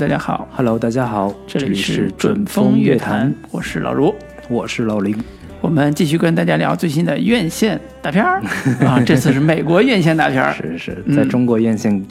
[0.00, 4.14] 大家好，Hello，大家好，这里里是准准风乐乐坛，，我是老卢。
[4.48, 5.14] 我是老林。
[5.60, 8.40] 我们继续跟大家聊最新的院线大片儿。
[8.80, 11.14] 啊，这次是美国院线大片儿，是是，嗯。
[11.14, 12.02] 在中国院线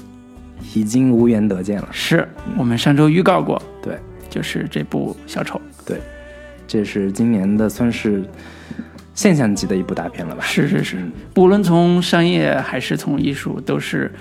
[0.76, 1.90] 已经无缘得见了。
[1.92, 3.98] 是我们上周预告过，对。
[4.30, 5.98] 就是这部小丑，对，
[6.68, 8.24] 这是今年的算是
[9.16, 10.44] 现象级的一部大片了吧？
[10.46, 11.12] 是是是，嗯。
[11.38, 14.12] 无论从商业还是从艺术，都是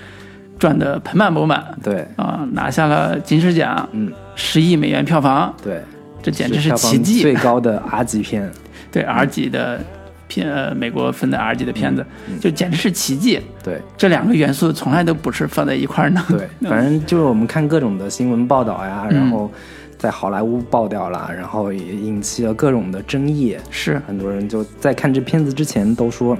[0.59, 5.81] 赚得盆满钵满对，啊，拿下了金狮奖，嗯，十亿美元票房，对，
[6.21, 7.21] 这简直是奇迹。
[7.21, 8.51] 最高的 R 级片。
[8.91, 9.79] 对 R 级的
[10.27, 13.39] 片，呃，美国分的 R 级的片子，嗯就简直是奇迹。
[13.63, 16.23] 对这两个元素从来都不是放在一块儿呢。
[16.27, 19.51] 对， 反正就是我们看各种的新闻报道呀，嗯然后
[19.97, 23.55] 在好莱坞爆掉了，然后也引起了各种的争议。
[23.69, 26.35] 是，很多人就在看这片子之前都说，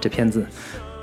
[0.00, 0.46] 这片子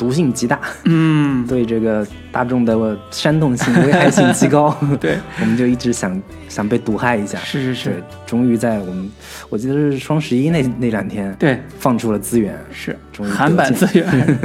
[0.02, 4.76] 毒性极大，嗯， 对这个大众的煽动性、危害性极高。
[5.00, 7.38] 对， 我们就一直想想被毒害一下。
[7.38, 9.08] 是是是，终于在我们
[9.48, 14.40] 我记得是双十一那那两天，对，放出了资源，是终于韩版资源。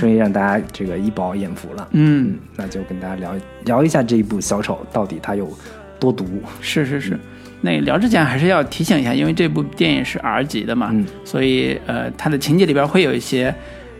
[0.00, 1.86] 终于让大家这个一饱眼福了。
[1.90, 3.34] 嗯，嗯，那就跟大家聊
[3.66, 5.46] 聊一下这一部小丑到底它有
[6.00, 6.24] 多毒。
[6.62, 7.18] 是是是。
[7.60, 13.54] 那聊之前还是要提醒一下，因为这部电影是 R 级的嘛，嗯所以呃，它的情节里边会有一些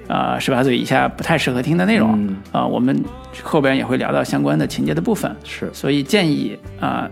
[0.09, 2.11] 呃十八岁以下不太适合听的内容。
[2.53, 3.05] 啊、嗯我们
[3.43, 5.69] 后边也会聊到相关的情节的部分，是。
[5.73, 7.09] 所以建议啊、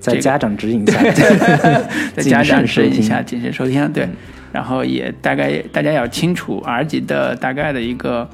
[0.00, 1.02] 这个在家长指引下，
[2.14, 4.08] 在家长指引下谨慎收听，对，
[4.52, 8.28] 然后也大概大家要清楚 R 级的大概的一个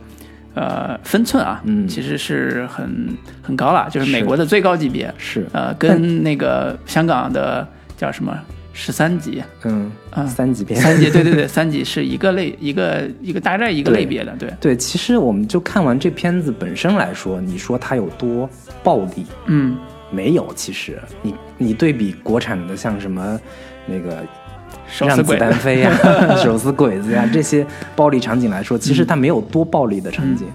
[0.54, 1.86] 呃分寸啊，嗯。
[1.86, 5.46] 其实是很很高了，就是美国的最高级别，是。
[5.52, 7.66] 呃，跟那个香港的
[7.96, 8.36] 叫什么
[8.82, 10.80] 十三级，嗯啊三级片。
[10.80, 18.48] 三级，对对对，三级是一个类一个一个大概一个类别的，对，对，其实我们就看完这片子本身来说，你说它有多
[18.82, 19.26] 暴力？
[19.48, 19.76] 嗯，
[20.10, 20.98] 没有，其实。
[21.20, 23.38] 你你对比国产的像什么
[23.84, 24.24] 那个
[24.88, 25.92] 手撕鬼让子弹飞呀、
[26.42, 30.46] 手撕鬼子呀这些暴力场景来说，其实它没有多暴力的场景。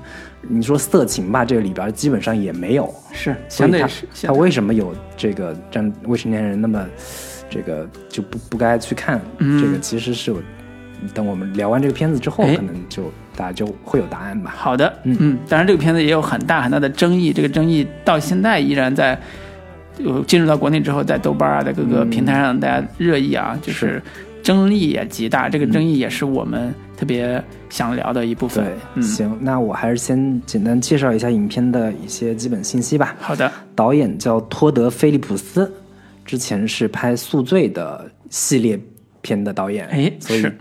[0.47, 6.83] 你说色情吧，这个里边基本上也没有，是所以它相对是它为什么有这个让未成年人那么
[7.50, 9.19] 这个就不不该去看？
[9.38, 9.61] 嗯。
[9.61, 10.38] 这个其实是有
[11.13, 12.56] 等我们聊完这个片子之后，哎。
[12.56, 14.53] 可能就大家就会有答案吧。
[14.56, 15.16] 好的，嗯。
[15.19, 19.19] 嗯，当然这个片子也有很大很大的争议，这个争议到现在依然在，
[20.03, 24.01] 呃，进入到国内之后，在豆瓣啊，在各个嗯平台上大家热议啊，就是。
[24.45, 28.63] 争议也极大，这个争议也是我们特别想聊的一部分。
[28.63, 33.16] 对，嗯，行，那我还是先简单介绍一下影片的一些基本信息吧。
[33.19, 35.73] 好的，导演叫托德·菲利普斯，
[36.25, 38.77] 之前是拍《宿醉》的系列
[39.21, 40.57] 片的导演，哎所以是。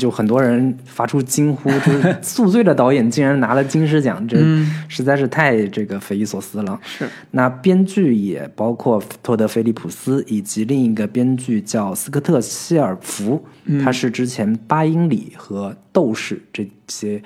[0.00, 4.68] 就很多人发出惊呼，就是《宿醉》的导演竟然拿了金狮奖，这嗯。
[4.88, 6.80] 实在是太这个匪夷所思了。
[6.82, 13.44] 是，那编剧也包括托德·菲利普斯以及另一个编剧叫斯科特·希尔福，
[13.84, 17.22] 他是之前《八英里》和《斗士》这些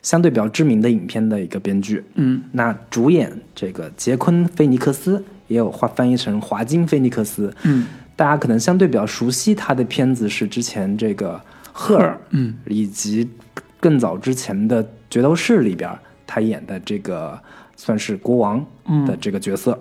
[0.00, 2.00] 相对比较知名的影片的一个编剧。
[2.14, 7.54] 嗯，那主演这个杰昆·菲尼克斯也有话翻译成华金·菲尼克斯。
[7.62, 11.34] 嗯，大家可能相对比较熟悉他的片子是之前这个
[11.72, 13.28] 《赫尔》，嗯，以及
[13.80, 15.90] 更早之前的《决斗士》里边
[16.26, 17.38] 他演的这个
[17.76, 18.64] 算是国王
[19.06, 19.78] 的这个角色。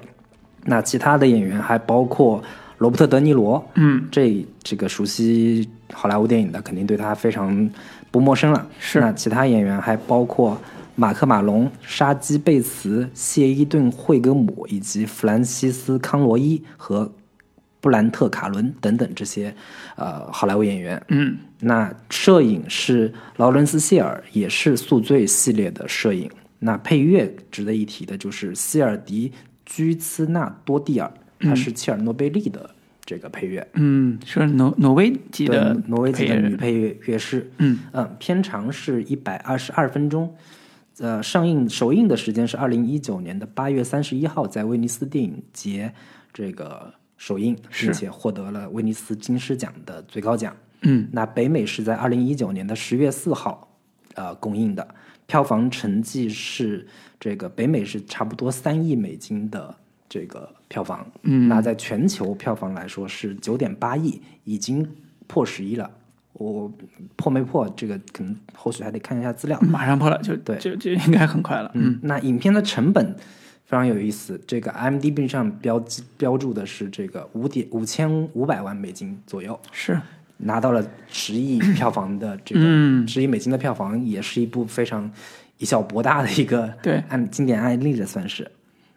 [0.66, 2.42] 那其他的演员还包括
[2.78, 7.70] 罗伯特·德尼罗，嗯，这这个熟悉好莱坞电影的肯定对他非常
[8.12, 8.66] 不陌生了。
[8.80, 10.58] 是那其他演员还包括
[10.96, 17.12] 马克·马龙、沙基·贝茨、谢伊顿·惠格姆以及弗兰西斯·康罗伊和
[17.82, 19.54] 布兰特·卡伦等等这些
[19.96, 21.02] 呃好莱坞演员。
[21.10, 26.30] 嗯，那摄影是劳伦斯·谢尔，也是《宿醉》系列的摄影。
[26.60, 29.30] 那配乐值得一提的就是希尔迪·
[29.66, 32.70] 居兹纳多蒂尔，他是切尔诺贝利的
[33.04, 37.52] 这个配乐，嗯，是挪挪威籍的挪威籍的女配乐乐师。
[37.58, 40.34] 嗯嗯，片长是一百二十二分钟，
[41.00, 45.92] 呃，上映首映的时间是二零一九年的八月三十一号，在威尼斯电影节
[46.32, 50.56] 这个首映，并且获得了威尼斯金狮奖的最高奖。
[50.82, 53.76] 嗯，那北美是在二零一九年的十月四号，
[54.14, 54.88] 呃，公映的，
[55.26, 56.86] 票房成绩是
[57.20, 59.76] 这个北美是差不多三亿美金的
[60.08, 61.10] 这个票房。
[61.24, 64.88] 嗯那在全球票房来说是九点八亿，已经
[65.26, 65.90] 破十亿了。
[66.34, 66.72] 我
[67.16, 69.60] 破没破这个可能后续还得看一下资料。
[69.62, 71.72] 马上破了，就对就 就应该很快了。
[71.76, 73.16] 嗯，那影片的成本
[73.66, 79.60] 非常有意思，这个 IMDB 上标记标注的是这个五点五千五百万美金左右。
[79.72, 80.00] 是，
[80.38, 85.10] 拿到了十亿票房的这个嗯十亿美金的票房，也是一部非常
[85.60, 88.52] 以小博大的一个对案经典案例的算是。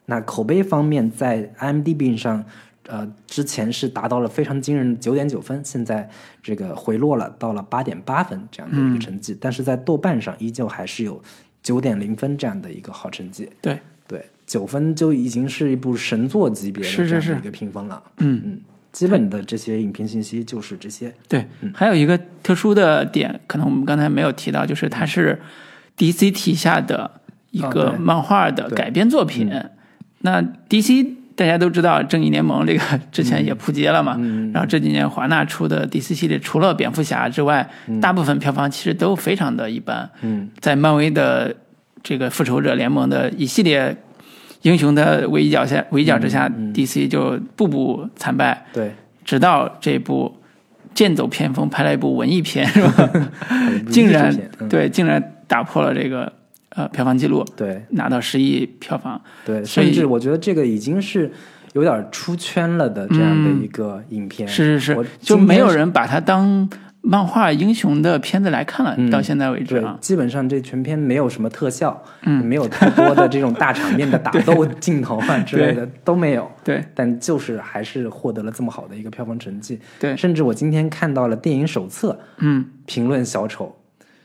[0.06, 2.44] 那口碑方面，在 IMDB 上，
[2.88, 6.08] 呃，之前是达到了非常惊人的九点九分，现在
[6.42, 9.36] 这个回落了，到了八点八分这样的一个成绩。
[9.40, 11.20] 但是在豆瓣上依旧还是有
[11.62, 13.48] 九点零分这样的一个好成绩。
[13.60, 18.02] 对对，九分就已经是一部神作级别的是是是这样的一个评分了。
[18.18, 18.60] 嗯嗯，
[18.92, 21.12] 基本的这些影评信息就是这些。
[21.28, 21.44] 对，
[21.74, 25.40] 还有一个特殊的点，可能我们刚才没有提到，就是它是
[25.96, 29.52] DC 旗下的一哦个漫画的改编作品。
[30.20, 32.80] 那 DC 大家都知道，正义联盟这个
[33.12, 34.50] 之前也扑街了嘛，嗯。
[34.52, 37.68] 然后这几年华纳出的 DC 系列，除了蝙蝠侠之外，
[38.00, 40.10] 大部分票房其实都非常的一般。
[40.22, 40.48] 嗯。
[40.60, 41.54] 在漫威的
[42.02, 43.94] 这个复仇者联盟的一系列
[44.62, 48.92] 英雄的围剿下，围剿之下、d c 就步步惨败，对，
[49.24, 50.34] 直到这部
[50.94, 53.10] 剑走偏锋拍了一部文艺片，是吧？
[53.92, 54.34] 竟然
[54.70, 56.32] 对，竟然打破了这个
[56.76, 59.20] 呃票房记录，对拿到十亿票房。
[59.44, 61.30] 对，甚至我觉得这个已经是
[61.72, 64.46] 有点出圈了的这样的一个影片。
[64.46, 66.68] 我是是是，就没有人把它当
[67.00, 69.96] 漫画英雄的片子来看了，嗯到现在为止对啊，。
[70.00, 76.50] 基本上这全片没有什么特效，嗯，没有太多的这种大场面的 打斗镜头啊之类的都没有。
[76.64, 79.78] 对但就是还是获得了这么好的一个票房成绩。
[80.00, 83.76] 对，甚至我今天看到了电影手册嗯评论小丑，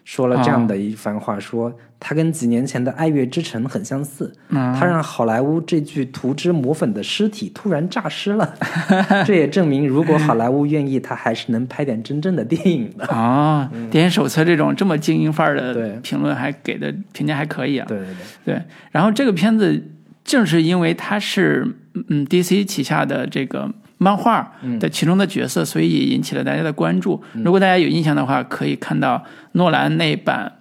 [0.03, 1.71] 说了这样的一番话，说
[2.03, 8.53] 他跟几年前的《爱乐之城》很相似，嗯他让好莱坞这具涂脂抹粉的尸体突然诈尸了。
[9.23, 13.05] 这也证明，如果好莱坞愿意，他还是能拍点真正的电影的。
[13.05, 17.85] 啊，电影手册这种这么精英范儿的评论还给的评价还可以啊。
[17.87, 18.07] 对对
[18.45, 18.61] 对，对，
[18.91, 19.81] 然后这个片子
[20.25, 21.67] 正是因为它是
[22.09, 27.21] 嗯 DC 旗下的这个漫画的其中的角色，所以也引起了大家的关注。
[27.43, 30.51] 如果大家有印象的话，可以看到诺兰那版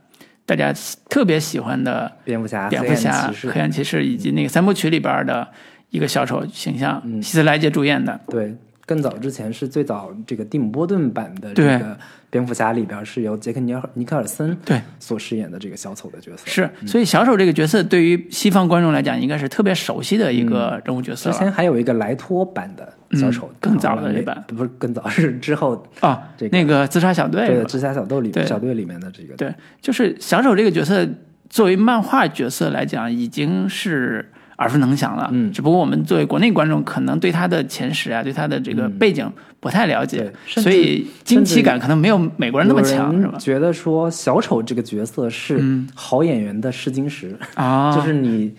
[0.51, 0.75] 大家
[1.09, 4.05] 特别喜欢的蝙蝠侠、蝙蝠侠黑暗骑士。
[4.05, 5.47] 以及那个三部曲里边的
[5.91, 8.19] 一个小丑形象，希斯莱杰主演的。
[8.27, 8.53] 对，
[8.91, 11.97] 更早之前是最早这个蒂姆·波顿版的这个
[12.29, 14.83] 蝙蝠侠里边是由杰克尼尔尼克尔森对。
[14.99, 16.43] 所饰演的这个小丑的角色。
[16.47, 21.33] 是，所以小丑这个角色对于西方观众来讲，应该是特别熟悉的一个人物角色了。
[21.33, 24.45] 之前还有一个莱托版的小丑，嗯更早的那那版。
[24.49, 28.45] 不是更早是之后啊，这个那个自杀小队对自杀小队里对。
[28.45, 29.37] 小队里面的这个。
[29.37, 31.09] 对，就是小丑这个角色，
[31.49, 35.29] 作为漫画角色来讲，已经是耳熟能详了。
[35.33, 43.37] 嗯只不过我们作为国内观众，可能对他的前史啊，对他的这个背景不太了解，所以惊奇感可能没有美国人那么强，是吧？
[43.39, 48.55] 觉得说小丑这个角色是嗯好演员的试金石，啊， 就是你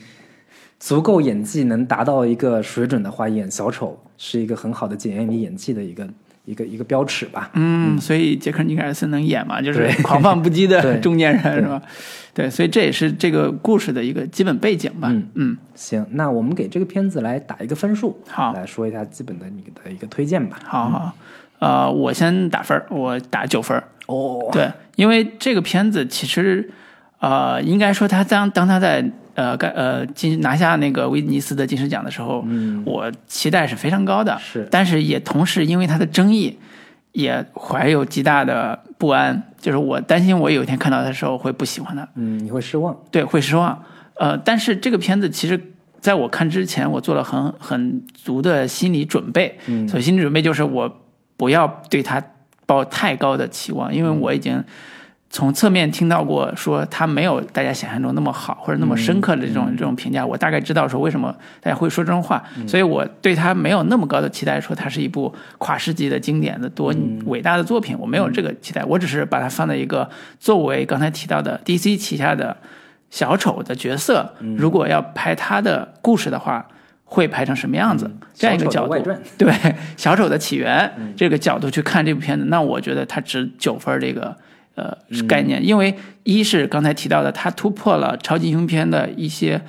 [0.80, 6.08] 足够演技能达到一个水准的话，演小丑是一个很好的检验你演技的一个
[6.46, 7.50] 一个一个标尺吧。
[7.54, 11.82] 嗯，所以杰克尼克尔森能演嘛， 就是狂放不羁的 中年人，是吧？
[12.34, 15.10] 对，所以这也是这个故事的一个基本背景吧。
[15.12, 15.28] 嗯。
[15.36, 18.54] 嗯，行，那我们给这个片子来打一个分数，好。
[18.54, 20.58] 来说一下基本的你的一个推荐吧。
[20.64, 21.14] 好好，
[21.60, 23.84] 呃，我先打分儿，我打九分儿。
[24.08, 26.70] 哦，对，因为这个片子其实，
[27.22, 36.58] 呃，应该说他当当他在呃该呃金拿下那个威尼斯的金狮奖的时候，嗯，我期待是非常高的，是但是也同时因为他的争议，
[37.12, 42.98] 也怀有极大的不安，就是我担心我有一天看到他的时候会不喜欢他，嗯，你会失望。
[43.12, 43.82] 对，会失望。
[44.16, 45.60] 呃，但是这个片子其实
[46.00, 49.58] 在我看之前，我做了很很足的心理准备。
[49.68, 50.92] 嗯所以心理准备就是我
[51.38, 52.22] 不要对他
[52.66, 54.64] 抱太高的期望，因为我已经
[55.32, 66.94] 从侧面听到过说他没有大家想象中那么好或者那么深刻的这种、这种评价，我大概知道说为什么大家会说这种话，所以我对他没有那么高的期待，说它是一部跨世纪的经典的多
[67.26, 70.10] 伟大的作品，我没有这个期待，我只是把它放在一个
[70.40, 72.58] 作为刚才提到的 DC 旗下的
[73.10, 76.68] 小丑的角色，如果要拍他的故事的话。
[77.14, 78.10] 会拍成什么样子？
[78.34, 78.98] 这样一个角度
[79.38, 79.54] 对
[79.98, 84.34] 小丑的起源、这个角度去看这部片子，那我觉得它值九分儿这个
[84.76, 84.98] 呃
[85.28, 89.62] 概念，因为一是刚才提到的，它突破了超级英雄片的一些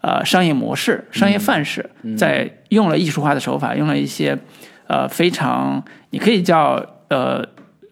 [0.00, 4.38] 呃商业模式、商业范式，在用了艺术化的手法，用了一些
[4.86, 7.46] 呃非常你可以叫呃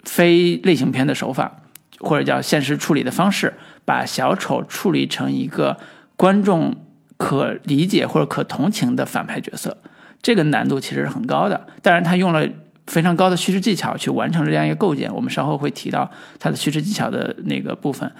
[0.04, 1.62] 非类型片的手法，
[2.00, 5.76] 或者叫现实处理的方式，把小丑处理成一个
[6.16, 6.74] 观众
[7.16, 9.76] 可理解或者可同情的反派角色，
[10.22, 11.66] 这个难度其实是很高的。
[11.82, 12.46] 当然，他用了
[12.88, 18.10] 非常高的叙事技巧去完成这样一个构建，我们稍后会提到他的叙事技巧的那个部分，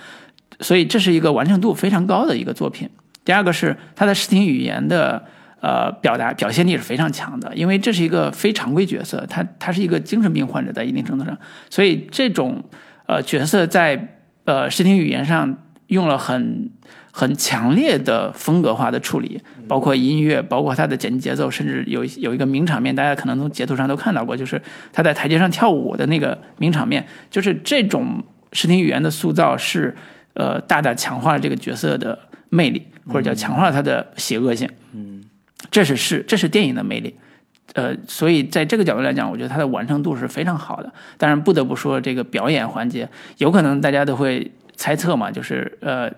[0.60, 2.88] 所以这是一个完成度非常高的一个作品。
[3.25, 5.25] 第二个是他的视听语言的
[5.60, 11.37] 呃表达表现力是非常强的，因为这是一个非常规角色，他他是一个精神病患者，在一定程度上，
[11.68, 12.62] 所以这种
[13.06, 15.58] 呃角色在呃视听语言上
[15.88, 16.70] 用了很
[17.18, 28.22] 很强烈的风格化的处理，包括音乐，包括它的剪辑节奏，甚至有有一个名场面，大家可能从截图上都看到过，就是他在台阶上跳舞的那个名场面，就是这种
[28.52, 29.96] 视听语言的塑造是
[30.34, 32.16] 呃大大强化了这个角色的
[32.50, 34.70] 魅力，或者叫强化了他的邪恶性。
[34.92, 35.25] 嗯，
[35.72, 37.16] 这是是这是电影的魅力。
[37.75, 40.92] 呃，所以在这个角度来讲，我觉得它的完成度是非常好的。
[41.18, 43.08] 当然，不得不说这个表演环节，
[43.38, 46.10] 有可能大家都会猜测嘛，就是呃，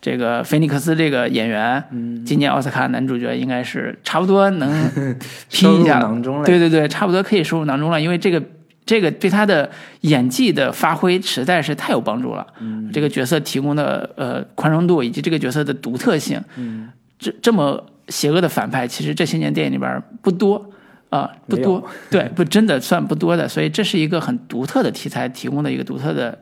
[0.00, 1.82] 这个菲尼克斯这个演员，
[2.24, 4.70] 今年奥斯卡男主角应该是差不多能
[5.50, 6.44] 拼一下，囊中了。
[6.44, 8.42] 对对对，差不多可以收入囊中了，因为这个
[8.86, 9.68] 这个对他的
[10.02, 12.46] 演技的发挥实在是太有帮助了。
[12.60, 16.88] 嗯，这个角色提供的呃宽容度以及这个角色的独特性，嗯，
[17.18, 20.70] 这这么邪恶的反派，其实这些年电影里边不多。
[21.10, 26.38] 啊，不多， 对，不真的算不多的，所以这是一个很独特的题材提供的一个独特的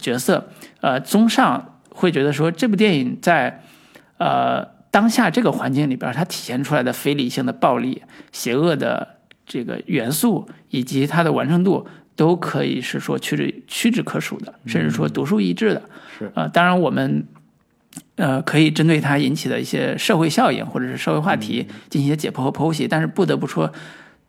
[0.00, 0.44] 角色。
[0.80, 3.62] 呃，综上会觉得说，这部电影在
[4.16, 8.02] 呃当下这个环境里边，它体现出来的非理性的暴力、
[8.32, 9.16] 邪恶的
[9.46, 15.82] 这个元素，以及它的完成度，都可以是说屈指屈指可数的，甚至说独树一帜的。
[16.18, 17.26] 是啊，当然我们
[18.16, 23.70] 呃可以针对它引起的一些社会效应或者是社会话题进行一些解剖和剖析，但是不得不说。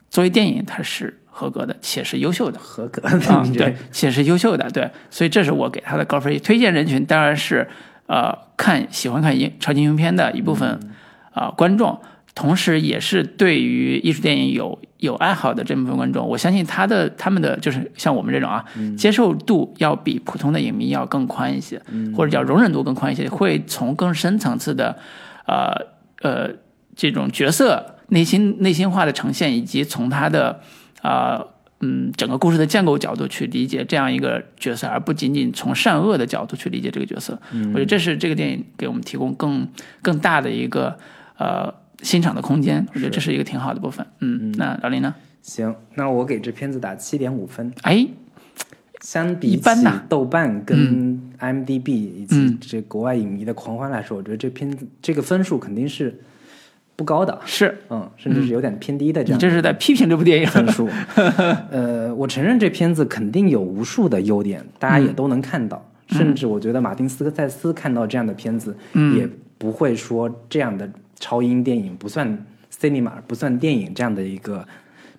[0.10, 2.60] 作为电影，它是合格的，且是优秀的。
[2.60, 4.88] 合格啊， 对，且是优秀的，对。
[5.10, 6.38] 所以这是我给他的高分。
[6.42, 7.68] 推荐人群当然是，
[8.06, 10.80] 呃，看喜欢看英超级英雄片的一部分
[11.34, 12.00] 啊观众，
[12.36, 16.28] 同时也是对于艺术电影有有爱好的这部分观众。
[16.28, 18.64] 我相信他的他们的就是像我们这种啊，
[18.96, 21.82] 接受度要比普通的影迷要更宽一些，
[22.16, 24.96] 或者叫容忍度更宽一些，会从更深层次的，
[25.48, 25.74] 呃
[26.22, 26.52] 呃
[26.96, 27.96] 这种角色。
[28.14, 30.60] 内心内心化的呈现，以及从他的，
[31.02, 31.44] 啊，
[31.80, 37.40] 嗯，整个故事的建构角度去理解这样一个角色，而不仅仅从善恶的角度去理解这个角色。
[37.52, 39.68] 嗯我觉得这是这个电影给我们提供更
[40.02, 40.96] 更大的一个
[41.38, 42.86] 呃欣赏的空间。
[42.94, 44.06] 我觉得这是一个挺好的部分。
[44.20, 45.16] 嗯，那老林呢？
[45.42, 47.74] 行，那我给这片子打七点五分。
[47.82, 48.08] 哎，
[49.02, 49.70] 相比起
[50.08, 56.22] 豆瓣跟 IMDB 以及这国外影迷的狂欢来说，我觉得这片子这个分数肯定是。
[56.96, 59.38] 不高的是，嗯，甚至是有点偏低的这样。
[59.38, 60.88] 你这是在批评这部电影分数？
[61.72, 65.84] 呃，我承认这片子肯定有无数的优点，大家也都能看到。
[66.10, 68.76] 甚至我觉得马丁斯科塞斯看到这样的片子，
[69.16, 70.88] 也不会说这样的
[71.20, 72.46] 超英电影不算
[72.78, 74.68] cinema 不算电影这样的一个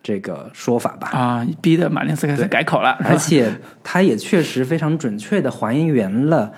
[0.02, 1.08] 这个说法吧？
[1.12, 2.98] 啊，逼得马丁斯科塞斯改口了。
[3.04, 3.50] 而且
[3.82, 6.52] 他也确实非常准确的还原了。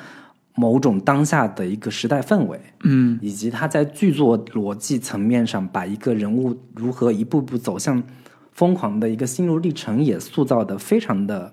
[0.56, 8.00] 某种当下的一个时代氛围，嗯，以及他在剧作逻辑层面上把一个人物如何一步步走向
[8.52, 11.52] 疯狂的一个心路历程也塑造的非常的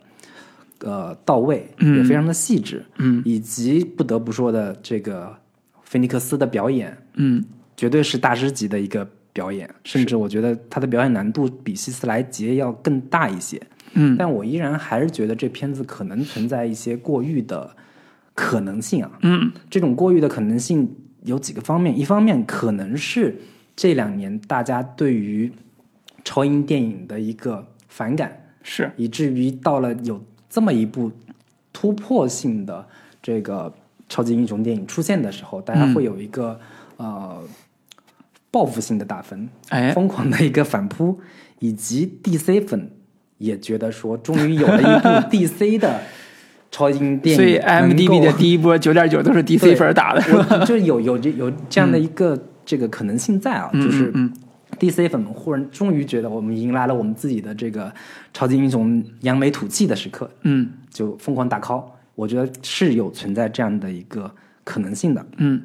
[0.81, 5.35] 呃到位，也非常的细致，嗯，以及不得不说的这个
[5.81, 7.43] 菲尼克斯的表演，嗯，
[7.75, 13.59] 绝对是大师级的一个表演，甚至我觉得他的表演难度比希斯莱杰要更大一些，
[13.93, 17.75] 嗯，但我依然还是觉得这片子可能存在一些过誉的。
[18.33, 23.37] 可能性啊，嗯，这种过誉的可能性有几个方面，一方面可能是
[23.75, 25.51] 这两年大家对于
[26.23, 28.91] 超英电影的一个反感，是。
[28.95, 31.11] 以至于到了有这么一部
[31.73, 32.87] 突破性的
[33.21, 33.73] 这个
[34.07, 36.59] 超级英雄电影出现的时候，大家会有一个
[36.97, 37.41] 呃
[38.49, 41.19] 报复性的打分，哎，疯狂的一个反扑，
[41.59, 42.91] 以及 DC 粉
[43.37, 46.01] 也觉得说，终于有了一部 DC 的。
[46.71, 50.65] 超英电影，所以 M D B 的第一波九点九都是 D C 粉打的？
[50.65, 54.13] 就有有这有这样的一个这个可能性在啊，就是
[54.79, 57.93] D C 粉忽然终于觉得我们迎来了我们自己的这个
[58.33, 61.83] 超级英雄扬眉吐气的时刻，嗯，就疯狂打 call，
[62.15, 64.31] 我觉得是有存在这样的一个
[64.63, 65.61] 可能性的，嗯。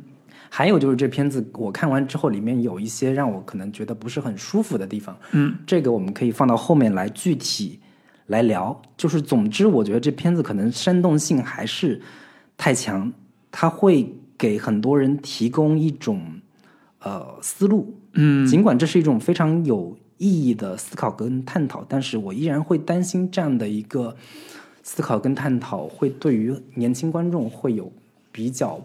[0.48, 7.78] 还有就是这片子我看完之后，里面有一些让我可能觉得不是很舒服的地方，嗯，这个我们可以放到后面来具体。
[8.26, 12.00] 来聊，就是总之，我觉得这片子可能煽动性还是
[12.56, 13.12] 太强，
[13.52, 16.20] 它会给很多人提供一种
[16.98, 24.16] 呃思路，嗯，尽管这是一种非常有意义的思考跟探讨，但是我依然会担心这样的一个
[24.82, 27.90] 思考跟探讨会对于年轻观众会有
[28.32, 28.80] 比较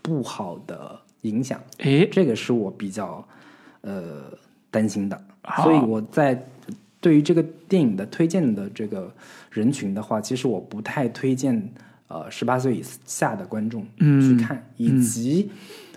[0.00, 3.22] 不好的影响，诶，这个是我比较
[3.82, 4.22] 呃
[4.70, 5.22] 担心的，
[5.62, 6.42] 所以我在。
[7.00, 9.12] 对于这个电影的推荐的这个
[9.50, 11.70] 人群的话，其实我不太推荐
[12.08, 15.50] 呃十八岁以下的观众去看，以及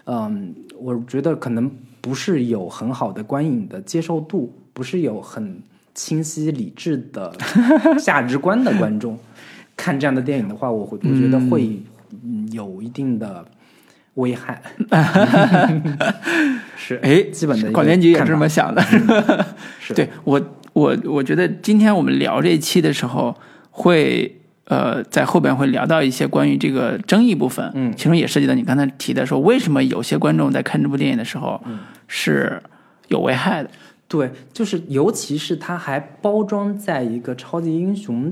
[0.06, 5.62] 嗯，我觉得可能不是有很好的观影的接受度，不是有很
[5.94, 7.36] 清晰理智的
[8.00, 9.18] 价值观的观众
[9.76, 11.80] 看这样的电影的话，我会我觉得会
[12.52, 13.46] 有一定的
[14.16, 14.62] 危害。
[16.76, 18.82] 是，哎，基本的广电局也是这么想的。
[19.80, 19.94] 是。
[19.96, 20.42] 对我，
[20.74, 23.36] 我我觉得今天我们聊这一期的时候，
[23.72, 32.62] 会呃在后边会聊到一些关于这个争议部分，嗯其中也涉及到你刚才提的说，为什么有些观众在看这部电影的时候嗯是
[33.08, 33.70] 有危害的。
[34.08, 38.32] 对，就是尤其是他还包装在一个超级英雄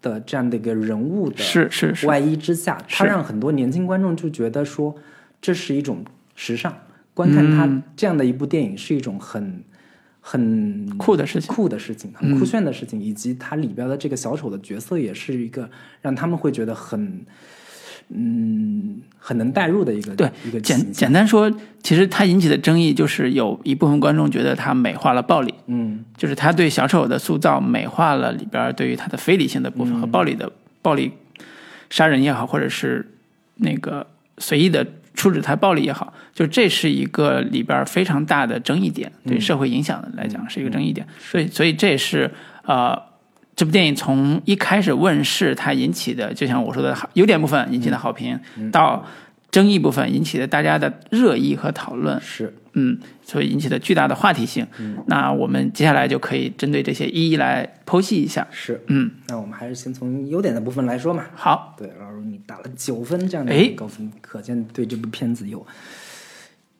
[0.00, 4.94] 的这样的一个人物的是是是，外衣之下，他让很多年轻观众就觉得说
[5.42, 6.04] 这是一种
[6.36, 6.72] 时尚，
[7.12, 9.60] 观看他嗯这样的一部电影是一种很
[10.28, 11.54] 很酷的事情。
[11.54, 15.70] 酷的事情，很酷炫的事情，以及它里边的这个小丑的角色也是一个
[16.02, 17.24] 让他们会觉得很
[18.08, 21.48] 嗯很能代入的一个对一个简简单说，
[21.80, 26.04] 其实它引起的争议就是有一部分观众觉得它美化了暴力，嗯。
[26.16, 30.50] 就是他对小丑的塑造美化了里边对于他的非理性的部分和暴力的
[30.82, 31.12] 暴力
[31.88, 33.06] 杀人也好，或者是
[33.56, 34.04] 那个
[34.38, 34.84] 随意的
[35.16, 41.04] 处置他暴力也好，就这是一个里边非常大的争议点，对社会影响的来讲是一个争议点。
[41.18, 42.32] 所以，所以这也是
[42.62, 43.02] 呃。
[43.56, 48.38] 这部电影从一开始问世，它引起的，就像我说的，好优点部分引起的好评，
[48.70, 49.02] 到
[49.56, 54.66] 争议部分引起的大家的热议和讨论，是嗯，所以引起的巨大的话题性。
[55.06, 58.46] 那我们接下来就可以针对这些一一来剖析一下。
[58.50, 61.24] 是嗯，那我们还是先从优点的部分来说嘛。
[61.34, 65.66] 好，对，老师你打了九分这样的高分，可见对这部片子有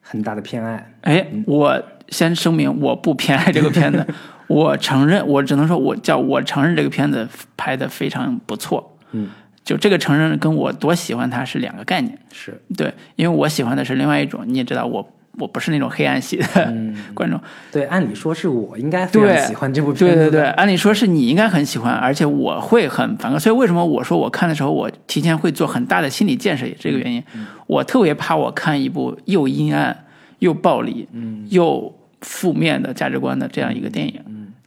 [0.03, 0.93] 很大的偏爱。
[1.01, 4.07] 哎，我先声明，我不偏爱这个片子，
[4.49, 8.99] 我承认，我只能说我叫我承认这个片子拍的非常不错。
[9.13, 9.31] 嗯，
[9.67, 12.19] 就这个承认跟我多喜欢他是两个概念。
[12.33, 15.13] 是，对，因为我喜欢的是另外一种，你也知道我。
[15.39, 16.45] 我不是那种黑暗系的
[17.13, 17.39] 观众，
[17.71, 20.15] 对，按理说是我应该非常喜欢这部片子的。
[20.15, 23.39] 对对对，按理说是你应该很喜欢，而且我会很反感。
[23.39, 27.23] 所以为什么我说我看的时候，我提前会做很大的心理建设，也是这个原因。
[27.67, 30.07] 我特别怕我看一部又阴暗
[30.39, 31.07] 又暴力、
[31.51, 34.19] 又负面的价值观的这样一个电影。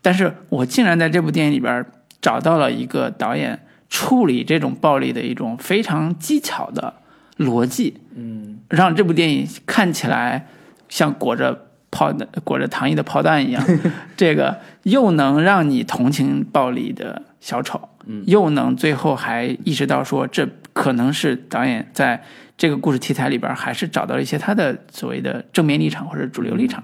[0.03, 1.83] 但是我竟然在这部电影里边
[2.21, 3.59] 找到了一个导演
[3.89, 6.93] 处理这种暴力的一种非常技巧的
[7.37, 10.47] 逻辑，嗯让这部电影看起来
[10.87, 13.63] 像裹着炮弹、裹着糖衣的炮弹一样，
[14.15, 22.23] 这个又能让你同情暴力的小丑，嗯又能最后还意识到说这可能是导演在
[22.55, 26.83] 这个故事题材里边还是找到了一些他的所谓的正面立场或者主流立场。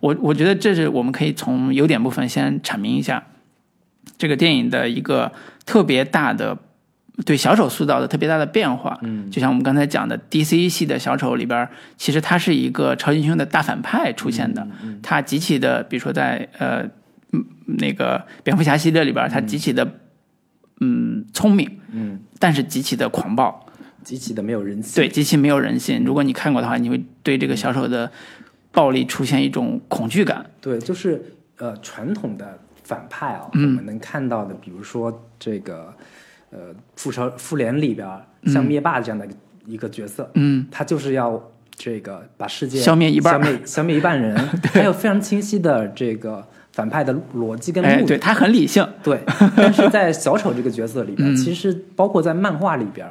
[0.00, 3.22] 我我觉得这是我们可以从优点部分先阐明一下
[4.16, 5.32] 这个电影的一个
[5.66, 6.56] 特别大的
[7.26, 8.98] 对小丑塑造的特别大的变化。
[9.02, 14.66] 嗯就像我们刚才讲的，DC 系的小丑里边，其实他是一个超级英雄的大反派出现的，
[15.02, 16.82] 他极其的，比如说在呃
[17.32, 17.44] 嗯
[17.78, 19.86] 那个蝙蝠侠系列里边，他极其的
[20.80, 23.66] 嗯聪明，嗯，但是极其的狂暴，
[24.04, 25.02] 极其的没有人性。
[25.02, 26.04] 对，极其没有人性。
[26.04, 28.12] 如果你看过的话，你会对这个小丑的
[28.70, 30.44] 暴力出现一种恐惧感。
[30.60, 33.62] 对，就是呃传统的反派啊，嗯。
[33.64, 35.92] 我们能看到的，比如说这个
[36.50, 36.58] 呃
[36.96, 39.26] 复仇复联里边儿像灭霸这样的
[39.66, 44.36] 一个角色，嗯，他就是要这个把世界消灭一半消灭消灭一半人，
[44.72, 48.08] 他有非常清晰的这个反派的逻辑跟哎，目的。
[48.08, 49.20] 对他很理性，对，
[49.56, 51.36] 但是在小丑这个角色里边，嗯。
[51.36, 53.06] 其实包括在漫画里边，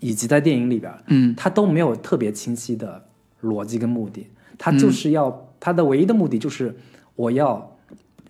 [0.00, 3.02] 以及在电影里边，嗯他都没有特别清晰的
[3.42, 4.26] 逻辑跟目的，
[4.58, 6.74] 他就是要、他的唯一的目的就是
[7.16, 7.73] 我要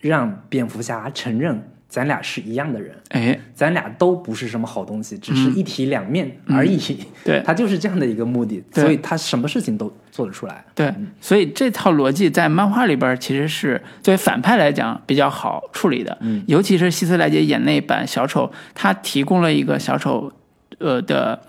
[0.08, 6.76] 让蝙蝠侠承认咱俩是一样的人，哎，咱俩都不是什么好东西，只是一体两面而已。
[6.76, 7.06] 嗯。
[7.24, 7.42] 对。
[7.46, 10.64] 他就是这样的一个目的，所以他什么事情都做得出来。
[10.74, 16.42] 对，所以这套逻辑在漫画里边其实是作为反派来讲比较好处理的，嗯。
[16.48, 20.32] 尤其是希斯莱杰演那版小丑，他提供了一个小丑
[20.78, 21.40] 呃的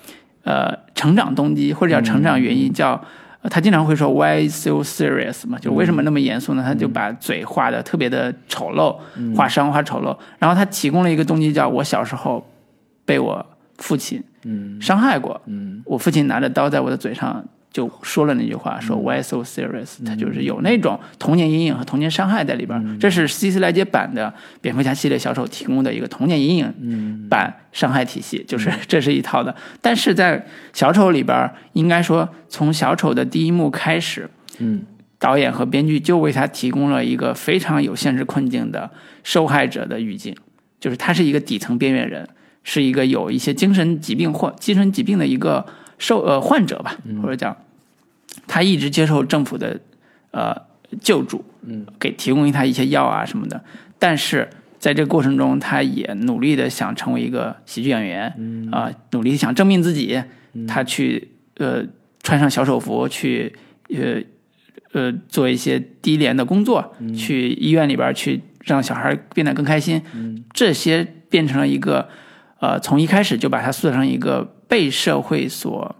[0.44, 3.04] 呃成长动机或者叫成长原因，叫呃
[3.50, 6.64] 他经常会说 Why so serious 嘛，就为什么那么严肃呢？
[6.64, 8.98] 他就把嘴画的特别的丑陋，
[9.36, 12.46] 画伤画丑陋，然后他提供了一个动机，叫我小时候
[13.06, 13.46] 被我
[13.78, 14.82] 父亲嗯。
[14.82, 15.82] 伤害过，嗯。
[15.86, 17.44] 我父亲拿着刀在我的嘴上
[17.76, 20.02] 就说了那句话，说 Why so serious？
[20.06, 22.98] 他就是有那种童年阴影和童年伤害在里边儿。
[22.98, 29.54] 这是希斯莱杰版的蝙蝠侠系列小丑提供的一个童年阴影版伤害体系，就是 这是一套的。
[29.82, 34.82] 但是在小丑里边，应该说从小丑的第一幕开始，嗯。
[35.18, 38.90] 导演和编剧就为他提供了一个非常有现实困境的
[39.24, 40.36] 受害者的语境，
[40.80, 42.28] 就是他是一个底层边缘人，
[42.64, 45.66] 是一个有一些精神疾病或精神疾病的一个
[45.98, 47.56] 受呃患者吧，或者讲
[48.48, 49.80] 他一直接受政府的
[50.32, 50.56] 呃
[51.02, 53.64] 救助，嗯，给提供给他一些药啊什么的，
[53.98, 54.48] 但是
[54.80, 60.22] 在这个过程中，他也努力的想成为一个喜剧演员，啊、努力地想证明自己，
[60.68, 61.84] 他去呃
[62.22, 63.56] 穿上小手服去
[63.90, 64.22] 呃
[64.94, 70.02] 呃做一些低廉的工作，去医院里边去让小孩变得更开心，
[70.54, 72.08] 这些变成了一个
[72.60, 75.96] 呃从一开始就把他塑造成一个被社会所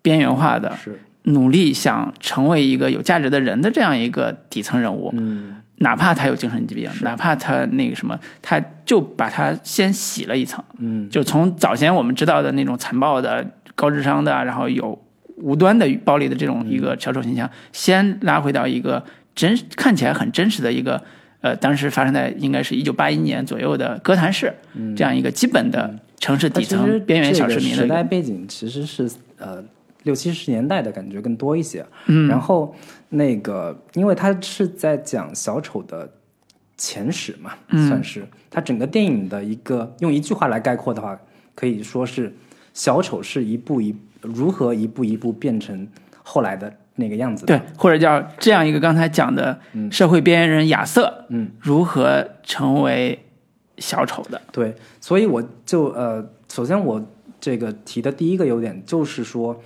[0.00, 0.76] 边缘化的。
[1.24, 5.56] 是，努力想成为一个有价值的人的这样一个底层人物，嗯。
[5.78, 11.08] 哪怕他有精神疾病，哪怕他那个什么，他就把他先洗了一层，嗯。
[11.10, 14.96] 就从早先我们知道的那种残暴的、高智商的，然后有
[15.38, 21.02] 无端的暴力的这种一个小丑形象，先拉回到一个真看起来很真实的一个。
[21.40, 24.50] 呃，当时发生在应该是一九八一年左右的哥谭市，
[24.96, 29.62] 这样一个基本的城市底层边缘小市民的时代背景其实是呃
[30.04, 31.84] 六七十年代的感觉更多一些。
[32.06, 32.74] 嗯然后
[33.08, 36.10] 那个，因为它是在讲小丑的
[36.78, 41.18] 前史嘛，嗯算是它整个电影的一个用一句话来概括的话，
[41.54, 42.32] 可以说是
[42.72, 45.86] 小丑是一步一如何一步一步变成
[46.22, 47.58] 后来的那个样子的。
[47.58, 49.58] 对，或者叫这样一个刚才讲的
[49.90, 53.18] 社会边缘人亚瑟，嗯，如何成为
[53.78, 54.40] 小丑的？
[54.52, 57.04] 对，所以我就呃，首先我
[57.40, 59.60] 这个提的第一个优点就是说，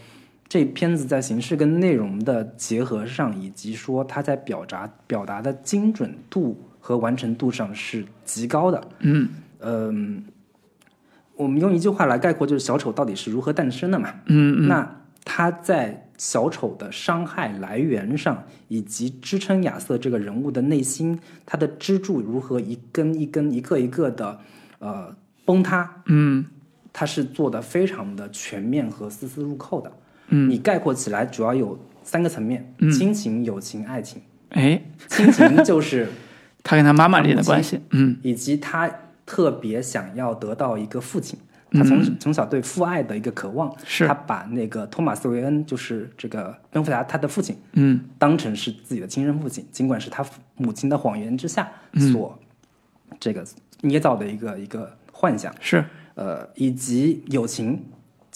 [0.48, 8.88] 这片子在形式跟内容的结合上，以及说它在表达表达的精准度和完成度上是极高的。
[9.00, 9.28] 嗯
[9.60, 10.24] 嗯、
[11.34, 14.14] 我们用一句话来概括，就是小丑到底是如何诞生的嘛？
[14.26, 24.40] 嗯嗯那他在小丑的伤害来源上，以及支撑亚瑟这个人物的内心，他的支柱如何一根一根、一个一个的
[24.78, 26.46] 呃崩塌，嗯
[26.90, 29.92] 他是做的非常的全面和丝丝入扣的。
[30.28, 34.22] 嗯，你概括起来主要有三个层面：亲情、友情、爱情。
[34.50, 36.08] 哎，亲情就是
[36.64, 38.16] 他跟他妈妈之间的关系，嗯。
[38.22, 38.90] 以及他
[39.26, 41.38] 特别想要得到一个父亲，
[41.70, 44.06] 他从、从小对父爱的一个渴望，是。
[44.06, 48.00] 他把那个托马斯·韦恩，就是这个蝙蝠侠他的父亲，嗯。
[48.18, 50.24] 当成是自己的亲生父亲，尽管是他
[50.56, 51.70] 母亲的谎言之下
[52.12, 52.38] 所
[53.20, 53.44] 这个
[53.82, 57.82] 捏造的一个一个幻想，是，呃，以及友情。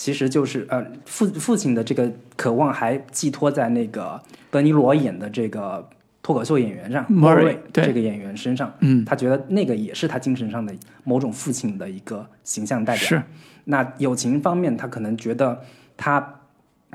[0.02, 5.88] 其实就是呃父父亲的这个渴望还寄托在那个德尼罗演的这个
[6.24, 13.04] 脱口秀演员上，Murray，莫瑞对这个演员身上，嗯他觉得那个也是他精神上的某种父亲的一个形象代表。
[13.04, 13.22] 是，
[13.66, 15.60] 那友情方面，他可能觉得
[15.96, 16.40] 他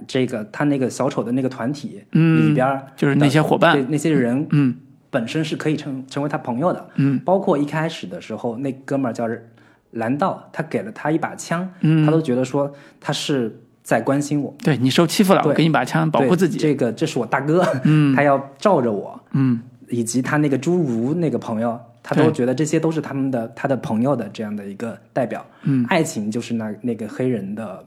[0.05, 4.75] 这个他那个小丑的那个团体嗯里边儿就是那些伙伴对那些人嗯
[5.09, 6.89] 本身是可以成成为他朋友的。
[6.95, 9.25] 嗯包括一开始的时候，那哥们儿叫
[9.91, 12.05] 兰道，他给了他一把枪，嗯。
[12.05, 18.15] 他都觉得说他是在关心我，对你受欺负了，我对给你把枪保护自己，这个这是我大哥，嗯。
[18.15, 19.61] 他要罩着我，嗯。
[19.89, 25.45] 以及他那个侏儒那个朋友，他都觉得这些都是他们的他的朋友的这样的一个代表。
[25.63, 27.85] 嗯，爱情就是那那个黑人的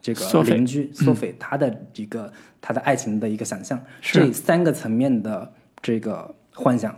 [0.00, 4.20] 这个邻居索菲，他的一个他的爱情的一个想象，是。
[4.20, 6.96] 这三个层面的这个幻想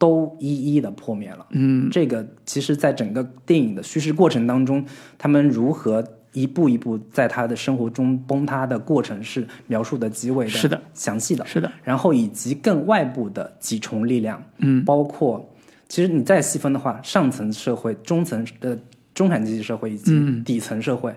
[0.00, 1.46] 都一一的破灭了。
[1.50, 1.90] 嗯。
[1.90, 4.82] 这个其实，在整个电影的叙事过程当中，
[5.18, 10.80] 他们如何一步一步在他的生活中崩塌的过程是描述的极为是的。
[10.94, 11.44] 详细的。
[11.44, 14.82] 是的，然后以及更外部的几重力量，嗯。
[14.84, 15.46] 包括
[15.86, 18.78] 其实你再细分的话，上层社会、中层的
[19.12, 20.42] 中产阶级社会以及嗯。
[20.42, 21.14] 底层社会、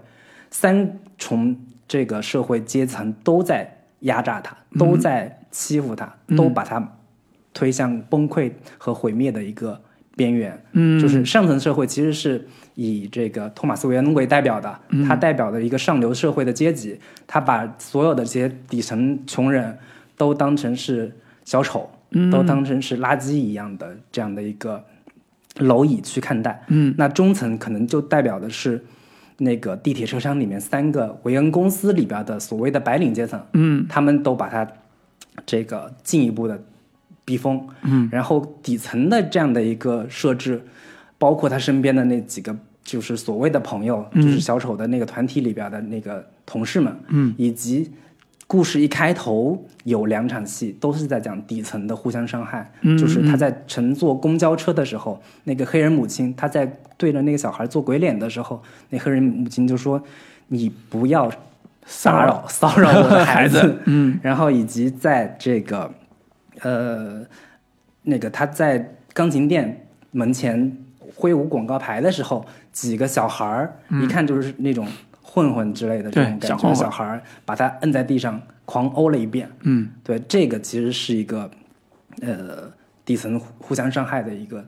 [0.52, 1.56] 三重
[1.88, 6.36] 这个社会阶层都在压榨他，都在欺负他，嗯。
[6.36, 6.98] 都把他
[7.54, 9.80] 推向崩溃和毁灭的一个
[10.16, 10.60] 边缘。
[10.72, 11.00] 嗯。
[11.00, 15.06] 就是上层社会其实是以这个托马斯·韦恩为代表的，嗯。
[15.08, 19.78] 他代表的一个上流社会的阶级，他把所有的这些底层穷人
[20.18, 22.32] 都当成是小丑，嗯。
[22.32, 24.84] 都当成是垃圾一样的这样的一个
[25.58, 26.63] 蝼蚁去看待。
[26.68, 26.94] 嗯。
[26.98, 28.84] 那中层可能就代表的是
[29.38, 33.86] 那个地铁车厢里面三个维恩公司里边的所谓的白领阶层，嗯。
[33.89, 34.68] 他们都把它
[35.46, 36.63] 这个进一步的
[37.25, 40.62] 逼疯，嗯，然后底层的这样的一个设置，
[41.17, 47.91] 包括他身边的那几个就是所谓的朋友，就是小丑的那个团体里边的那个同事们，嗯，以及
[48.45, 56.65] 故事一开头有两场戏都是在讲底层的互相伤害，嗯就是他在乘坐公交车的时候，那个黑人母亲他在
[56.97, 60.01] 对着那个小孩做鬼脸的时候，那黑人母亲就说
[60.49, 61.31] ：“你不要
[61.86, 64.19] 骚扰 骚扰我的孩子。”嗯。
[64.21, 65.89] 然后以及在这个
[66.63, 67.21] 呃
[68.02, 70.78] 那个他在钢琴店门前
[71.15, 74.88] 挥舞广告牌的时候，几个小孩儿、一看就是那种
[75.21, 79.49] 混混之类的这种感觉，小孩儿把他摁在地上狂殴了一遍。
[79.62, 81.49] 嗯对，这个其实是一个
[82.21, 82.71] 呃
[83.06, 84.65] 底层互互相伤害的一个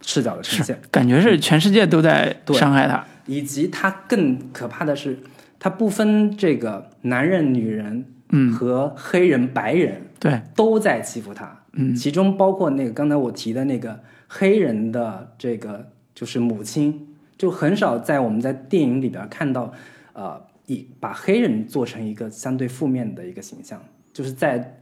[0.00, 0.78] 视角的呈现。
[0.90, 5.18] 感觉是全世界都在对伤害他，以及他更可怕的是，
[5.58, 8.52] 他不分这个男人、女人，嗯。
[8.52, 11.94] 和黑人、白人对，都在欺负他，嗯。
[11.94, 19.72] 其中包括那个刚才我提的那个黑人的这个就是母亲，就很少在我们在电影里边看到，
[20.12, 23.80] 呃，以把黑人做成一个相对负面的一个形象，
[24.12, 24.80] 就是在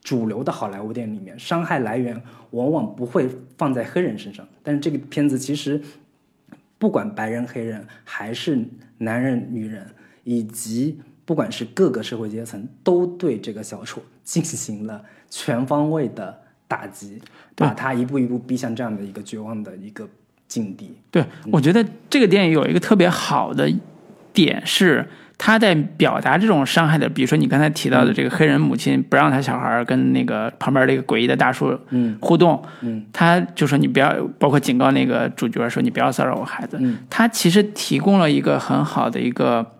[0.00, 2.18] 主流的好莱坞电影里面，伤害来源
[2.52, 5.80] 往往不会放在黑人身上，但是这个片子其实
[6.78, 8.64] 不管白人、黑人，还是
[8.98, 9.86] 男人、女人，
[10.24, 16.34] 以及不管是各个社会阶层，都对这个小丑进行了全方位的
[16.66, 17.20] 打击，
[17.54, 20.08] 对把他一步一步逼向这样的一个绝望的一个
[20.46, 20.96] 境地。
[21.10, 23.70] 对，我觉得这个电影有一个特别好的
[24.32, 39.74] 点是，他在表达这种伤害的，比如说你刚才提到的这个黑人母亲不让他小孩跟那个旁边这个诡异的大叔嗯互动，嗯他就说你不要，包括警告那个主角说你不要骚扰我孩子，嗯他其实提供了一个很好的一个。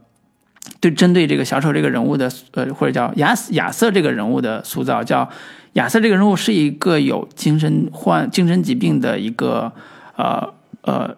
[0.80, 5.28] 对，针对这个小丑这个人物的，呃，或者叫亚斯亚瑟这个人物的塑造，叫
[5.74, 9.72] 亚瑟这个人物是一个有精神患精神疾病的一个
[10.16, 11.16] 呃呃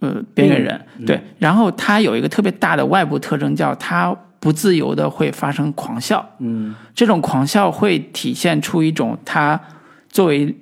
[0.00, 1.20] 呃边缘人，对。
[1.38, 9.60] 然后他有一个特别大的外部特征，叫他不自由的会发生狂笑，嗯这种狂笑会体现出一种他
[10.08, 10.56] 作为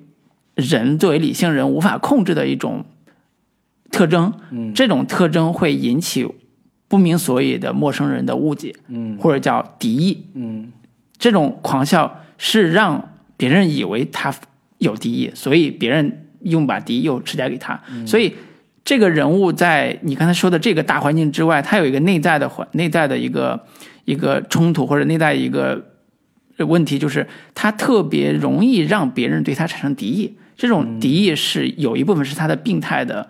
[0.54, 2.84] 人、作为理性人无法控制的一种
[3.90, 4.32] 特征。
[4.50, 6.26] 嗯这种特征会引起
[6.88, 10.26] 不明所以的陌生人的误解，嗯或者叫敌意。
[10.34, 10.72] 嗯
[11.18, 14.34] 这种狂笑是让别人以为他
[14.78, 17.80] 有敌意，所以别人用把敌意又施加给他。
[18.06, 18.34] 所以
[18.84, 23.64] 这个人物在你刚才说的这个大环境之外，他有一个内在的环内在的一个
[24.04, 25.82] 一个冲突或者内在一个
[26.58, 30.36] 问题，就是他特别容易让别人对他产生敌意。
[30.56, 33.28] 这种敌意是有一部分是他的病态的，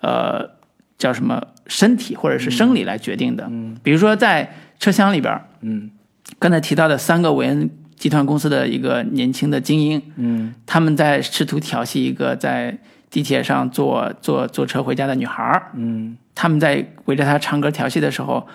[0.00, 0.50] 呃，
[0.96, 3.46] 叫什么身体或者是生理来决定的。
[3.50, 5.90] 嗯比如说在车厢里边，嗯
[6.38, 12.76] 刚才提到的三个韦恩集团公司的一个年轻的精英，嗯他们在试图调戏一个在
[13.10, 15.70] 地铁上坐坐坐车回家的女孩儿。
[15.74, 18.46] 嗯他们在围着她唱歌调戏的时候，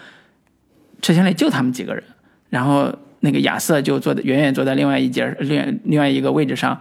[1.02, 2.04] 车厢里就他们几个人，
[2.49, 6.80] 然后那个亚瑟就坐在远远坐在另外一节另另外一个位置上。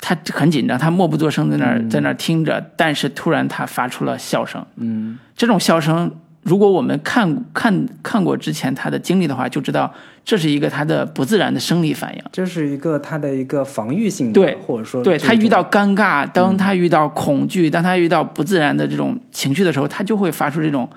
[0.00, 4.64] 他很紧张，他默不作声在那儿在那儿听着，但是突然他发出了笑声。
[4.76, 6.10] 嗯这种笑声，
[6.42, 9.92] 如果我们看看看过之前他的经历的话，就知道
[10.24, 12.22] 这是一个他的不自然的生理反应。
[12.30, 20.88] 这是一个他的一个防御性的，对或者说对他遇到尴尬，当他遇到恐惧，当他遇到不自然的这种情绪的时候，他就会发出这种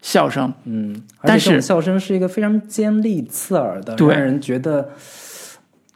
[0.00, 0.52] 笑声。
[0.64, 4.90] 嗯，但是笑声是一个非常尖利刺耳的，对让人觉得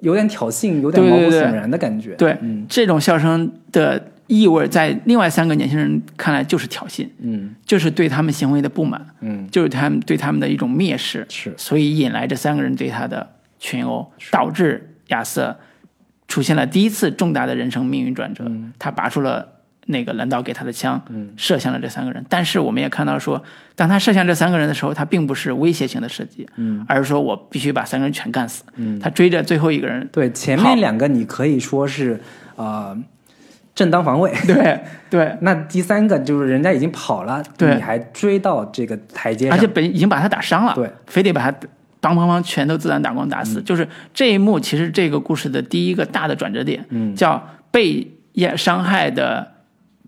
[0.00, 2.14] 有点挑衅、有点毛骨悚然的感觉。
[2.14, 11.26] 对，嗯这种笑声的意味，在另外三个年轻人看来就是挑衅，嗯就是对他们行为的不满，嗯，就是他们对他们的一种蔑视。
[11.28, 13.26] 是所以引来这三个人对他的
[13.58, 15.56] 群殴，导致亚瑟
[16.28, 18.44] 出现了第一次重大的人生命运转折。
[18.78, 19.48] 他拔出了
[19.90, 21.02] 那个蓝道给他的枪，
[21.36, 22.24] 射向了这三个人。
[22.28, 23.42] 但是我们也看到说，
[23.74, 26.84] 当他射向这三个人的时候，他并不是威胁性的射击，嗯。
[26.86, 28.62] 而是说我必须把三个人全干死。
[28.76, 28.98] 嗯。
[29.00, 32.20] 他追着最后一个人，对，前面两个你可以说是
[32.56, 32.96] 呃
[33.74, 37.74] 正当防卫，对对， 那第三个就是人家已经跑了，对。
[37.74, 41.50] 你还追到这个台阶上，而且本已经把他打伤了，对，非得把他
[42.02, 43.62] 梆梆梆全都子弹打光打死。
[43.62, 47.14] 就是这一幕，其实这个故事的第一个大的转折点，嗯。
[47.16, 49.46] 叫被也伤害的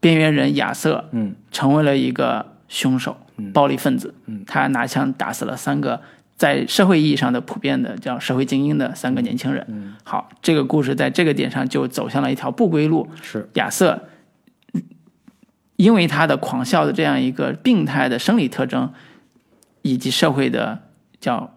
[0.00, 1.34] 边缘人亚瑟嗯。
[1.52, 3.16] 成为了一个凶手、
[3.52, 4.14] 暴力分子。
[4.26, 4.42] 嗯。
[4.46, 6.00] 他拿枪打死了三个
[6.36, 9.64] 在社会意义上的普遍的叫社会精英的三个年轻人。
[9.68, 9.94] 嗯。
[10.02, 13.08] 好，这个故事在这个点上就走向了一条不归路。
[13.22, 13.48] 是。
[13.54, 14.08] 亚瑟
[15.76, 18.92] 因为他的狂笑的这样一个病态的生理特征，
[19.80, 20.78] 以及社会的
[21.18, 21.54] 叫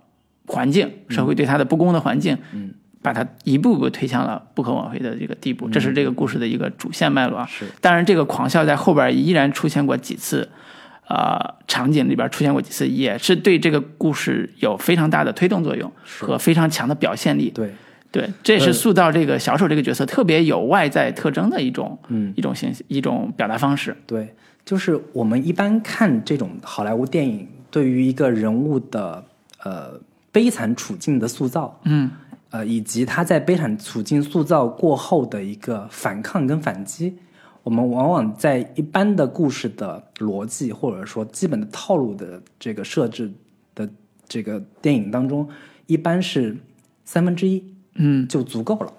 [0.48, 2.73] 环境，社会对他的不公的环境，嗯，
[3.04, 5.70] 把它一步步推向了不可挽回的这个地步。
[5.70, 7.46] 这是这个故事的一个主线脉络啊。
[7.46, 10.50] 是当然，这个狂笑在后边依然出现过几次，
[11.08, 17.50] 呃，场景里边出现过几次，也是对这个故事有非常大的推动作用和非常强的表现力。
[17.50, 17.72] 对，
[18.10, 23.96] 对，这是呃塑造这个小丑这个角色特别有外在特征的一种嗯一种形一种表达方式。
[24.08, 29.24] 对，就是我们一般看这种好莱坞电影，对于一个人物的
[29.64, 30.00] 呃
[30.32, 32.10] 悲惨处境的塑造，嗯，
[32.54, 37.18] 呃，以及他在悲惨处境塑造过后的一个反抗跟反击，
[37.64, 43.34] 我们往往在一般的故事的逻辑或者说基本的套路的这个设置
[43.74, 43.90] 的
[44.28, 45.50] 这个电影当中，
[45.88, 46.56] 一般是
[47.06, 47.64] 三分之一，
[47.96, 48.28] 嗯。
[48.28, 48.94] 就足够了。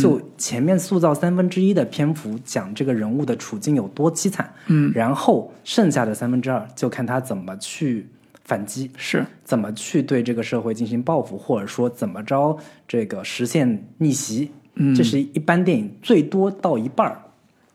[0.00, 8.08] 就前面塑造三分之一的篇幅，讲这个人物的处境有多凄惨，嗯，然后剩下的三分之二就看他怎么去
[8.44, 14.50] 反击，是怎么去对这个社会进行报复，或者说怎么着这个实现逆袭。
[14.76, 17.22] 嗯这是一般电影最多到一半儿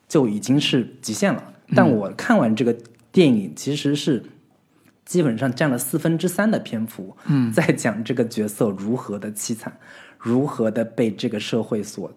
[0.07, 1.41] 就已经是极限了。
[1.73, 2.75] 但我看完这个
[3.11, 4.21] 电影，其实是
[5.05, 9.71] 基本上占了四分之三的篇幅，嗯，在讲这个角色如何的凄惨，
[10.17, 12.11] 如何的被这个社会所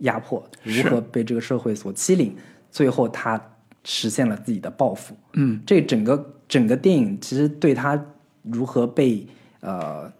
[0.00, 2.36] 压迫，如何被这个社会所欺凌，
[2.70, 3.40] 最后他
[3.84, 5.16] 实现了自己的报复。
[5.32, 8.00] 嗯，这整个整个电影其实对他
[8.42, 9.26] 如何被
[9.60, 10.10] 呃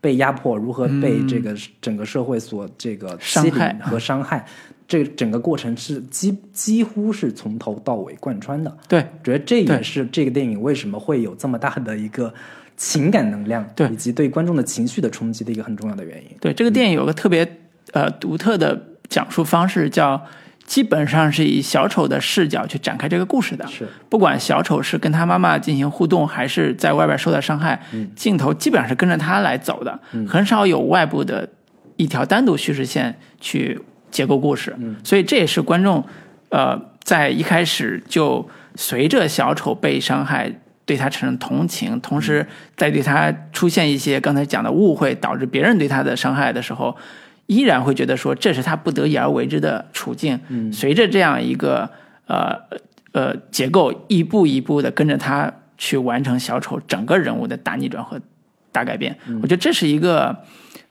[0.00, 3.72] 被压迫，如何被这个整个社会所这个欺伤害。
[3.72, 4.46] 凌和伤害，
[4.88, 8.76] 这整个过程是几几乎是从头到尾贯穿的。
[8.88, 9.06] 对。
[9.22, 12.32] 觉得这也是这个电影为什么会有这么大的一个
[12.76, 13.88] 情感能量，对。
[13.88, 16.30] 以及对观众的情绪的冲击的一个很重要的原因。
[16.40, 17.46] 对，这个电影有个特别
[17.92, 20.20] 呃独特的讲述方式，叫
[20.70, 23.66] 基本上是以小丑的视角去展开这个故事的。
[23.66, 27.82] 是不管小丑是跟他妈妈进行互动，还是在外边受到伤害，
[28.14, 31.48] 镜头基本上是跟着他来走的，很少有外部的
[31.96, 33.80] 一条单独叙事线去
[34.12, 34.72] 结构故事。
[35.02, 36.04] 所以这也是观众
[36.50, 40.52] 呃在一开始就随着小丑被伤害。
[40.86, 42.44] 对他产生同情，同时
[42.76, 46.96] 在对他出现一些刚才讲的误会，导致别人对他的伤害的时候，
[47.50, 50.38] 依然会觉得说这是他不得已而为之的处境。
[50.72, 51.90] 随着这样一个
[52.26, 52.56] 呃
[53.10, 58.20] 呃结构，一步一步的跟着他去完成小丑整个人物的大逆转和
[58.70, 59.16] 大改变。
[59.42, 60.44] 我觉得这是一个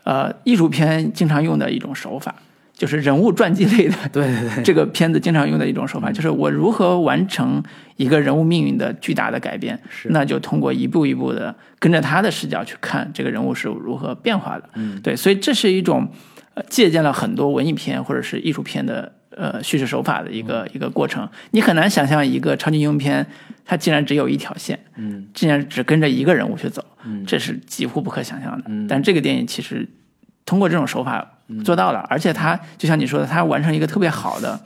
[0.04, 2.36] 呃艺术片经常用的一种手法，
[2.74, 7.64] 就是人物传记类的 对对对，这个片子经常用的一种手法，就是我如何完成
[7.96, 14.70] 一个人物命运的巨大的改变，那就通过一步一步的跟着他的视角去看这个人物是如何变化的。
[14.74, 16.29] 嗯，对，所以这是一种呃
[16.70, 21.28] 借鉴了很多文艺片或者是艺术片的呃叙事手法的一个、一个过程。
[21.52, 23.26] 你很难想象一个超级英雄片，
[23.64, 28.64] 它竟然只有一条线，嗯，竟然只跟着一个人物去走，嗯，这是几乎不可想象的。
[28.68, 28.88] 嗯。
[28.88, 29.88] 但这个电影其实
[30.46, 31.26] 通过这种手法
[31.64, 34.60] 做到了，而且它就像你说的，它完成一个特别好的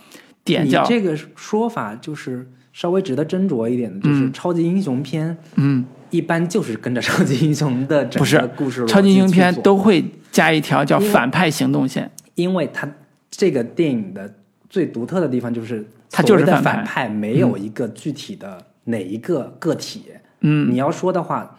[0.43, 12.09] 点叫你这个说法就是稍微值得斟酌一点的，就是超级英雄片嗯，一般就是跟着超级英雄的整个故事超级英雄片都会加一条叫反派行动线。
[12.35, 12.87] 因为它
[13.31, 14.31] 这个电影的
[14.69, 20.03] 最独特的地方就是，它就是的反派反派，没有一个具体的哪一个个体。
[20.41, 21.57] 嗯你要说的话，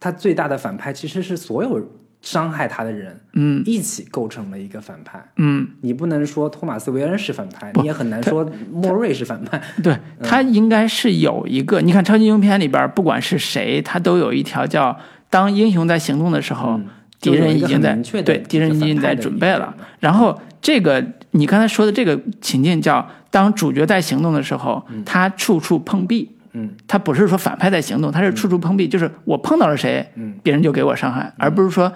[0.00, 1.86] 他最大的反派其实是所有
[2.24, 5.22] 伤害他的人嗯一起构成了一个反派。
[5.36, 9.60] 嗯，你不能说托马斯·韦恩是反派，你也很难说莫瑞是反派。
[9.82, 11.80] 对，他应该是有一个。
[11.80, 14.98] 你看超级英雄片里边，不管是谁，他都有一条叫
[15.30, 16.70] 当英雄在行动的时候。
[16.70, 16.86] 嗯
[17.20, 31.90] 敌人已经在对敌人已经在准备了然后这个你刚才说的这个情境叫当主角在行动的时候，他处处碰壁，嗯，他不是说反派在行动，他是处处碰壁，就是我碰到了谁，嗯，别人就给我伤害，而不是说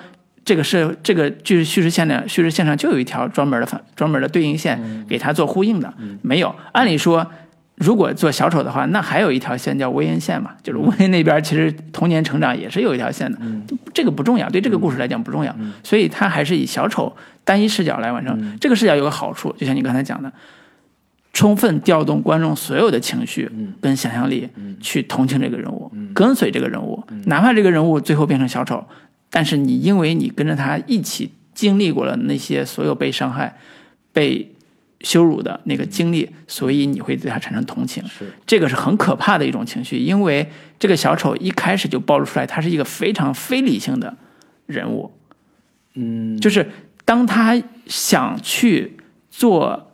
[0.48, 6.54] 这个是这个就是叙事线的叙事线上就有一条专门的反专门的对应线给它做呼应的，没有。
[6.72, 7.26] 按理说，
[7.74, 13.38] 如果做小丑的话，那还有一条线叫威恩线嘛，就是威恩那边其实童年成长也是有一条线的，
[13.92, 18.58] 这个不重要，对这个故事来讲不重要，所以他还是以小丑单一视角来完成。
[18.58, 20.32] 这个视角有个好处，就像你刚才讲的。
[21.34, 23.48] 充分调动观众所有的情绪
[23.80, 24.48] 跟想象力，
[24.80, 28.84] 去同情这个人物，跟随这个人物，哪怕这个人物最后变成小丑，
[29.30, 33.58] 但是你因为你跟着他一起经历过了那些所有被伤害、
[34.12, 34.54] 被
[35.00, 38.04] 羞辱的那个经历，所以你会对他产生同情。
[38.08, 44.16] 是这个是很可怕的一种情绪，因为这个小丑一开始就暴露出来，他是一个非常非理性的
[44.66, 45.12] 人物。
[45.94, 46.68] 嗯，就是
[47.04, 48.96] 当他想去
[49.30, 49.92] 做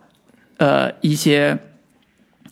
[0.58, 1.58] 呃一些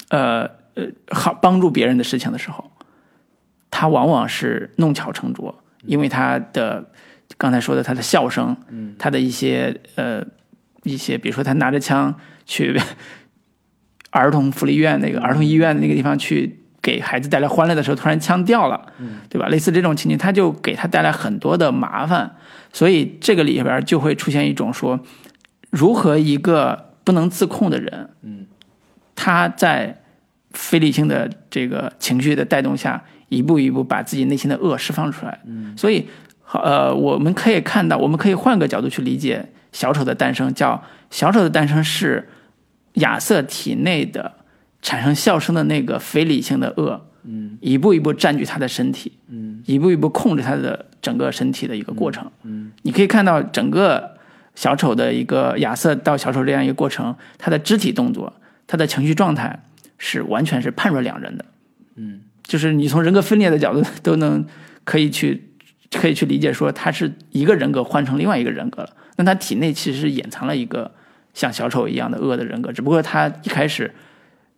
[0.08, 0.42] 呃
[0.74, 2.70] 呃好帮助别人的事情的时候，
[3.70, 6.90] 他往往是弄巧成拙，因为他的
[7.36, 10.24] 刚才说的他的笑声，嗯，他的一些呃
[10.82, 12.14] 一些，比如说他拿着枪
[12.46, 12.78] 去
[14.10, 16.58] 儿童福利院那个儿童医院的那个地方去。
[16.84, 18.92] 给孩子带来欢乐的时候，突然枪掉了，
[19.30, 19.46] 对吧？
[19.46, 22.34] 类似这种情景，他就给他带来很多的麻烦，
[22.72, 24.98] 所以这个里边就会出现一种说，
[25.70, 28.48] 如何一个不能自控的人，嗯，
[29.14, 30.02] 他在
[30.50, 35.40] 非理性的这个情绪的带动下，一步一步把自己内心的恶释放出来。
[35.46, 36.06] 嗯，所以，
[36.42, 42.28] 好呃，我们可以看到，我们可以换个角度去理解小丑的诞生，叫小丑的诞生是
[42.94, 44.34] 亚瑟体内的
[44.82, 52.30] 产生笑声的那个非理性的恶，嗯，一步一步占据他的身体，嗯，一步一步控制他的整个身体的一个过程。
[52.42, 54.16] 嗯，你可以看到整个
[54.54, 58.30] 小丑的一个亚瑟到小丑这样一个过程，他的肢体动作，
[58.66, 59.64] 他的情绪状态
[59.96, 61.44] 是完全是判若两人的。
[61.96, 62.20] 嗯，
[62.52, 64.44] 就是你从人格分裂的角度都能
[64.84, 65.42] 可以去
[65.90, 68.90] 可以去理解说他是一个人格换成另外一个人格了。
[69.16, 70.92] 那他体内其实是掩藏了一个
[71.32, 73.90] 像小丑一样的恶的人格，只不过他一开始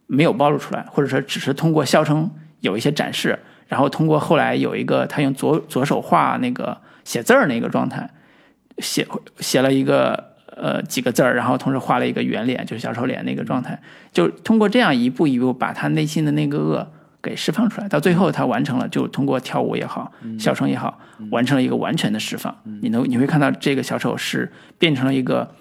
[0.09, 2.29] 没有暴露出来，或者说只是通过笑声
[2.59, 3.39] 有一些展示，
[3.69, 8.11] 然后通过后来有一个他用左左手画那个写字儿那个状态，
[8.79, 9.07] 写
[9.39, 13.81] 写了一个呃几个字儿，然后同时画了一个圆脸，就是小丑脸那个状态，
[14.13, 16.93] 就通过这样一步一步把他内心的那个恶
[17.25, 21.01] 给释放出来，到最后他完成了，就通过跳舞也好，笑声也好，
[21.31, 22.55] 完成了一个完全的释放。
[22.83, 25.55] 你能你会看到这个小丑是变成了一个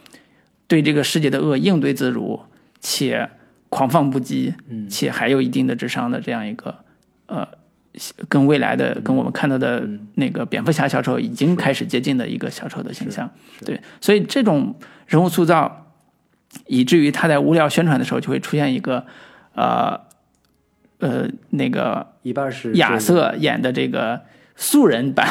[0.68, 2.42] 对这个世界的恶应对自如
[2.82, 3.30] 且
[3.70, 4.54] 狂放不羁，
[4.90, 6.76] 且还有一定的智商的这样一个
[7.28, 7.48] 呃，
[8.28, 13.32] 跟未来的跟我们看到的那个蝙蝠侠小丑已经开始接近的一个小丑的形象。
[13.66, 14.76] 对，所以这种
[15.08, 15.88] 人物塑造，
[16.68, 19.06] 以至于他在无聊宣传的时候就会出现一个
[19.56, 20.00] 呃
[21.04, 24.22] 呃那个一半是亚瑟演的这个
[24.56, 25.28] 素人版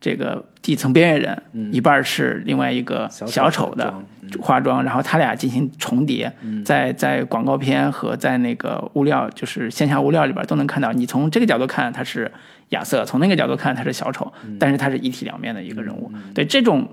[0.00, 3.92] 这个底层边缘人，一半是另外一个小小丑的
[4.40, 6.32] 化妆，然后他俩进行重叠，
[6.64, 10.92] 在在广告片和在那个物料，就是线下物料里边都能看到。
[10.92, 12.30] 你从这个角度看他是
[12.70, 16.10] 亚瑟，从那个角度看他是小丑，但是他是一体两面的一个人物。
[16.34, 16.88] 对这种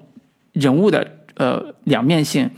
[0.53, 2.49] 人物的呃两面性，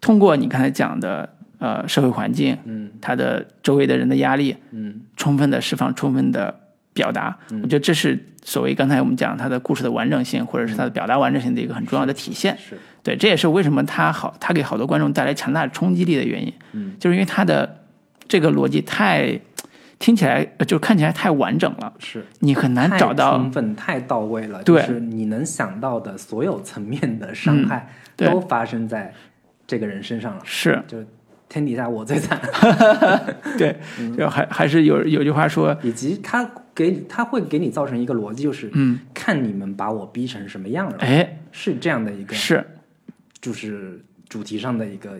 [0.00, 2.90] 通过你刚才讲的呃社会环境，嗯。
[3.00, 5.00] 他的周围的人的压力，嗯。
[5.16, 6.54] 充分的释放，充分的
[6.92, 7.36] 表达。
[7.62, 12.56] 我觉得这是所谓刚才我们讲他的故事的完整性，或者是他的表达完整性的一个很重要的体现。
[12.58, 12.76] 是。
[13.02, 16.52] 对，这也是为什么他好，他给好多观众带来强大的冲击力的原因。
[16.72, 17.82] 嗯，就是因为他的
[18.26, 19.38] 这个逻辑太
[20.00, 22.26] 听起来呃就看起来太完整了，是。
[22.40, 24.82] 你很难找到充分太到位了，对。
[24.82, 28.28] 就是你能想到的所有层面的伤害对。
[28.28, 29.14] 都发生在
[29.66, 30.82] 这个人身上了，是。
[30.88, 30.98] 就
[31.48, 32.40] 天底下我最惨，
[33.58, 33.76] 对，
[34.16, 42.64] 就还还是有有句话说，以及他给他会给你造成一个逻辑，就是嗯，看你们把我逼成什么样了，哎，是这样的一个，是。
[43.40, 45.10] 就是主题上的一个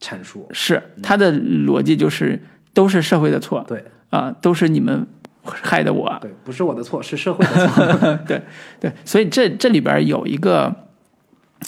[0.00, 2.40] 阐述，是，他的逻辑就是
[2.72, 3.84] 都是社会的错对。
[4.10, 5.06] 啊、都是你们
[5.42, 8.40] 害的我，对，不是我的错，是社会的错， 对
[8.80, 10.74] 对，所以这这里边有一个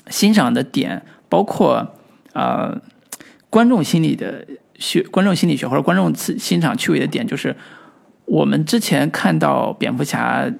[0.08, 1.96] 欣赏的点，包括
[2.32, 2.80] 呃
[3.50, 4.46] 观众心理的
[4.78, 7.54] 学，观众心理学或者观众欣欣赏趣味的点，就是
[8.24, 10.50] 我们之前看到蝙蝠侠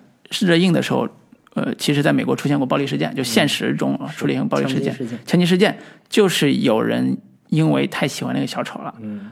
[0.41, 1.09] 热映的时候，
[1.55, 5.19] 呃，其实在美国出现过暴力事件，就现实中啊出现过暴力事件，枪击事件。
[5.25, 5.79] 枪击事件
[6.09, 7.17] 就是有人
[7.49, 9.31] 因为太喜欢那个小丑了，嗯。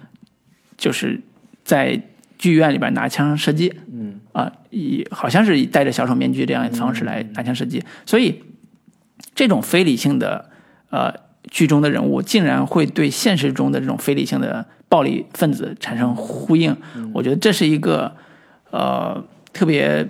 [0.76, 1.20] 就是
[1.64, 2.00] 在
[2.38, 4.20] 剧院里边拿枪射击，嗯。
[4.32, 8.44] 啊，以好像是以戴着小丑面具这样的方式来拿枪射击，所以
[9.34, 10.48] 这种非理性的
[10.90, 11.12] 呃
[11.50, 16.76] 剧中的人物，竟然会对现实中的这种非理性的暴力分子产生呼应，
[17.12, 18.10] 我觉得这是一个
[18.70, 19.22] 呃
[19.52, 20.06] 特别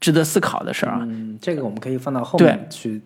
[0.00, 1.00] 值得思考的事儿啊。
[1.02, 3.00] 嗯，这个我们可以放到后面去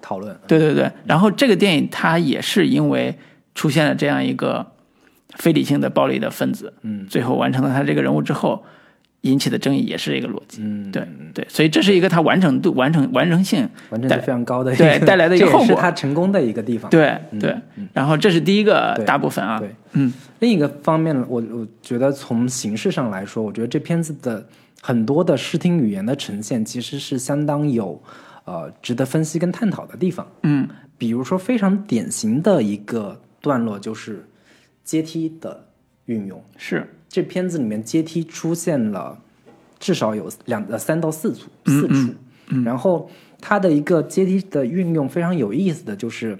[0.00, 3.16] 讨论，对对对，然后这个电影它也是因为
[3.54, 4.66] 出现了这样一个
[5.34, 8.64] 非理性的暴力的分子，嗯最后完成了他这个人物之后，
[9.22, 10.60] 引起的争议也是这个逻辑。
[10.62, 11.04] 嗯，对
[11.34, 16.90] 对，所以这是一个它完成度、完成完成性，完成度非常高的一个对 带来的一个这也是后果他成功的一个地方。
[16.90, 17.56] 对对。
[17.92, 24.46] 然后这是第一个大部分啊，对，嗯另一个方面，我我觉得从形式上来说，我觉得这片子的
[24.80, 28.02] 很多的视听语言的呈现，其实是相当有
[28.44, 30.26] 呃值得分析跟探讨的地方。
[30.42, 30.68] 嗯
[30.98, 34.24] 比如说，非常典型的一个段落就是
[34.84, 35.66] 阶梯的
[36.04, 36.40] 运用。
[36.56, 39.18] 是这片子里面阶梯出现了
[39.78, 42.14] 至少有两呃三到四处四处，
[42.64, 46.38] 然后它的一个阶梯的运用非常有意思的就是，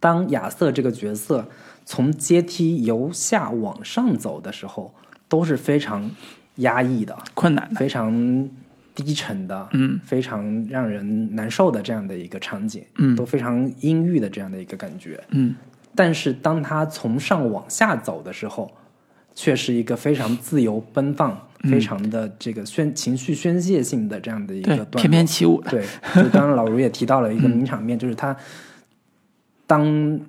[0.00, 1.46] 当亚瑟这个角色
[1.84, 4.94] 从阶梯由下往上走的时候，
[5.28, 6.10] 都是非常
[6.56, 8.48] 压抑的，困难的，非常
[8.94, 13.14] 低沉的，嗯，非常让人难受的这样的一个场景，嗯。
[13.14, 15.22] 都非常阴郁的这样的一个感觉。
[15.30, 15.54] 嗯。
[15.94, 18.70] 但是当他从上往下走的时候，
[19.42, 24.84] 却是一个非常自由奔放、非常的这个宣情绪宣泄性的这样的一个。
[24.84, 25.82] 翩翩起舞的，对，
[26.14, 28.36] 就刚刚老卢也提到了一个名场面，就是他
[29.66, 30.20] 当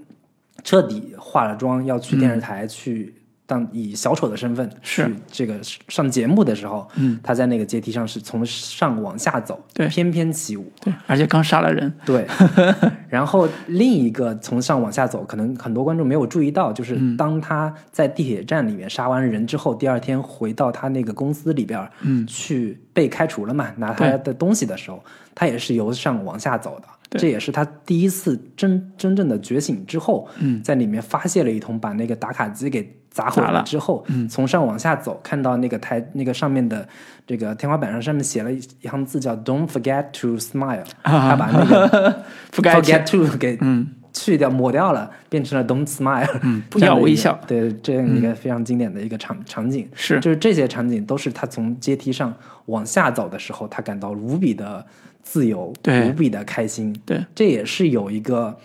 [0.63, 3.13] 彻底化了妆要去电视台去
[3.51, 5.05] 当以小丑的身份是。
[5.05, 9.89] 去这个上节目的时候，嗯，他在那个阶梯上是从上往下走，对。
[9.89, 12.25] 翩翩起舞，对，而且刚杀了人，对，
[13.09, 17.17] 然后另一个从上往下走，可能很多观众没有注意到，就是嗯。
[17.17, 22.25] 当他在地铁站里面杀完人之后，第二天回到他那个公司里边儿，嗯。
[22.25, 25.03] 去被开除了嘛，拿他的东西的时候，
[25.35, 26.87] 他也是由上往下走的，
[27.19, 34.27] 这也是他第一次真真正的觉醒之后，嗯，在里面发泄了一通，把那个打卡机给砸毁了之后，嗯。
[34.29, 36.87] 从上往下走，看到那个台那个上面的
[37.27, 41.29] 这个天花板上上面写了一行字叫 “Don't forget to smile”， 啊。
[41.29, 43.87] 他把那个 forget to 给嗯。
[44.13, 50.19] 去掉抹掉了，变成了 “Don't smile”， 嗯，不要微笑，嗯对，这样一个非常经典的一个场、场景，是。
[50.19, 52.33] 就是这些场景都是他从阶梯上
[52.65, 54.85] 往下走的时候，他感到无比的
[55.21, 57.25] 自由，无比的开心，对。
[57.33, 58.57] 这也是有一个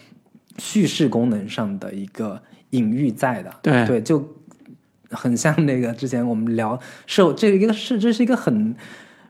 [0.58, 3.86] 叙事功能上的一个隐喻在的，对。
[3.86, 4.26] 对，就
[5.10, 8.74] 很像那个之前我们聊社，这一个是这是一个很。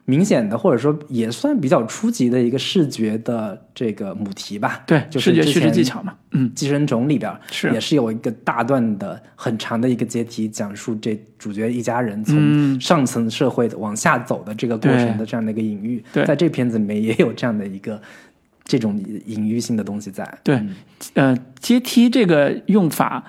[0.07, 7.71] 明显的，或者说也算比较初级的一个视觉的这个母题吧，对，就是视觉叙事技巧嘛，嗯，寄生虫里边是。
[7.73, 12.81] 也是有一个大段的很长的一个阶梯，讲述这主角一家人从嗯。
[12.81, 16.25] 上层社会的往下走的这个过程的这样的一个隐喻，对。
[16.25, 18.01] 在这片子里面也有这样的一个
[18.65, 18.97] 这种
[19.27, 20.39] 隐喻性的东西在。
[20.45, 20.75] 对嗯。
[21.15, 23.25] 呃，阶梯这个用法，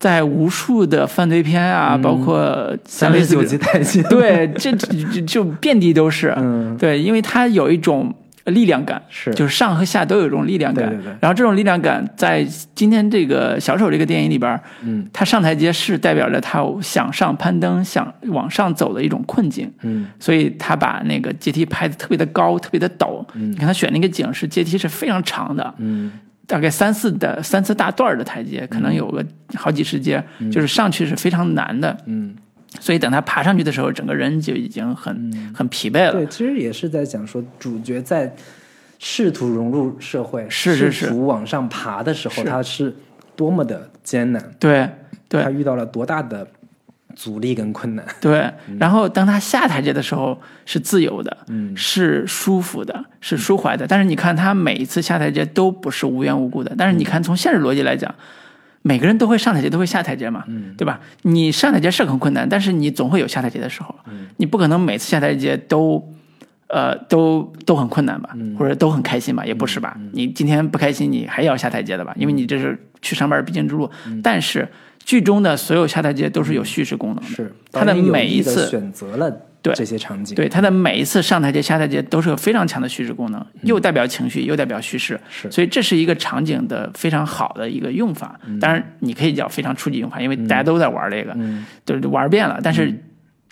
[0.00, 2.02] 在无数的犯罪片啊，嗯。
[2.02, 6.34] 包括三十九级台阶，对，这这这就遍地都是。
[6.38, 8.12] 嗯，对，因为它有一种
[8.46, 9.32] 力量感，是。
[9.34, 10.88] 就是上和下都有一种力量感。
[10.88, 11.12] 对对对。
[11.20, 12.42] 然后这种力量感在
[12.74, 15.06] 今天这个小丑这个电影里边，嗯。
[15.12, 19.70] 他上台阶是代表着他想上攀登、想往上走的一种困境。
[19.82, 20.06] 嗯。
[20.18, 23.22] 所以他把那个阶梯拍的特别的高，特别的陡。
[23.34, 23.52] 嗯。
[23.52, 26.10] 你看他选那个景是阶梯是非常长的，嗯
[26.50, 29.24] 大概三四的三四大段的台阶，可能有个
[29.54, 31.96] 好几十阶，就是上去是非常难的。
[32.06, 32.34] 嗯，
[32.80, 36.12] 所以等他爬上去的时候，整个人就已经很、很疲惫了。
[36.12, 38.34] 对，其实也是在讲说主角在
[38.98, 41.06] 试图融入社会，是是是。
[41.06, 42.44] 试图往上爬的时候，是。
[42.44, 42.96] 他是
[43.36, 44.88] 多么的艰难，对
[45.28, 45.44] 对。
[45.44, 46.44] 他遇到了多大的
[47.22, 48.02] 阻力跟困难。
[48.18, 53.86] 对，然后当他下台阶的时候是自由的，嗯是舒服的，是舒怀的。
[53.86, 56.74] 但是你看他每一次下台阶都不是无缘无故的。
[56.78, 58.14] 但是你看从现实逻辑来讲，
[58.80, 60.98] 每个人都会上台阶，都会下台阶嘛，嗯对吧？
[61.22, 63.94] 你上台阶是很困难，但是你总会有下台阶的时候。
[64.38, 66.02] 你不可能每次下台阶都。
[66.72, 69.96] 呃，都都很困难吧，或者都很开心吧，也不是吧？
[70.12, 72.14] 你今天不开心，你还要下台阶的吧？
[72.16, 73.90] 因为你这是去上班必经之路。
[74.22, 74.68] 但是
[75.10, 79.28] 剧中的所有下台阶都是有叙事功能的，是他的每一次选择了
[79.60, 85.50] 对这些场景，对他的每一次上台阶、下台阶都是有非常强的叙事功能，又代表情绪，又代表叙事，是。
[85.50, 88.38] 所以这是一个场景的非常好的一个用法。
[88.60, 91.66] 当然，你可以叫非常初级用法，因为大家都在玩这个，嗯。
[91.84, 92.60] 就是玩遍了。
[92.62, 92.96] 但是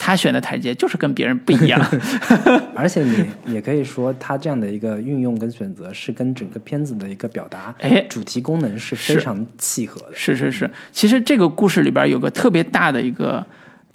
[0.00, 1.78] 他选的台阶就是跟别人不一样，
[2.74, 10.14] 而且你也可以说，他这样的一个运用跟选择是跟整个片子的一个表达哎主题功能是非常契合的。
[10.14, 10.70] 是是是。
[10.92, 13.44] 其实这个故事里边有个特别大的一个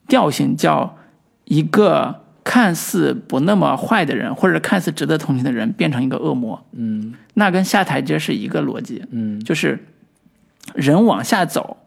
[0.08, 0.98] 调性，叫
[1.46, 6.64] 一个看似不那么坏的人，或者看似值得同情的人，变成一个恶魔。
[6.74, 9.02] 嗯那跟下台阶是一个逻辑。
[9.12, 9.80] 嗯就是
[10.76, 11.78] 人往下走，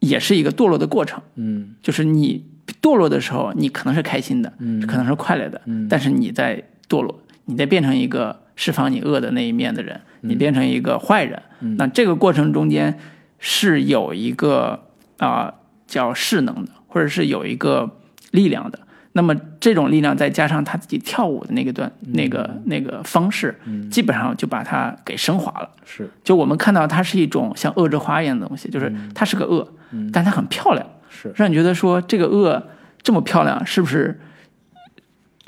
[0.00, 1.20] 也是一个堕落的过程。
[1.36, 2.44] 嗯就是你
[2.80, 4.86] 堕落的时候，你可能是开心的，嗯。
[4.86, 5.86] 可能是快乐的，嗯。
[5.88, 11.42] 但是你在堕落，你在变成一个释放你恶的那一面的人，你变成一个坏人。
[11.60, 11.76] 嗯。
[11.76, 12.98] 那这个过程中间
[13.38, 14.84] 是有一个
[15.18, 15.54] 啊、
[15.86, 17.96] 叫势能的，或者是有一个
[18.30, 18.78] 力量的。
[19.12, 23.58] 那么这种力量再加上他自己跳舞的那个段、那个那个方式，
[23.90, 25.68] 基本上就把它给升华了。
[25.84, 26.08] 是。
[26.22, 29.66] 就我们看到它是一种像恶之花一样的东西，就是它是个恶，
[30.12, 32.62] 但它很漂亮，是让你觉得说这个恶
[33.02, 34.18] 这么漂亮，是不是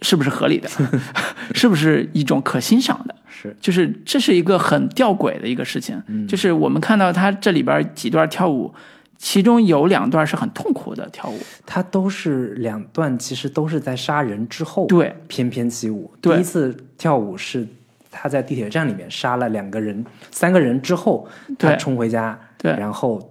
[0.02, 0.68] 是不是合理的？
[1.54, 3.14] 是不是一种可欣赏的？
[3.28, 6.02] 是就是这是一个很吊诡的一个事情。
[6.08, 8.72] 嗯就是我们看到他这里边几段跳舞，
[9.16, 16.10] 其中有两段是很痛苦的跳舞，他都是两段，其实都是在杀人之后，对，翩翩起舞。
[16.20, 17.66] 对第一次跳舞是
[18.10, 23.29] 他在地铁站里面杀了两个人、三个人之后，他对冲回家，对然后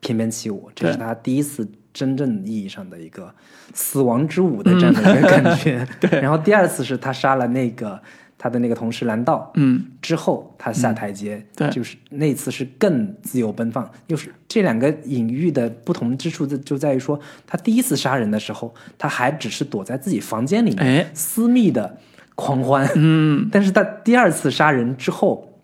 [0.00, 3.34] 翩翩起舞，这是他第一次真正意义上的一个
[3.74, 5.86] 死亡之舞的这样的一个感觉。
[6.00, 8.00] 对，然后第二次是他杀了那个
[8.36, 11.68] 他的那个同事蓝道，嗯，之后他下台阶，对。
[11.70, 13.90] 就是那次是更自由奔放。
[14.06, 21.10] 又是这两个隐喻的不同之处，就就在于说，他第一次杀人的时候，他还只是躲在自己房间里面、哎。
[21.12, 21.98] 私密的
[22.36, 25.58] 狂欢，嗯，但是他第二次杀人之后，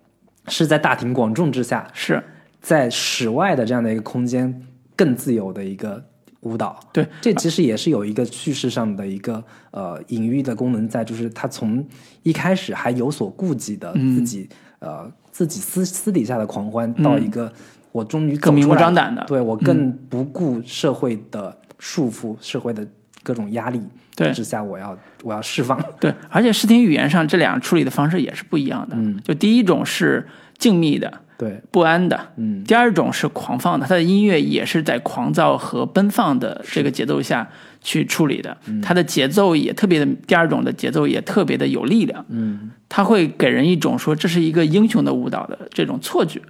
[0.49, 2.20] 是在大庭广众之下，是
[2.65, 4.62] 在室外的这样的一个空间，
[4.97, 6.03] 更自由的一个
[6.41, 6.81] 舞蹈。
[6.95, 11.87] 对，这其实也是有一个叙事上的一个呃隐喻的功能在，就是他从
[12.23, 14.49] 一开始还有所顾忌的嗯自己、
[14.79, 17.53] 呃自己私私底下的狂欢，到一个
[17.93, 22.87] 我终于走更明目张胆的对我更不顾社会的束缚、社会的
[23.23, 23.83] 各种压力
[24.15, 25.79] 对之下，我要我要释放。
[26.01, 28.97] 对，而且视听语言上这两个处理的方式也是不一样的。
[28.97, 37.49] 嗯，就第一种是静谧的、对，不安的，嗯，第二种是狂放的，他的音乐也是在狂躁和奔放的这个节奏下
[37.80, 38.80] 去处理的，嗯。
[38.80, 46.41] 它的节奏也特别的，第二种的节奏也特别的有力量，嗯，他会给人一种说这是一个英雄的舞蹈的这种错觉，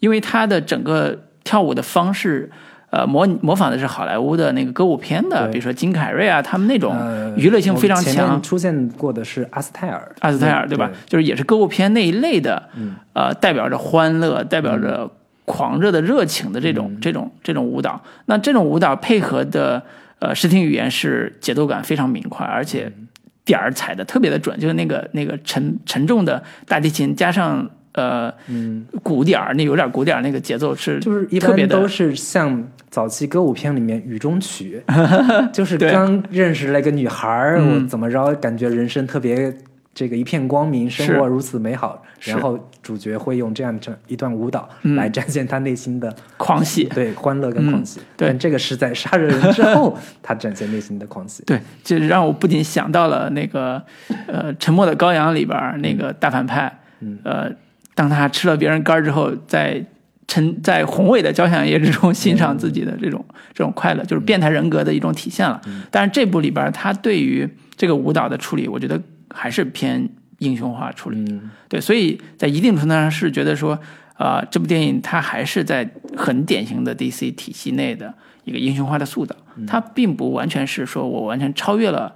[0.00, 2.50] 因为他的整个跳舞的方式。
[2.94, 8.40] 呃，模模仿的是好莱坞的那个歌舞片的，比如说金凯瑞啊，他们那种呃娱乐性非常强。
[8.40, 10.88] 出现过的是阿斯泰尔，阿斯泰尔对吧？
[11.08, 15.10] 就是也是歌舞片那一类的，嗯呃，代表着欢乐、代表着
[15.44, 18.00] 狂热的热情的这种、嗯这种这种舞蹈。
[18.26, 19.82] 那这种舞蹈配合的
[20.20, 23.08] 呃视听语言是节奏感非常明快，而且嗯
[23.44, 34.82] 点儿踩的特别的准，就是那个那个沉沉重的大提琴加上呃嗯，鼓点儿，那有点鼓点儿那个节奏是就是一特别都是像早期歌舞片里面雨中曲，
[35.52, 39.52] 就是刚认识了一个女孩我怎么着感觉人生特别
[39.94, 46.84] 这个一片光明，生活如此美好，然后主角会用这样这一段舞蹈嗯来展现他内心的 狂喜。
[46.86, 48.00] 对欢乐跟狂喜。
[48.16, 51.44] 但这个是在杀了人之后，他展现内心的狂喜。
[51.46, 53.80] 对，这让我不仅想到了那个
[54.26, 57.48] 呃《沉默的羔羊》里边那个大反派，嗯呃，
[57.94, 59.84] 当他吃了别人肝儿之后，在
[60.26, 65.60] 沉在宏伟的交响乐之中欣赏自己的这种、这种快乐，就是变态人格的一种体现了。
[65.90, 71.18] 但是这部里边他对于这个舞蹈的处理，我觉得还是偏英雄化处理。
[71.30, 73.78] 嗯对，所以在一定程度上是觉得说，
[74.14, 78.12] 啊、这部电影它还是在很典型的 DC 体系内的
[78.44, 79.36] 一个英雄化的塑造，
[79.66, 82.14] 它并不完全是说我完全超越了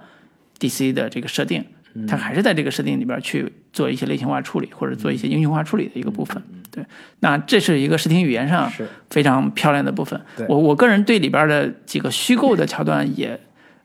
[0.59, 1.63] DC 的这个设定，
[2.07, 6.41] 它还是在这个设定里边去做一些类型化处理或者做一些英雄化处理的一个部分。
[6.71, 6.85] 对，
[7.21, 8.71] 那这是一个视听语言上
[9.09, 10.19] 非常漂亮的部分。
[10.47, 13.39] 我我个人对里边的几个虚构的桥段也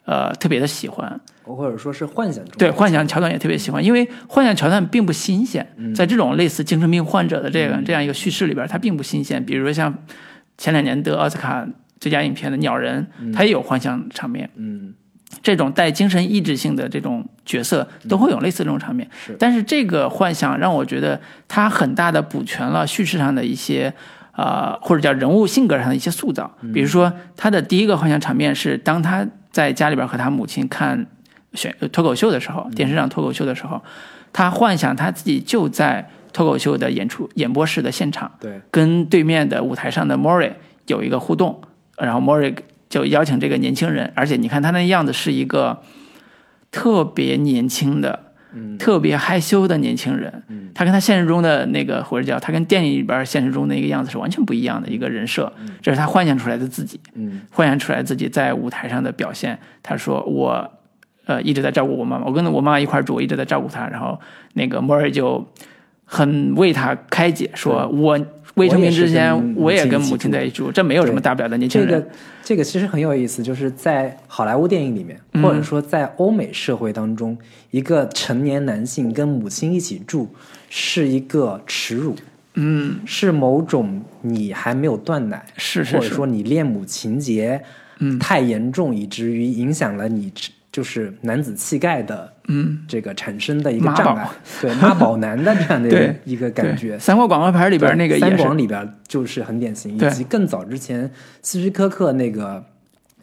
[0.04, 1.20] 呃特别的喜欢。
[1.44, 3.30] 或者说是幻想对幻想桥段。
[3.30, 9.44] 也特别喜欢，因为幻想桥段并不新鲜，在这种类似精神病患者的这个、这样一个叙事里边，它并不新鲜。
[9.44, 9.94] 比如说像
[10.56, 11.66] 前两年得奥斯卡
[12.00, 14.94] 最佳影片的《鸟人》，它也有幻想场面，嗯
[15.42, 19.08] 这种带精神意志性的这种角色都会有类似这种场面。
[19.26, 23.92] 是但是这个幻想让我觉得它很大的补全了叙事上的一些。
[24.36, 31.06] 呃，或者叫人物性格上的一些塑造，比如说他的第一个幻想场面是当他在家里边和他母亲看
[31.52, 33.80] 选脱口秀的时候，电视上脱口秀的时候，
[34.32, 40.50] 他幻想他自己就在脱口秀的演出演播室的现场，对跟对面的舞台上的 Mori
[40.88, 41.62] 有一个互动，
[41.96, 42.52] 然后 Mori
[42.94, 45.82] 就邀请这个年轻人，而且你看他那样子是一个
[46.70, 48.20] 特别年轻的、
[48.54, 57.00] 嗯特别害羞的年轻人，嗯他跟他现实中的那个或者叫他跟电影里边现实中的一个样子是完全不一样的一个人设，这是他幻想出来的自己。
[57.14, 59.58] 嗯幻想出来自己在舞台上的表现。
[59.82, 60.70] 他说我，
[61.24, 63.88] 呃，一直在照顾我妈妈，我跟我妈妈一块儿住，我一直在照顾她。
[63.88, 64.20] 然后
[64.52, 65.44] 那个莫尔就
[66.04, 68.16] 很为他开解，说我
[68.54, 71.56] 未成年之前，我我也跟母亲亲在一起住，这没有什么大不了的。
[71.56, 72.06] 年轻人，这个
[72.44, 77.36] 这个其实很有意思，就是在好莱坞电影里面，嗯或者说在欧美社会当中，
[77.70, 80.28] 一个成年男性跟母亲一起住
[80.70, 82.14] 是一个耻辱，
[82.54, 87.60] 嗯，是某种你还没有断奶，是是是，或者说你恋母情节
[87.98, 90.32] 嗯太严重，以至于影响了你
[90.74, 94.28] 就是男子气概的嗯，这个产生的一个障碍，
[94.60, 96.98] 对妈宝男的这样的一个感觉。
[96.98, 101.08] 三国广告牌里边那个三广里边就是很典型，以及更早之前
[101.42, 102.60] 希区柯克那个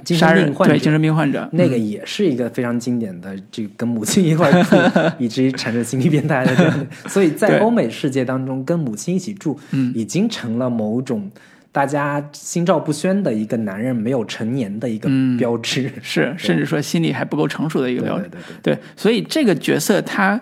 [0.05, 4.77] 精神病患者对精神病患者，那个也是一个非常经典的，这个跟母亲一块住，
[5.19, 6.87] 以至于产生心理变态的这样的。
[7.09, 9.91] 所以在欧美世界当中，跟母亲一起住，嗯。
[9.93, 11.29] 已经成了某种
[11.71, 15.37] 大家心照不宣的一个男人没有成年的一个嗯。
[15.37, 15.91] 标志。
[16.03, 18.23] 是甚至说心理还不够成熟的一个标志。
[18.23, 20.39] 对对对对，对，所以这个角色他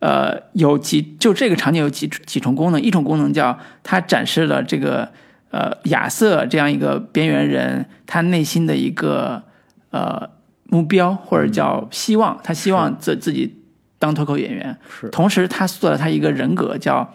[0.00, 5.08] 呃有几就这个场景有几几重功能，一种功能叫他展示了这个
[5.50, 9.42] 呃亚瑟这样一个边缘人他内心的一个
[9.90, 10.28] 呃
[10.64, 13.62] 目标或者叫希望，他希望自自己
[13.98, 15.08] 当脱口演员，是。
[15.10, 17.14] 同时他塑造了他一个人格，叫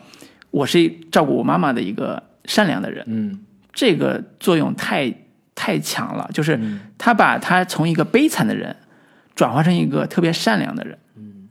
[0.52, 3.40] 我是照顾我妈妈的一个善良的人，嗯
[3.78, 5.14] 这个作用太
[5.54, 8.76] 太强了，就是嗯他把他从一个悲惨的人
[9.36, 11.48] 转化成一个特别善良的人，嗯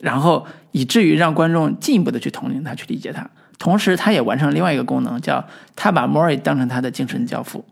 [0.00, 3.30] 然后以至于让观众进一步的去同情他，去理解他。
[3.60, 5.46] 同时，他也完成了另外一个功能，叫
[5.76, 7.64] 他把 Mori 当成他的精神教父。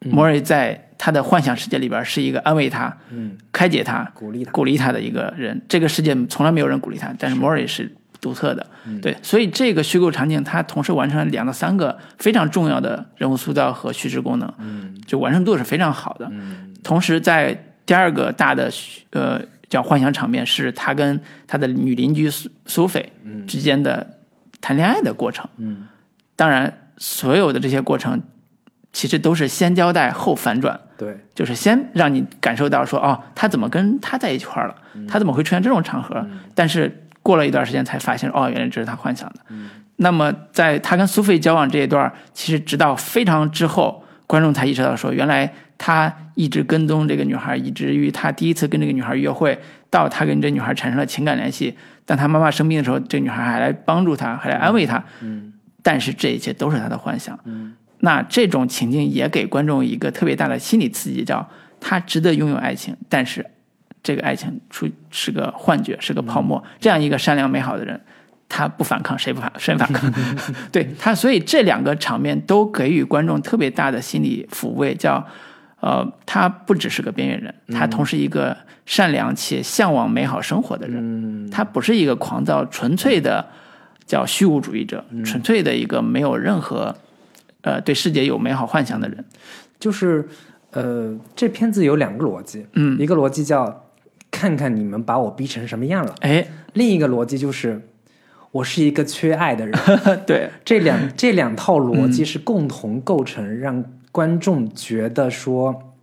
[0.00, 4.50] Mori 在他的幻想世界里边是一个安慰他、嗯，开解他、鼓励他。
[4.50, 5.62] 鼓励他的一个人。
[5.68, 7.94] 这个世界从来没有人鼓励他，但是 Mori 是
[8.24, 8.66] 独特的。
[9.02, 16.26] 对，所以这个虚构场景，它同时完成了两到三个非常重要的人物塑造和叙事功能，嗯就完成度是非常好的。
[16.32, 17.54] 嗯同时在
[17.84, 18.70] 第二个大的
[19.10, 23.12] 呃叫幻想场面是他跟他的女邻居苏苏菲
[23.46, 24.18] 之间的
[24.60, 25.46] 谈恋爱的过程。
[25.58, 25.86] 嗯，
[26.36, 28.20] 当然，所有的这些过程
[28.92, 34.76] 其实都是先交代后反转，对，就是先让你感受到说哦，他怎么跟他在一块儿了，
[35.08, 36.24] 他怎么会出现这种场合？
[36.54, 39.40] 但是过了一段时间才发现哦，原来这是他幻想的。
[39.96, 49.58] 那么在他跟苏菲交往这一段，其实直到非常之后，观众才意识到说，原来他一直跟踪这个女孩，以至于他第一次跟这个女孩约会，
[49.90, 51.74] 到他跟这女孩产生了情感联系。
[52.04, 55.02] 当他妈妈生病的时候，这个女孩还来帮助他，还来安慰他。
[55.20, 55.52] 嗯，
[55.82, 57.38] 但是这一切都是他的幻想。
[57.44, 61.48] 嗯，那这种情境也给观众一个特别大的心理刺激，叫
[61.80, 63.46] 他值得拥有爱情，但是
[64.04, 66.62] 这个爱情出是个幻觉，是个泡沫。
[66.78, 68.00] 这样一个善良美好的人，
[68.48, 70.12] 他不反抗，谁不反 谁反抗？
[70.70, 75.26] 对他，所以这两个场面都给予观众特别大的心理抚慰，叫
[75.80, 80.98] 呃，他不只是个边缘人，他同时一个善良且向往美好生活的人。
[81.46, 83.46] 嗯，他不是一个狂躁、纯粹的
[84.06, 86.94] 叫虚无主义者，纯粹的一个没有任何
[87.62, 89.24] 呃对世界有美好幻想的人。
[89.78, 90.26] 就是
[90.70, 93.83] 呃，这片子有两个逻辑，嗯，一个逻辑叫
[94.36, 97.80] 看看你们把我逼成什么样了，哎，另一个逻辑就是
[98.50, 99.78] 我是一个缺爱的人。
[100.26, 105.94] 对，这两这两套逻辑是共同构成让观众觉得说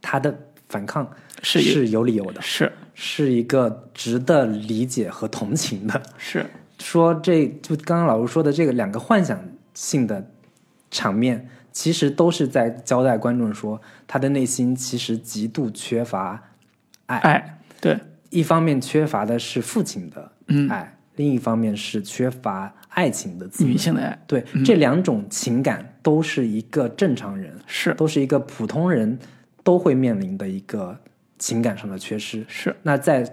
[0.00, 0.32] 他的
[0.68, 1.10] 反抗
[1.42, 2.70] 是是有理由的，是。
[3.02, 6.02] 是一个值得理解和同情的。
[6.18, 6.44] 是，
[6.78, 10.30] 说这就刚刚老师说的这个两个幻想性的
[10.90, 16.42] 场面，其实都是在交代观众说他的内心其实极度缺乏
[17.06, 17.98] 爱，爱，对，
[18.30, 20.68] 一方面缺乏的是父亲的嗯。
[20.68, 23.48] 爱，另一方面是缺乏爱情的。
[23.58, 24.18] 女性的爱。
[24.26, 27.94] 对，这两种情感都是一个正常人，是。
[27.94, 29.18] 都是一个普通人
[29.62, 30.96] 都会面临的一个
[31.38, 32.44] 情感上的缺失。
[32.48, 33.24] 是，那在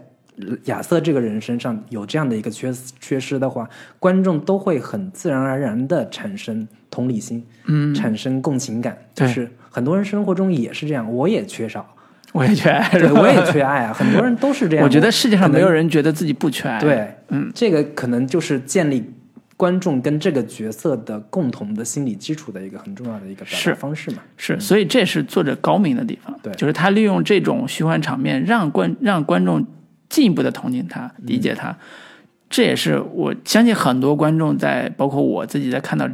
[0.65, 3.67] 亚瑟这个人身上有这样的一个缺缺失的话，
[3.99, 8.95] 观众都会很自然而然的产生同理心，嗯，产生共情感。
[9.15, 11.95] 就是很多人生活中也是这样，我也缺少，
[12.33, 14.85] 我也缺爱，对 我也缺爱啊，很多人都是这样。
[14.85, 19.03] 我觉得世界上没有人觉得自己不缺爱。，对，嗯，这个可能就是建立
[19.55, 24.17] 观众跟这个角色的共同的心理基础的一个很重要的一个表是达方式嘛。
[24.35, 29.65] 是，所以这是作者高明的地方，对就是他利用这种虚幻场面，让观让观众
[30.09, 31.75] 进一步的同情他、理解他。
[32.49, 36.07] 这也是我相信很多观众在，包括我自己在看到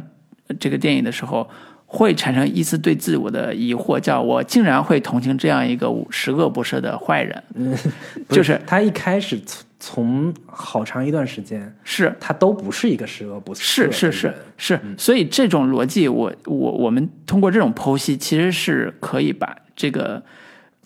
[0.58, 1.48] 这个电影的时候，
[1.94, 7.40] 会产生一丝对自我的疑惑，叫我竟然会同情这样一个十恶不赦的坏人，
[8.26, 12.12] 不就是他一开始从从好长一段时间，是。
[12.18, 20.20] 他都不是一个十恶不赦是是是是，所以这种逻辑我，我我们通过这种剖析，其实是可以把这个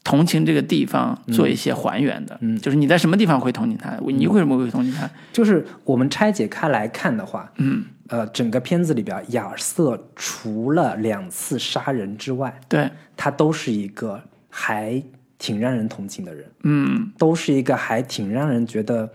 [0.05, 2.37] 同情这个地方做一些还原的。
[2.41, 2.59] 嗯。
[2.61, 5.09] 就是你在什么地方会同情他，你为什么会同情他？
[5.33, 15.03] 就是我们拆解开来看的话，嗯，呃，整个片子里边，亚瑟除了两次杀人之外，对，他都是一个还
[15.39, 19.09] 挺让人同情的人，嗯，都是一个还挺让人觉得，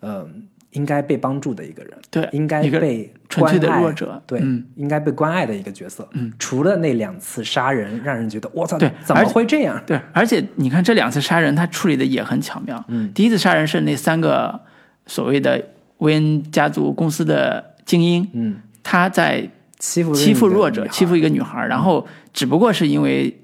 [0.00, 0.28] 呃，
[0.72, 4.64] 应该被帮助的一个人，对，应该被纯粹的弱者对，嗯。
[4.76, 6.08] 应该被关爱的一个角色。
[6.12, 9.82] 嗯，除了那两次杀人，让人觉得我操，对怎么会这样？
[9.86, 12.82] 对，而且你看这两次杀人，他处理的也很巧妙。
[12.88, 14.60] 嗯，第一次杀人是那三个
[15.06, 15.62] 所谓的
[15.98, 19.48] 威恩家族公司的精英，嗯，他在
[19.78, 23.38] 欺负欺负弱者，欺负一个女孩，然后只不过是因为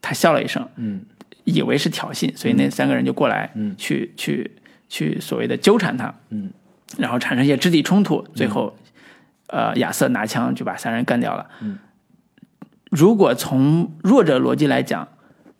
[0.00, 1.02] 他笑了一声，嗯。
[1.44, 3.74] 以为是挑衅，所以那三个人就过来，嗯。
[3.76, 4.48] 去去
[4.88, 6.50] 去所谓的纠缠他，嗯
[6.98, 8.76] 然后产生一些肢体冲突，最后，
[9.48, 11.46] 呃，亚瑟拿枪就把三人干掉了。
[11.60, 11.78] 嗯，
[12.90, 15.06] 如果从弱者逻辑来讲，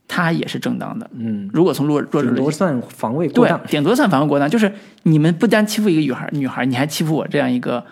[0.08, 1.08] 他也是正当的。
[1.14, 4.72] 嗯，如果从弱弱者逻辑，算防卫过对。，顶多算防卫过当，就是
[5.04, 7.84] 你们不单欺负一个女孩，女孩你还欺负我这样一个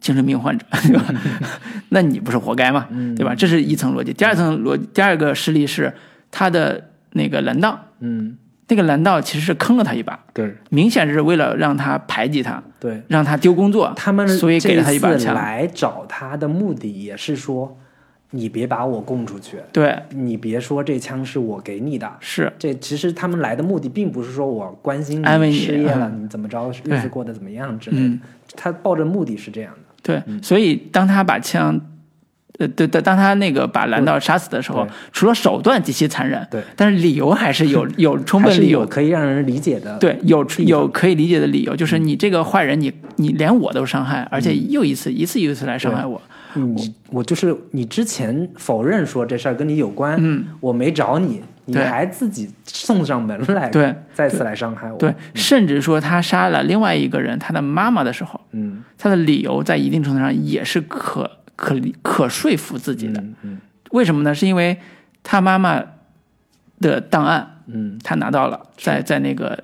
[0.00, 1.04] 精神病患者， 对吧？
[1.88, 2.86] 那你不是活该吗？
[2.90, 3.34] 嗯对吧？
[3.34, 4.12] 这是一层逻辑。
[4.12, 5.94] 第二层逻，第二个事例是
[6.30, 8.36] 他的那个蓝道，嗯，
[8.72, 15.34] 那个蓝道其实是坑了他一把，对明显是为了让他排挤他，对，让他丢工作，他们所以给了他一把枪。
[15.34, 17.76] 来找他的目的也是说，
[18.30, 22.10] 你别把我供出去，对，你别说这枪是我给你的。
[22.20, 28.02] 是这其实他们来的目的并不是说我关心安慰你失业了，嗯你怎么着，日对子过得怎么样之类的。
[28.04, 28.20] 嗯
[28.56, 29.80] 他抱着目的是这样的。
[30.02, 31.80] 对，所以当他把枪，
[32.62, 39.98] 呃，对对，当他那个把蓝道杀死的时候，除了手段极其残忍，对，但是理由还是有 有充分理由，可以让人理解的。
[39.98, 46.22] 对，有有可以理解的理由，就是你这个坏人，你你连我都伤害，而且又一次一次又一次来伤害我，
[46.54, 54.98] 你我就是你之前否认说这事儿跟你有关，嗯，我没找你，你还自己送上门来，对再次来伤害我。
[54.98, 61.30] 对，甚至说他杀了另外一个人，他的妈妈的时候，嗯，他的理由在一定程度上也是可
[61.62, 63.22] 可可说服自己的。
[63.92, 64.34] 为什么呢？
[64.34, 64.76] 是因为
[65.22, 65.80] 他妈妈
[66.80, 69.56] 的档案嗯，他拿到了，在在那个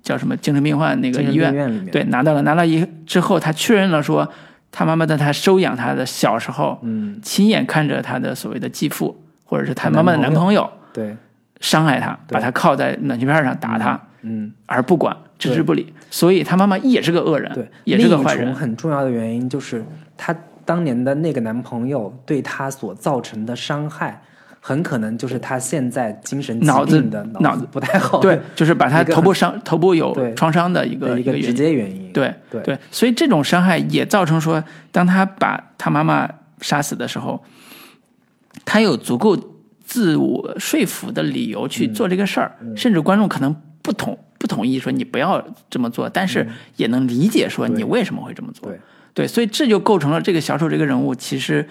[0.00, 4.30] 叫什么精神病患那个医院，院里面，对，拿到了，拿到一之后，他确认了说，
[4.70, 11.16] 他妈妈在他收养他的小时候，嗯，亲眼看着他的所谓的继父或者是他她妈妈的男男朋友对，
[11.60, 15.92] 伤害他，把他铐在暖气片上打他，嗯，而不管，置之不理。
[16.10, 18.54] 所以他妈妈也是个恶人，对，也是个坏人。
[18.54, 19.84] 很重要的原因就是
[20.16, 20.34] 她
[20.70, 24.22] 当年的那个男朋友对她所造成的伤害，
[24.60, 27.00] 很可能就是她现在精神疾脑子
[27.40, 31.52] 脑子子不太好，对，就是把她头部伤、头部有创伤的一个一个直。
[31.52, 32.12] 接原因。
[32.12, 34.62] 对对所以这种伤害也造成说，
[34.92, 36.28] 当她把她妈妈
[36.60, 37.42] 杀死的时候，
[38.64, 39.36] 她有足够
[39.82, 43.52] 自我说服的理由嗯去做这个事儿，甚至观众可能
[43.82, 46.46] 不同不同意说你不要这么做，但是
[46.76, 48.72] 也能理解说你为什么会这么做。
[49.12, 51.66] 对，所以这就构成了这个小丑这个人物，其实，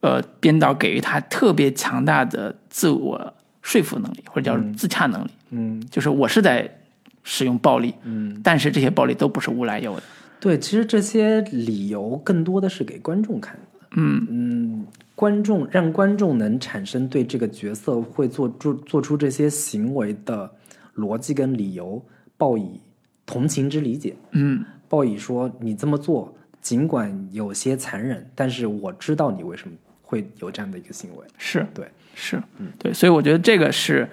[0.00, 5.30] 呃，编导给予他特别强大的自我说服能力，或者叫自洽能力。
[5.50, 6.68] 嗯就是我是在
[7.22, 10.02] 使用暴力，嗯，但是这些暴力都不是无来由的。
[10.40, 13.60] 对，其实这些理由更多的是给观众看的。
[13.96, 20.50] 嗯嗯，观众让观众能产生对这个角色会做做做出这些行为的
[20.96, 22.04] 逻辑跟理由，
[22.36, 22.80] 报以
[23.24, 31.22] 同情之理解，嗯，报以说你这么做尽管有些残忍，但是我知道你为什么会有这样的一个行为。
[31.36, 34.08] 是对，是，嗯对，所以我觉得这个是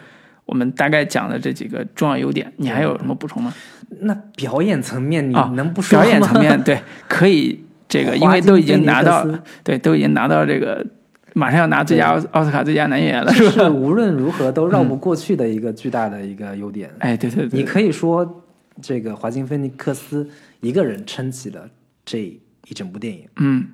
[0.45, 2.51] 我们大概讲的这几个重要优点。
[2.57, 3.53] 你还有什么补充吗？
[4.01, 6.77] 那表演层面你啊能不说表演层面， 对，
[7.07, 9.25] 可以这个，因为都已经拿到，
[9.63, 10.85] 对，都已经拿到这个，
[11.33, 13.51] 马上要拿最佳奥奥斯卡最佳男演员了，是吧？
[13.55, 16.91] 这是无论如何都绕不过去的一个巨大的一个优点。
[16.99, 18.43] 哎，对对对，你可以说，
[18.81, 20.29] 这个华金菲尼克斯
[20.59, 21.69] 一个人撑起了
[22.05, 22.19] 这
[22.67, 23.27] 一整部电影。
[23.37, 23.67] 嗯。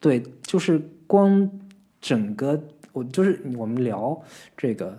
[0.00, 1.50] 对，就是光
[2.00, 2.62] 整个，
[2.92, 4.20] 我就是我们聊
[4.56, 4.98] 这个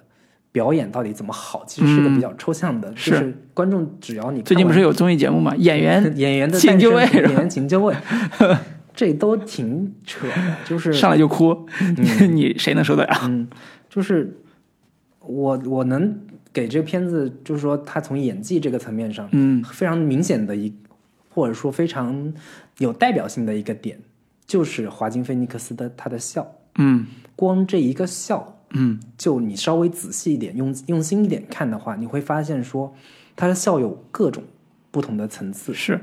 [0.51, 3.37] 表演到底怎么好，其实是个比较抽象的，是就是。
[3.53, 7.95] 观众只要你最近不是有综艺节目嘛，演员 演员的请就位演员请就位，
[8.93, 11.67] 这都挺扯的，就是上来就哭，
[12.31, 13.15] 你谁能受得了？
[13.23, 13.47] 嗯，
[13.89, 14.37] 就是
[15.19, 16.19] 我我能
[16.51, 19.63] 给这个片子，就是说他从演技这个层面上，嗯。
[19.63, 20.73] 非常明显的一，
[21.35, 22.33] 或者说非常
[22.77, 23.99] 有代表性的一个点，
[24.47, 27.05] 就是华金菲尼克斯的他的笑，嗯。
[27.35, 28.97] 光这一个笑，嗯。
[29.17, 32.95] 就你稍微仔细一点、用用心一点看的话，你会发现说
[33.35, 34.41] 他的笑有各种
[34.91, 35.99] 不同的层次，是，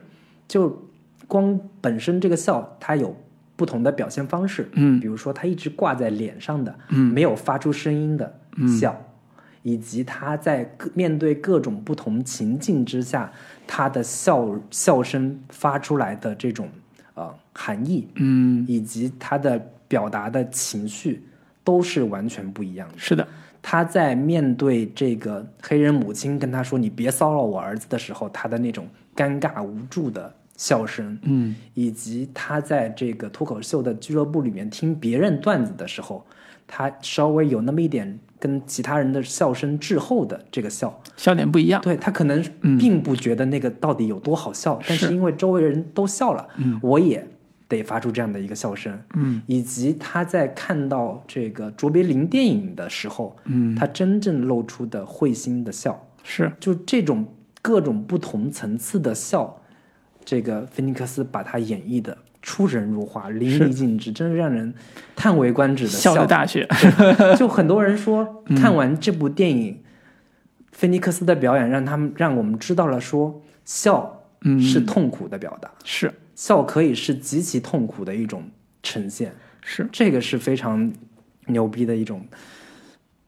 [0.47, 0.87] 就
[1.27, 3.17] 光本身这个笑，它有
[3.57, 5.01] 不同的表现方式，嗯。
[5.01, 7.11] 比如说他一直挂在脸上的，嗯。
[7.11, 8.39] 没有发出声音的
[8.79, 9.03] 笑，
[9.63, 13.33] 以及他在各面对各种不同情境之下，
[13.67, 16.69] 他的笑笑声发出来的这种
[17.15, 18.65] 呃含义，嗯。
[18.69, 19.59] 以及他的
[19.89, 21.23] 表达的情绪，
[21.63, 22.95] 都是完全不一样的。
[22.99, 23.27] 是的，
[23.61, 31.55] 他在面对这个黑人母亲跟他说“你别骚扰我儿子”的时候，他的那种尴尬无助的笑声，嗯。
[31.75, 36.25] 以及他在这个脱口秀的俱乐部里面听别人段子的时候，
[36.67, 42.43] 他稍微有那么一点跟其他人的笑声滞后的这个笑，笑点不一样，对他可能
[42.77, 45.15] 并不觉得那个到底有多好笑，但是是。
[45.15, 46.49] 因为周围人都笑了，
[46.81, 47.25] 我也
[47.69, 49.41] 得发出这样的一个笑声，嗯。
[49.47, 53.77] 以及他在看到这个卓别林电影的时候，嗯。
[53.77, 57.25] 他真正露出的会心的笑，是，就这种
[57.63, 59.63] 各种不同层次的笑，
[60.25, 64.75] 这个菲尼克斯把它演绎的出神入化、淋漓尽致，真是让人
[65.15, 66.69] 叹为观止的笑的大学，
[67.39, 68.61] 就很多人说，嗯。
[68.61, 69.81] 看完这部电影，
[70.73, 74.61] 菲尼克斯的表演让他们让我们知道了说，笑嗯。
[74.61, 76.13] 是痛苦的表达，是。
[76.35, 78.43] 笑可以是极其痛苦的一种
[78.83, 80.93] 呈现，是，这个是非常
[81.47, 82.27] 牛逼的一种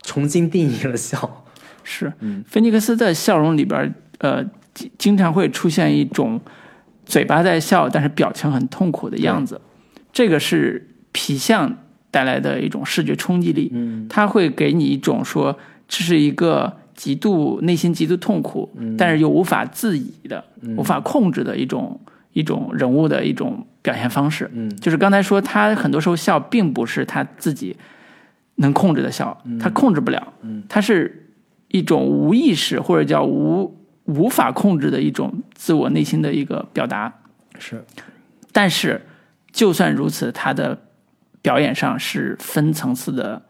[0.02, 1.44] 重新定义了笑。
[1.84, 2.42] 是，嗯。
[2.48, 6.40] 菲尼克斯的笑容里边儿，呃，经经常会出现一种
[7.04, 9.60] 嘴巴在笑，但是表情很痛苦的样子，
[10.12, 11.76] 这个是皮相
[12.10, 14.06] 带来的一种视觉冲击力，嗯。
[14.08, 18.96] 它会给你一种说这是一个极度内心极度痛苦，嗯。
[18.96, 20.44] 但是又无法自已的、
[20.76, 22.00] 无法控制的一种
[22.32, 24.50] 一种人物的一种表现方式。
[24.54, 24.74] 嗯。
[24.76, 27.76] 就是刚才说，他很多时候笑并不是他自己
[28.56, 30.62] 能控制的笑，他控制不了，嗯。
[30.68, 31.28] 他是
[31.68, 37.12] 一种无意识或者叫无无法控制的一种自我内心的一个表达。
[37.58, 37.84] 是，
[38.52, 39.00] 但是
[39.52, 40.78] 就算如此，他的
[41.40, 43.40] 表演上是分层次的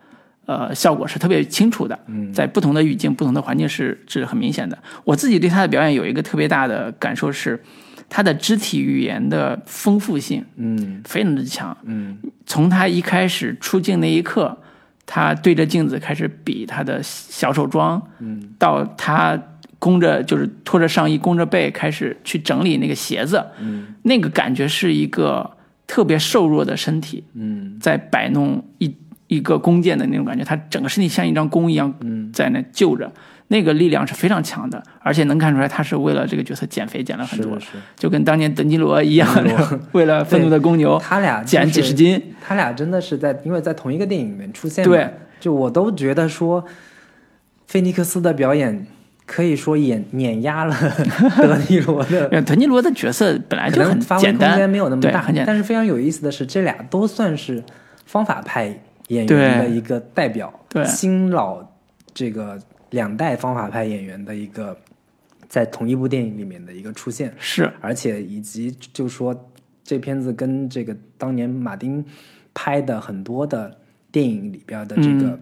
[0.46, 4.78] 呃效果是特别清楚的，嗯在不同的语境、不同的环境是是很明显的。
[5.04, 7.62] 我自己对他的表演有一个特别大的感受是，
[8.08, 11.76] 他的肢体语言的丰富性，嗯非常之强。
[11.84, 14.56] 嗯从他一开始出镜那一刻，
[15.06, 19.40] 他对着镜子开始比他的小手妆，嗯，到他
[19.84, 23.88] 弓着就是拖着上衣弓着背开始去整理那个鞋子，嗯。
[24.04, 25.50] 那个感觉是一个
[25.86, 27.76] 特别瘦弱的身体嗯。
[27.78, 32.32] 在摆弄一一个弓箭的那种感觉，他整个身体像一张弓一样嗯。
[32.32, 33.12] 在那就着，
[33.48, 39.28] 那个力量是非常强的，而且能看出来他是为了这个角色减肥减了很多，是是，就跟当年德尼罗一样
[39.92, 42.34] 为了愤怒的公牛他俩减几十斤。
[42.40, 46.64] 他俩真的是在，因为在同一个电影里面出现嘛，对，就我都觉得说，
[47.66, 48.86] 菲尼克斯的表演
[49.26, 50.76] 可以说碾碾压了
[51.36, 55.46] 德尼罗的，呃德尼罗的角色本来就很能发挥简单，空间没有那么，大，很简单。
[55.46, 57.62] 但是非常有意思的是，这俩都算是
[58.04, 58.66] 方法派
[59.08, 61.66] 演员的一个代表，对新老
[62.12, 62.58] 这个
[62.90, 64.76] 两代方法派演员的一个
[65.48, 67.32] 在同一部电影里面的一个出现。
[67.38, 69.34] 是，而且以及就说
[69.82, 72.04] 这片子跟这个当年马丁
[72.52, 73.74] 拍的很多的
[74.12, 75.40] 电影里边的这嗯个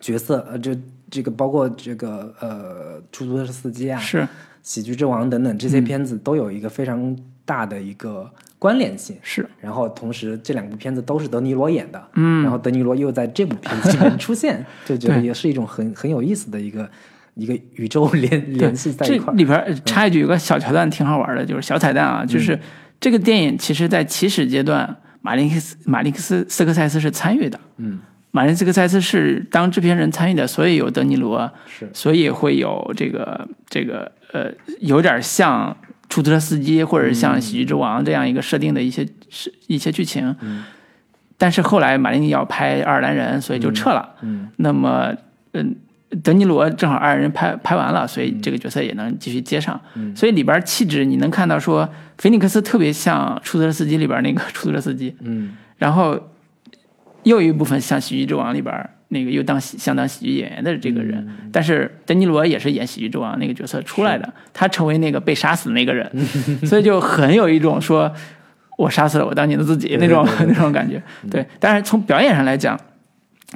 [0.00, 0.72] 角色，呃，就
[1.10, 4.26] 这个包括这个呃出租车司机啊、是。
[4.60, 9.16] 喜剧之王等等这嗯些片子都有一个非常大的一个关联性。
[9.22, 12.42] 是，然后同时这两部片子都是德尼罗演的，嗯。
[12.42, 16.86] 然后德尼罗又在这部片子里面出现， 就觉得对也是一种很很有意思的一个
[17.32, 19.36] 一个宇宙联联系在一块儿。
[19.36, 22.58] 里边插一句，有个小桥段挺好玩的，就是小彩蛋啊，就是
[23.00, 28.00] 这个电影其实在起始阶段，马林克斯马林克斯斯科塞斯是参与的，嗯，
[28.38, 35.76] 马林斯科塞斯是当制片人参与的，所以有德尼罗，是所以会有这个这个呃，有点像
[36.08, 40.36] 出租车司机或者像喜剧之王这样一个设定的一些是一些剧情。
[40.40, 40.62] 嗯
[41.36, 44.08] 但是后来马林要拍爱尔兰人，所以就撤了。
[44.22, 45.12] 嗯那么，
[45.52, 45.74] 嗯，
[46.22, 49.80] 德尼罗正好爱尔兰人拍拍完了，所以这个角色也能继续接上。
[49.96, 56.18] 嗯所以里边气质你能看到说，菲尼克斯特别像出租车司机里边那个出租车司机，嗯然后
[57.24, 61.50] 又一部分像《喜剧之王》里边那个又当喜相当喜剧演员的这个人，嗯。
[61.52, 66.10] 但是德尼罗也是演《喜剧之王》那个角色出来的，他成为那个被杀死的那个人，
[66.66, 68.12] 所以就很有一种说
[68.76, 71.02] 我杀死了我当年的自己那种 那种感觉。
[71.30, 72.78] 对，但是从表演上来讲，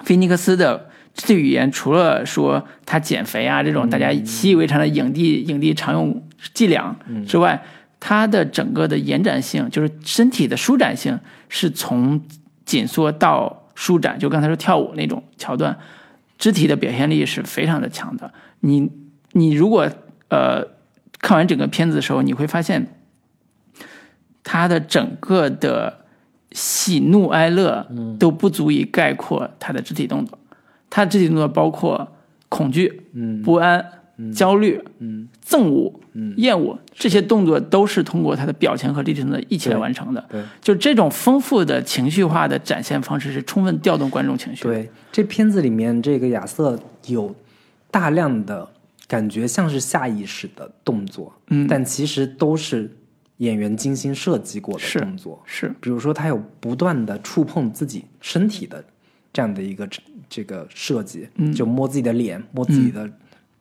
[0.05, 6.97] 菲尼克斯的肢体语言除了说他减肥啊这种大家习以为常的影帝影帝常用伎俩
[7.27, 7.63] 之外，
[8.01, 12.21] 他的整个的延展性，就是身体的舒展性，是从
[12.65, 15.79] 紧缩到舒展，就刚才说跳舞那种桥段，
[16.39, 18.33] 肢体的表现力是非常的强的。
[18.61, 18.91] 你
[19.33, 19.89] 你如果
[20.29, 20.67] 呃
[21.21, 23.01] 看完整个片子的时候，你会发现
[24.43, 26.05] 他的整个的
[26.53, 27.87] 喜怒哀乐
[28.19, 30.39] 都不足以概括他的肢体动作。
[30.91, 32.17] 他的肢体动作包括
[32.49, 34.02] 恐惧、嗯不安、
[34.35, 40.25] 焦虑、嗯憎恶、嗯厌恶，这些动作都是通过他的表情和肢体动作一起来完成的。
[40.31, 44.63] 对就这种丰富的情绪化的展现方式，是充分调动观众情绪。
[44.65, 47.35] 对，这片子里面这个亚瑟有
[47.91, 48.69] 大量的
[49.09, 52.91] 感觉像是下意识的动作，嗯但其实都是
[53.39, 55.43] 演员精心设计过的动作。
[55.45, 58.83] 是比如说，他有不断的触碰自己身体的
[59.33, 59.89] 这样的一个
[60.29, 63.11] 这个设计，嗯就摸自己的脸，摸自己的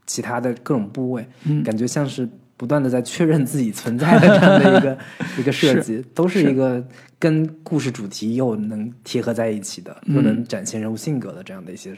[0.06, 1.64] 其他的各种部位，嗯。
[1.64, 2.28] 感觉像是
[2.58, 4.98] 不断的在确认自己存在的这样的一个
[5.40, 6.84] 一个设计，都是一个
[7.18, 10.16] 跟故事主题又能贴合在一起的，嗯。
[10.16, 11.98] 又能展现人物性格的这样的一些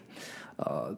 [0.56, 0.96] 呃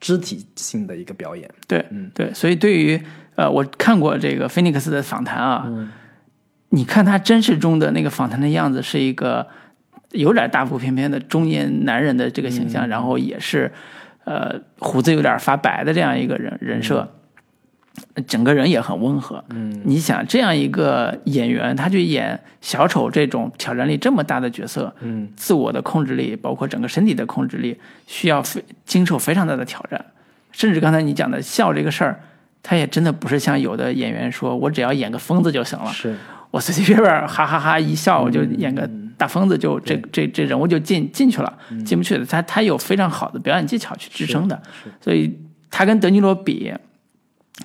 [0.00, 1.48] 肢体性的一个表演。
[1.66, 2.10] 对，嗯。
[2.14, 3.00] 对，所以对于
[3.36, 5.88] 呃，我看过这个菲尼克斯的访谈啊，嗯。
[6.70, 9.46] 你看他真实中的那个访谈的样子，是一个
[10.10, 12.88] 有点大腹便便的中年男人的这个形象，嗯。
[12.90, 13.72] 然后也是
[14.28, 17.08] 呃胡子有点发白的这样一个人人设。
[18.28, 27.76] 整个人也很温和，嗯，你想这样一个演员，他去演小丑这种挑战力这么大的角色，嗯，自我的控制力，包括整个身体的控制力，
[28.06, 30.04] 需要非经受非常大的挑战。
[30.52, 32.20] 甚至刚才你讲的笑这个事儿，
[32.62, 36.14] 他也真的不是像有的演员说，我只要演个疯子就行了，是。
[36.52, 38.88] 我随随便便哈哈哈一笑，我就演个
[39.18, 42.24] 大疯子就，这这这人物就进进去了，进不去的。
[42.24, 44.62] 他他有非常好的表演技巧去支撑的，
[45.00, 45.38] 所以
[45.70, 46.72] 他跟德尼罗比，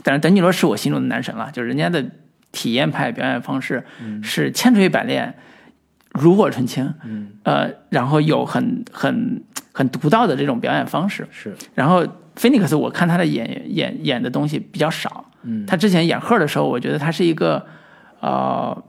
[0.03, 2.03] 但是德尼罗是我心中的男神了，就是人家的
[2.51, 3.85] 体验派表演方式
[4.21, 5.35] 是千锤百炼、
[6.13, 11.27] 炉火纯青，嗯呃，然后有很很很独到的这种表演方式。
[11.31, 15.25] 是然后菲尼克斯，我看他的演演演的东西比较少。
[15.43, 17.63] 嗯他之前演赫的时候，我觉得他是一个
[18.21, 18.83] 呃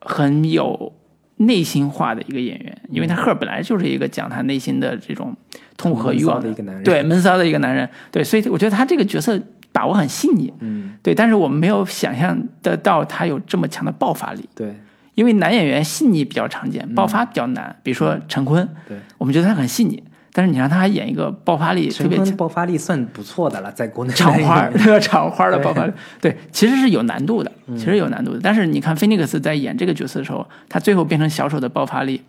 [0.00, 0.92] 很有
[1.36, 5.36] 内心化的一个演员，因为他赫尔本来就是一个讲他内心的这种
[5.76, 6.84] 痛苦和欲望的一个男人。
[6.84, 9.40] 对闷骚的一个男人，对，所以我觉得他这个角色
[9.72, 14.74] 把握很细腻，嗯，对，但是我们没有想象得到他有这么强的爆发力，对。
[15.14, 18.98] 因为男演员细腻比较常见，爆发比较难，比如说陈坤，对。
[19.16, 20.02] 我们觉得他很细腻，
[20.36, 22.36] 但是你让他还演一个爆发力特别强。
[22.36, 24.12] 爆发力算不错的了，在国内。
[24.12, 24.70] 场花儿，
[25.32, 28.40] 花儿的爆发力，对，其实是有难度的，其实有难度的。
[28.42, 32.20] 但是你看菲尼克斯在演这个角色的时候，他最后变成小丑的爆发力，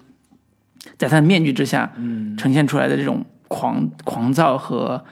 [0.97, 2.37] 在他的面具之下，嗯。
[2.37, 5.03] 呈现出来的这种狂狂躁和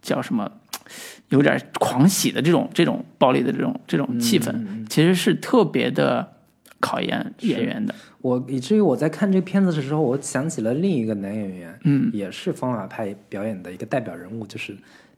[0.00, 0.48] 叫什么，
[1.30, 6.34] 有点狂喜的这种这种暴力的这种这种气氛，其实是特别的
[6.80, 7.94] 考验演员的。
[8.20, 14.76] 我以至于我在看这个片子的时候，我想起了另一个男演员，嗯，也是方法派表演的一个代表人物，就是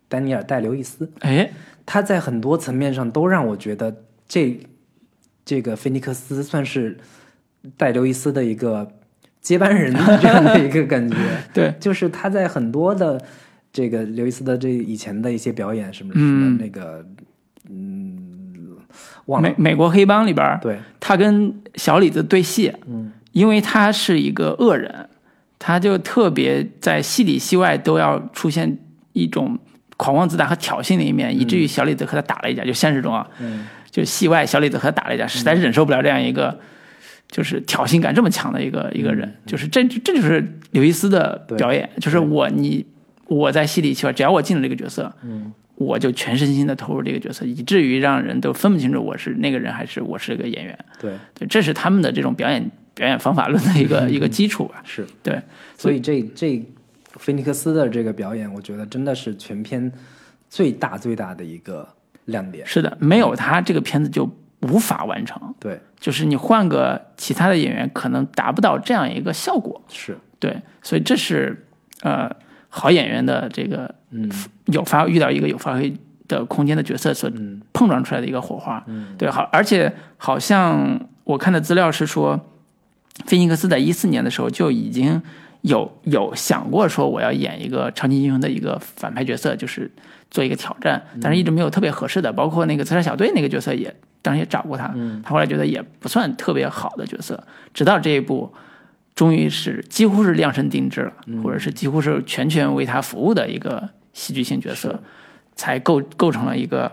[0.09, 1.11] 丹尼尔戴刘易斯。
[1.21, 1.51] 哎，
[1.87, 3.95] 他在很多层面上都让我觉得
[4.29, 4.61] 这
[5.45, 6.99] 这个菲尼克斯算是
[7.77, 8.91] 戴刘易斯的一个
[9.41, 11.17] 接班人的这样的一个感觉。
[11.55, 13.21] 对，就是他在很多的
[13.73, 17.05] 这个刘易斯的这以前的一些表演，什么什嗯么那个，
[19.27, 19.55] 美。
[19.57, 25.09] 美国黑帮里边，对，他跟小李子对戏，嗯，因为他是一个恶人，
[25.59, 28.79] 他就特别在戏里戏外都要出现
[29.13, 29.59] 一种
[29.97, 32.65] 狂妄自大和挑衅的一面，以至于小李子和他打了一架。
[32.65, 36.59] 就现实中啊，嗯，就戏外小李子和他打了一架，实在是忍受不了这样一个。
[37.33, 42.85] 就是挑衅感这么强的一个一个人，就是这这就是刘易斯的表演，就是我你
[43.29, 50.79] 我在戏里戏外，只要我进了这个角色，嗯，我就全身心的投入这个角色，以至于让人都分不清楚我是那个人还是我是个演员。
[51.01, 54.83] 对，对，这是他们的这种表演表演方法论的一个 一个基础吧。
[54.85, 55.07] 是。
[55.23, 55.41] 对，
[55.79, 56.63] 所以这这
[57.15, 59.91] 菲尼克斯的这个表演，我觉得真的是全片
[60.51, 61.89] 最大最大的一个
[62.27, 62.67] 亮点。
[62.67, 65.55] 是的，没有他这个片子就无法完成。
[65.59, 69.83] 对，就是你换个其他的演员，可能达不到这样一个效果。
[69.89, 71.67] 是，对，所以这是
[72.03, 72.31] 呃
[72.73, 74.31] 好演员的这个嗯
[74.67, 75.93] 有发遇到一个有发挥
[76.29, 78.83] 的空间的角色所嗯碰撞出来的一个火花。
[78.87, 82.41] 嗯，对，好，而且好像我看的资料是说，
[83.27, 85.21] 菲尼克斯在一四年的时候就已经
[85.63, 89.91] 有有想过说我要演一个超级英雄的一个反派角色，就是
[90.31, 93.93] 做一个挑战，但是一直没有特别合适的，包括那个刺杀小队那个角色也
[94.23, 97.43] 当时也找过他，嗯他后来觉得也不算特别好的角色，
[97.75, 98.55] 直到这一部。
[99.15, 105.03] 终于是几乎是量身定制了，或者是几乎是全权为他服务的一个戏剧性角色，
[105.55, 106.91] 才构构成了一个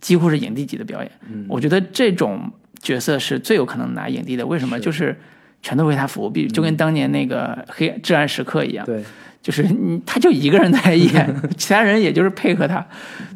[0.00, 1.10] 几乎是影帝级的表演。
[1.28, 4.46] 嗯我觉得这种角色是最有可能拿影帝的。
[4.46, 4.78] 为什么？
[4.78, 5.16] 就是
[5.62, 9.02] 全都为他服务，比就跟当年那个黑至暗时刻一样，对，
[9.40, 12.86] 就是你他就一个人在演， 其他人也就是配合他。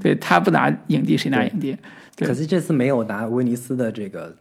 [0.03, 1.77] 对他不拿影帝，谁拿影帝？
[2.15, 4.37] 对可惜这次没有拿威尼斯的这个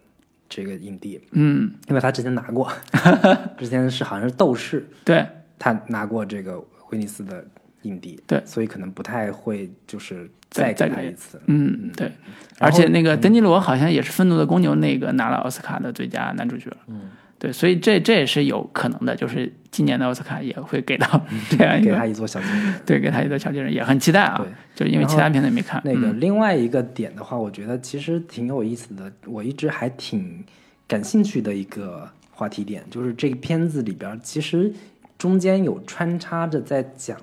[0.49, 2.71] 这个影帝，嗯，因为他之前拿过，
[3.57, 5.25] 之前是好像是斗士， 对
[5.59, 6.57] 他拿过这个
[6.91, 7.45] 威尼斯的
[7.83, 11.41] 影帝，对所以可能不太会就是再再给他一次。
[11.47, 12.11] 嗯，对。
[12.59, 16.71] 而且那个丹尼罗好像也是《愤怒的公牛》那个拿了奥斯卡的最佳男主角。
[16.87, 21.07] 嗯，对，所以这这也是有可能的，就是今年的奥斯卡也会给到
[21.51, 22.73] 这样一个，给他一座小金 人。
[22.83, 24.47] 对，给他一座小金人，也很期待啊对。
[24.73, 25.79] 就是因为其他片子也没看。
[25.85, 30.43] 那个嗯另外一个点的话，我觉得其实挺有意思的，我一直还挺
[30.87, 34.73] 感兴趣的一个话题点，就是这个片子里边其实
[35.15, 37.15] 中间有穿插着在讲，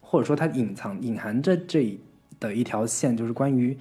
[0.00, 1.98] 或者说它隐藏隐含着这
[2.40, 3.76] 的一条线，就是关于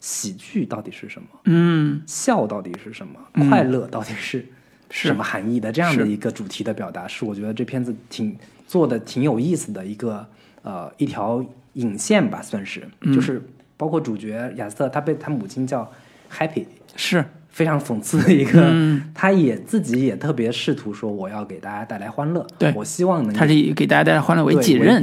[0.00, 4.46] 喜剧到底是什么，嗯，笑到底是什么，嗯快乐到底是是
[4.90, 8.36] 什么含义的，这样的一个主题的表达，是我觉得这片子挺
[8.66, 10.26] 做的挺有意思的一个
[10.62, 11.44] 呃一条
[11.74, 13.12] 引线吧，算是，嗯。
[13.14, 13.42] 就是
[13.76, 15.90] 包括主角亚瑟，他被他母亲叫
[16.32, 16.64] Happy，
[16.96, 19.10] 是，非常讽刺的一个，嗯。
[19.14, 25.02] 他也自己也特别试图说我要给大家带来欢乐，对我希望能他是以给大家带来欢乐为己任，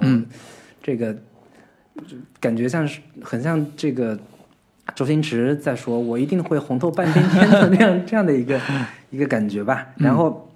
[0.00, 0.26] 嗯，
[0.82, 1.12] 这个
[2.06, 4.18] 就感觉像是很像这个
[4.94, 8.60] 周星驰在说“我一定会红透半边天”的 那样这样的一个
[9.10, 9.86] 一个感觉吧。
[9.96, 10.50] 然后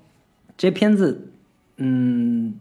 [0.56, 1.28] 这片子，
[1.76, 2.54] 嗯，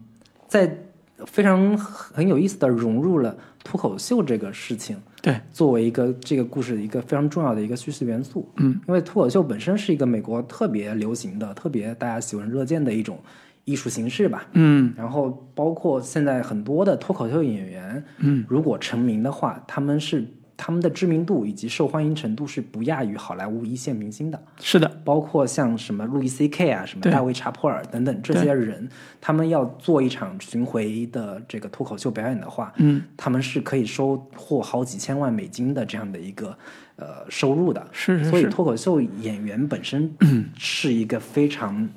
[0.46, 0.78] 在
[1.26, 8.48] 非常很有意思的融入了脱口秀这个事情，对，作为一个这个故事的一个非常重要的一个叙事元素。
[8.56, 13.18] 嗯，因为脱口秀本身是一个美国特别流行的、特别大家喜闻乐见的一种
[13.64, 14.46] 艺术形式吧。
[14.52, 20.26] 嗯然后包括现在很多的脱口秀演员，嗯，如果成名的话，他们是
[20.56, 24.40] 他们的知名度以及受欢迎程度是不亚于好莱坞一线明星的。
[24.60, 28.88] 是的，包括像什么路易 C K 啊，什么大卫查普尔等等这些人，
[29.20, 36.56] 他们要做一场巡回的这个脱口秀表演的话，嗯，他们是可以收获好几千万美金的这样的一个
[36.96, 37.86] 呃收入的。
[37.92, 40.14] 所以是所以，脱口秀演员本身
[40.56, 41.88] 是一个非常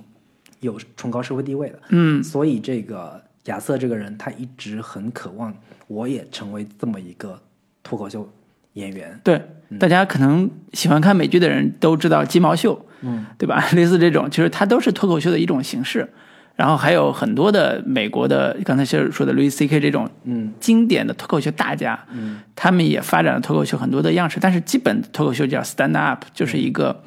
[0.62, 1.80] 有崇高社会地位的。
[1.90, 5.54] 嗯，所以这个亚瑟这个人，他一直很渴望
[5.88, 7.40] 我也成为这么一个
[7.84, 8.28] 脱口秀
[8.76, 9.20] 演员。
[9.24, 9.42] 对，
[9.78, 13.62] 大家可能喜欢看美剧的人都知道鸡毛秀，嗯，对吧？
[13.76, 16.08] 类似这种，其实它都是脱口秀的一种形式。
[16.56, 19.78] 然后还有很多的美国的，刚才就是说的 Louis C.K.
[19.82, 27.04] 这种嗯经典的脱口秀大家，嗯他们也发展了脱口秀很多的样式，但是基本脱口秀叫 stand up，就是一个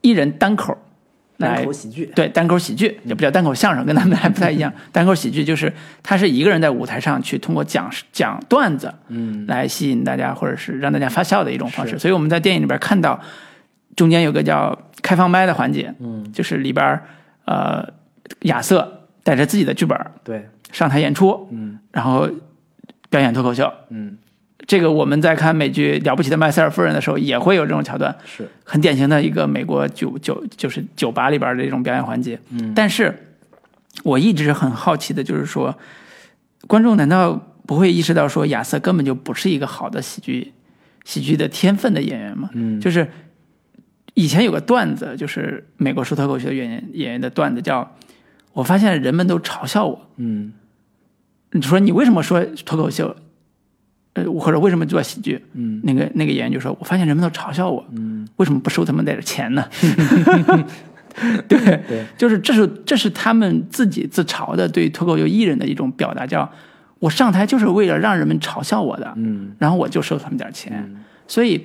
[0.00, 0.83] 一人单口来
[1.44, 2.06] 单口喜剧。
[2.14, 4.72] 对，单口喜剧也不叫单口相声，跟他们还不太一样。
[4.92, 5.72] 单口喜剧就是
[6.02, 11.98] 他是一个人在舞台上去通过讲讲段子，嗯来吸引大家或者是让大家发笑的一种方式。
[11.98, 13.20] 所以我们在电影里边看到，
[13.96, 17.00] 中间有个叫开放麦的环节，嗯，就是里边
[17.44, 17.86] 呃
[18.42, 22.28] 亚瑟带着自己的剧本对，上台演出，嗯然后
[23.10, 23.72] 表演脱口秀。
[23.90, 24.18] 嗯
[24.66, 32.38] 这个我们在看美剧《了不起的麦瑟尔夫人》的时候，也会有这种桥段，是，很典型的一个美国酒酒就是酒吧里边的这种表演环节。
[32.50, 33.14] 嗯但是
[34.02, 35.76] 我一直很好奇的就是说，
[36.66, 37.34] 观众难道
[37.66, 40.52] 不会意识到说亚瑟根本就不是一个好的喜剧
[41.04, 42.48] 喜剧的天分的演员吗？
[42.54, 43.06] 嗯就是
[44.14, 47.96] 以前有个段子，就是美国说脱口秀的演员演员的段子叫，
[48.52, 50.10] 我发现人们都嘲笑我。
[50.16, 50.52] 嗯
[51.52, 53.14] 你说你为什么说脱口秀？
[54.14, 55.44] 呃，或者为什么做喜剧？
[55.54, 59.64] 嗯那个那个演员就说：“我发现人们都嘲笑我，嗯为什么不收他们点钱呢？”
[61.46, 66.50] 对，对，就是这是这是他们自己自嘲的对脱口秀艺人的一种表达，叫
[66.98, 70.92] 我上台就是为了让人们嘲笑我的，嗯然后我就收他们点钱。
[71.28, 71.64] 所以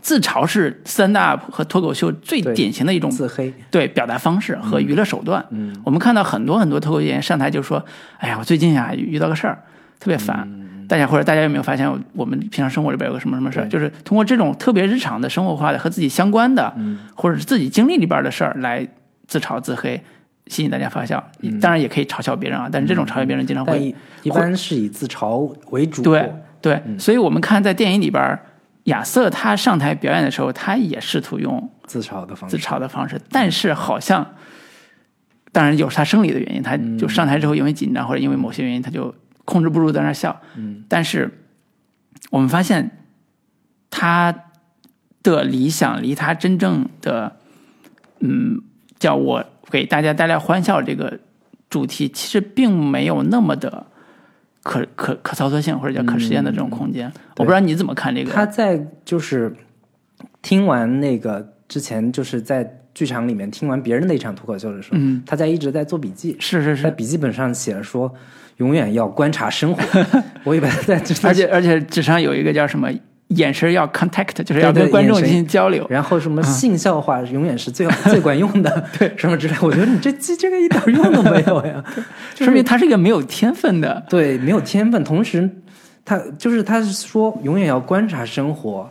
[0.00, 3.52] 自嘲是 stand up 和脱口秀最典型的一种自黑。
[3.70, 5.44] 对表达方式和娱乐手段。
[5.50, 7.84] 嗯我们看到很多很多脱口秀演员上台就说
[8.18, 9.58] ：“哎呀，我最近呀遇到个事儿，
[10.00, 10.48] 特别烦。
[10.50, 10.61] 嗯
[10.92, 16.98] 大家或者大家有没有发现，我们平常生活里边有个什么什么事儿，就是通过这种特别日常的生活化的和自己相关的，嗯。
[17.14, 18.86] 或者是自己经历里边的事儿来
[19.26, 19.98] 自嘲自黑，
[20.48, 21.24] 吸引大家发笑。
[21.62, 23.80] 当然也可以嘲笑别人啊，但是这种嘲笑别人经常会嗯。
[23.80, 23.94] 但一
[24.24, 26.02] 一般是以自嘲为主。
[26.02, 27.00] 对对，嗯。
[27.00, 28.38] 所以我们看在电影里边，
[28.84, 32.54] 亚瑟他上台表演的时候，他也试图用自嘲的方式。
[32.54, 32.68] 自式。
[32.68, 34.34] 嘲的方式，但是好像，
[35.52, 39.14] 当然有他生理的原因，他就上台之后因为紧张或者因为某些原因，他就
[39.44, 40.40] 控制不住在那儿笑。
[40.56, 41.30] 嗯但是
[42.30, 42.90] 我们发现
[43.90, 44.34] 他
[45.22, 47.36] 的理想离他真正的，
[48.20, 48.62] 嗯，
[48.98, 51.20] 叫我给大家带来欢笑这个
[51.68, 53.86] 主题，其实并没有那么的
[54.62, 57.12] 可可可操作性或者叫可实现的这种空间。
[57.36, 58.32] 我不知道你怎么看这个？
[58.32, 59.54] 他在就是
[60.40, 68.12] 听完那个之前，就是在剧场里面听完别人的一场脱口秀的时候，嗯他在一直在做笔记，是是是，在笔记本上写了说，
[68.58, 69.82] 永远要观察生活。
[70.44, 72.90] 我以为他在这，而且而且纸上有一个叫什么
[73.28, 75.86] 眼神要 contact，就是要跟观众进行交流。
[75.88, 79.54] 然后什么性笑话永远是最好 最管用的，对什么之类。
[79.62, 81.82] 我觉得你这记这个一点用都没有呀，
[82.36, 84.04] 说明他是一个没有天分的。
[84.08, 85.02] 对，没有天分。
[85.02, 85.48] 同时，
[86.04, 88.88] 他就是他说永远要观察生活，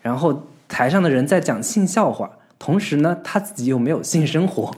[0.00, 4.74] 然后台上的人在讲性笑话，同时呢他自己又没有性生活，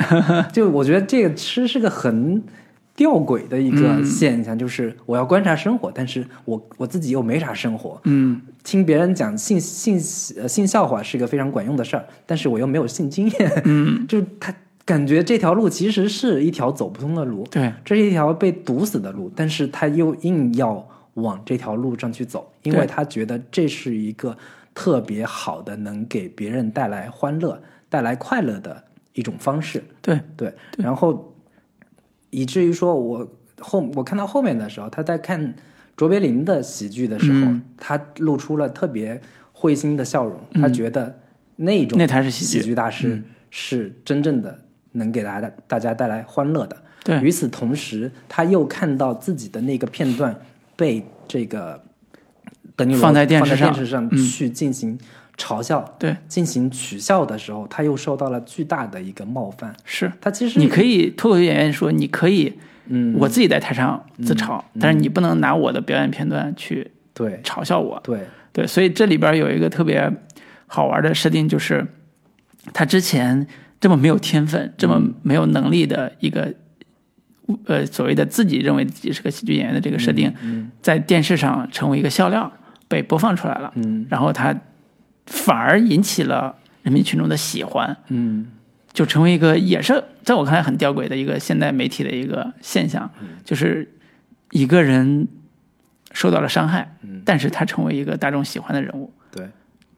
[0.52, 2.42] 就我觉得这个其实是个很
[2.96, 4.04] 吊诡的一个嗯。
[4.04, 8.00] 现象，就是我要观察生活，但是我我自己又没啥生活。
[8.04, 9.96] 嗯，听别人讲性性
[10.40, 14.54] 呃性笑话是一个非常管用的事儿，但是我又没有性经验，嗯， 就是他
[14.84, 24.36] 感觉这条路其实是一条走不通的路，对，这是一条被堵死的路，但是他又硬要往这条路上去走，因为他觉得这是一个
[24.74, 28.82] 特别好的能给别人带来欢乐、带来快乐的
[29.14, 29.82] 一种方式。
[30.02, 31.33] 对，对，然后
[32.34, 33.26] 以至于说我
[33.60, 35.54] 后我看到后面的时候，他在看
[35.96, 39.20] 卓别林的喜剧的时候，嗯他露出了特别
[39.52, 41.20] 会心的笑容，他觉得
[41.56, 44.58] 那种那才是喜剧大师是真正的
[44.92, 46.76] 能给大家大家带来欢乐的。
[47.04, 50.34] 对与此同时，他又看到自己的那个片段
[50.74, 51.80] 被这个
[53.00, 54.98] 放在电视上电视上嗯去进行
[55.36, 59.74] 嘲笑、对，进行取笑的时候，他又受到了巨大的一个冒犯。
[59.84, 60.10] 是。
[60.20, 62.52] 他其实你可以脱口秀演员说，你可以，
[62.86, 68.00] 嗯，我自己在台上自嘲，但是你不能拿我的表演片段去对嘲笑我。
[68.04, 68.20] 对，
[68.52, 70.08] 对，所以这里边有一个特别
[70.66, 71.84] 好玩的设定，就是
[72.72, 73.46] 他之前
[73.80, 76.54] 这么没有天分、这么没有能力的一个，
[77.66, 82.52] 呃，所谓的自己认为自己是个喜剧演员的这个设定，嗯在电视上成为一个笑料。
[82.86, 84.54] 被播放出来了，嗯然后它
[85.26, 88.46] 反而引起了人民群众的喜欢，嗯。
[88.92, 93.10] 就成为一个也是在我看来很吊诡的一个现代媒体的一个现象，
[93.44, 93.92] 就是
[94.52, 95.26] 一个人
[96.12, 99.48] 受到了伤害，但是他成为一个大众喜欢的人物，对，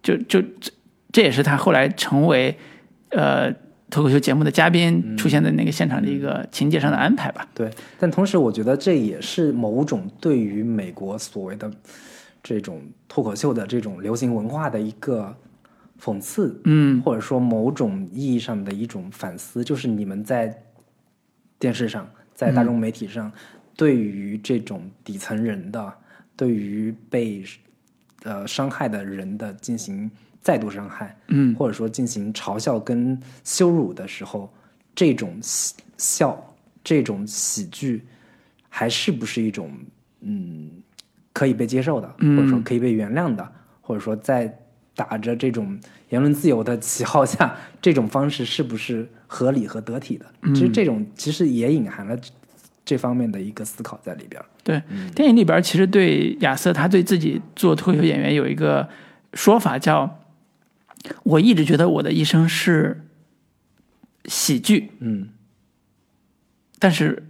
[0.03, 0.73] 就就这
[1.13, 2.57] 这也是他后来成为
[3.11, 3.53] 呃
[3.91, 7.47] 脱口秀节目的嘉宾出现在那个现场的一个情节上的安排吧。
[7.53, 11.71] 对，但同时我觉得这也是某种对于美国所谓的
[12.49, 15.37] 这种脱口秀的这种流行文化的一个
[16.01, 17.03] 讽刺，嗯。
[17.03, 20.57] 或者说某种意义上的一种反思，就是你们在
[21.59, 23.33] 电视上，在大众媒体上，
[23.77, 25.93] 对于这种底层人的，
[26.37, 27.43] 对于被
[28.23, 30.09] 呃伤害的人的进行
[30.41, 31.53] 再度伤害，嗯。
[31.57, 34.49] 或者说进行嘲笑跟羞辱的时候，
[34.95, 35.37] 这种
[35.99, 36.55] 笑，
[36.85, 38.05] 这种喜剧，
[38.69, 39.73] 还是不是一种
[40.21, 40.71] 嗯
[41.37, 43.47] 可以被接受的，或者说可以被原谅的，
[43.83, 44.51] 或者说在
[44.95, 50.25] 打着这种言论自由的旗号下， 这种方式是不是合理和得体的？
[50.55, 52.19] 其实这种其实也隐含了
[52.87, 54.47] 这方面的一个思考在里边儿。
[54.65, 54.83] 对，
[55.15, 58.89] 电影里边其实对亚瑟他对自己做脱口秀演员有一个
[59.35, 60.23] 说法叫，
[61.23, 63.05] 我一直觉得我的一生是
[64.25, 65.29] 喜剧，嗯。
[66.79, 67.25] 但是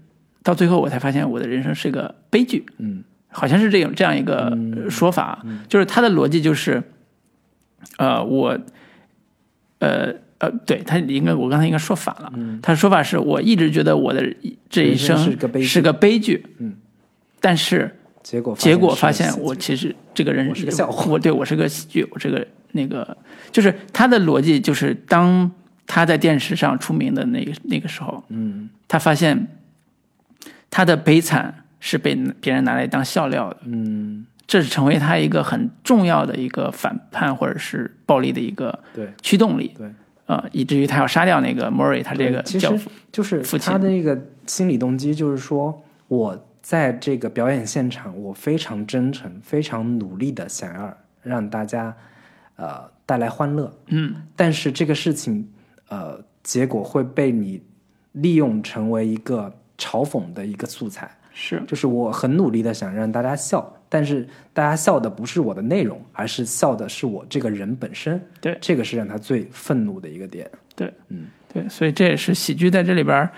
[0.45, 3.03] 到最后我才发现我的人生是个悲剧，嗯
[3.37, 6.83] 好像是这样这样一个呃说法，就是他的逻辑就是，
[7.99, 8.59] 呃，我，
[9.81, 12.33] 呃呃，对他应该我刚才应该说反了，
[12.63, 14.25] 他的说法是我一直觉得我的
[14.71, 15.31] 这一生生
[15.63, 16.47] 是个悲剧。
[17.39, 21.05] 但是结果结果发现我其实这个人我是个笑话。
[21.11, 23.17] 我对我是个喜剧，我这个那个
[23.53, 25.51] 就是他的逻辑就是当
[25.87, 28.71] 他在电视上出名的那个那个时候，嗯。
[28.89, 29.49] 他发现
[30.71, 34.27] 他的悲惨是被别人拿来当笑料的，嗯。
[34.49, 39.93] 这是成为他一个很重要的一个反叛或者是暴力的一个对驱动力，对。
[40.27, 42.79] 呃，以至于他要杀掉那个 Murray 他这个其实，
[43.11, 44.17] 就是他的一个
[44.47, 51.93] 心理动机，就是说我在这个表演现场，我非常真诚、非常努力的想要让大家
[52.55, 54.15] 呃带来欢乐，嗯。
[54.37, 55.49] 但是这个事情
[55.89, 57.61] 呃结果会被你
[58.13, 61.63] 利用成为一个嘲讽的一个素材，是。
[61.67, 68.57] 就是我很努力的想让大家笑，但是大家笑的不是我的内容，而是笑的是我这个人本身，对。
[68.59, 70.51] 这个是让他最愤怒的一个点。
[70.75, 73.31] 对，嗯，对，所以这也是喜剧在这里边儿，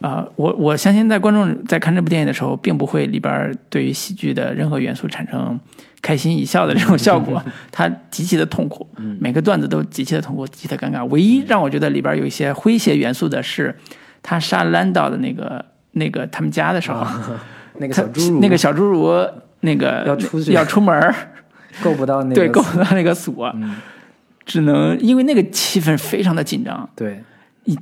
[0.00, 5.58] 啊、我我相信在观众在看这部电影的时候，并不会里边儿对于喜剧的任何元素产生
[6.00, 7.42] 开心一笑的这种效果，
[7.72, 8.86] 它极其的痛苦，
[9.18, 11.04] 每个段子都极其的痛苦，极其的尴尬。
[11.06, 13.76] 唯一让我觉得里边儿有一些诙谐元素的是，
[14.22, 15.64] 他杀兰道的那个
[15.98, 17.06] 那个他们家的时候，
[17.78, 19.12] 那个小侏儒，那个小侏儒
[19.60, 20.52] 那个要出去。
[20.52, 21.14] 要出门儿，
[21.82, 23.54] 够不到那个对，够不到那个锁，
[24.46, 27.22] 只能因为那个气氛非常的紧张，对，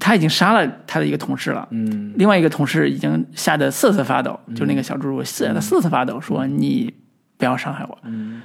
[0.01, 2.13] 他已经杀了他的一个同事了，嗯。
[2.17, 6.93] 另外一个同事已经吓得瑟瑟发抖，就那个小侏儒吓得瑟瑟发抖，说你
[7.39, 8.43] 不要伤害我，嗯。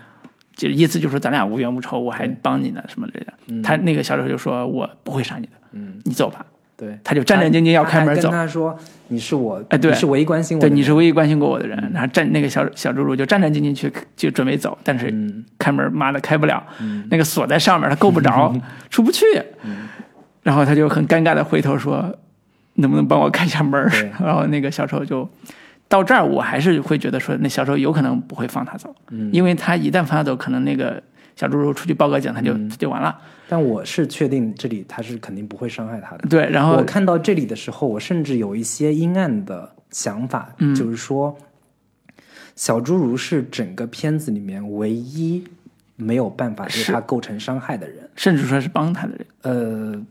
[0.53, 3.61] 就意思就是说咱俩无冤无仇，我还帮你呢什么之类的。
[3.63, 6.45] 他那个小丑就说我不会杀你的，嗯，你走吧。
[6.81, 8.75] 对，他就战战兢兢要开门走跟，他说
[9.09, 9.91] 你是我，哎对。
[9.91, 11.77] 你是唯一关心我的对，你是唯一关心过我的人。
[11.93, 15.45] 然后站那个小小猪猪就战战兢兢去就准备走，但是嗯。
[15.59, 16.63] 开门妈的开不了，
[17.11, 18.51] 那个锁在上面，他够不着，
[18.89, 19.23] 出不去。
[20.41, 22.11] 然后他就很尴尬的回头说
[22.81, 23.87] ：“能不能帮我开一下门儿？
[23.91, 25.29] 对？” 然后那个小丑就
[25.87, 29.29] 到这儿，我还是会觉得说，那小丑有可能不会放他走，嗯。
[29.31, 30.99] 因为他一旦放他走，可能那个
[31.35, 33.15] 小猪猪出去报个警，他就、他就完了。
[33.51, 36.29] 但我是确定这里他是肯定不会伤害他的。
[36.29, 41.35] 对，然后我看到这里的时候，我甚至有一些阴暗的想法，嗯就是说，
[42.55, 45.43] 小侏儒是整个片子里面唯一
[45.97, 48.09] 没有办法对他构成伤害的人。
[48.15, 50.01] 甚至说是帮他的人，呃，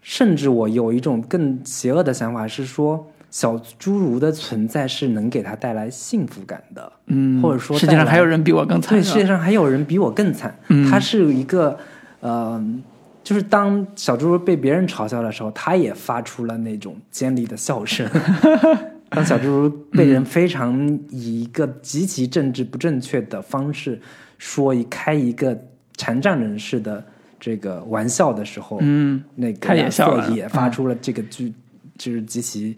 [0.00, 10.58] 甚至我有一种更邪恶的想法是说，小侏儒的存在是能给他带来幸福感的，嗯，或者说世界上还有人比我更惨对，世界上还有人比我更惨。
[10.68, 11.78] 嗯他是一个，
[12.20, 12.64] 呃，
[13.22, 18.08] 就是当小侏儒被别人嘲笑的时候，他也发出了那种尖利的笑声。
[19.10, 24.00] 当小侏儒被人非常以一个极其政治不正确的方式
[24.38, 25.58] 说一开一个
[25.96, 27.04] 残障人士的
[27.40, 31.52] 这个玩笑的时候，嗯，那个他也笑了也发出了这个巨，
[31.98, 32.76] 就是极其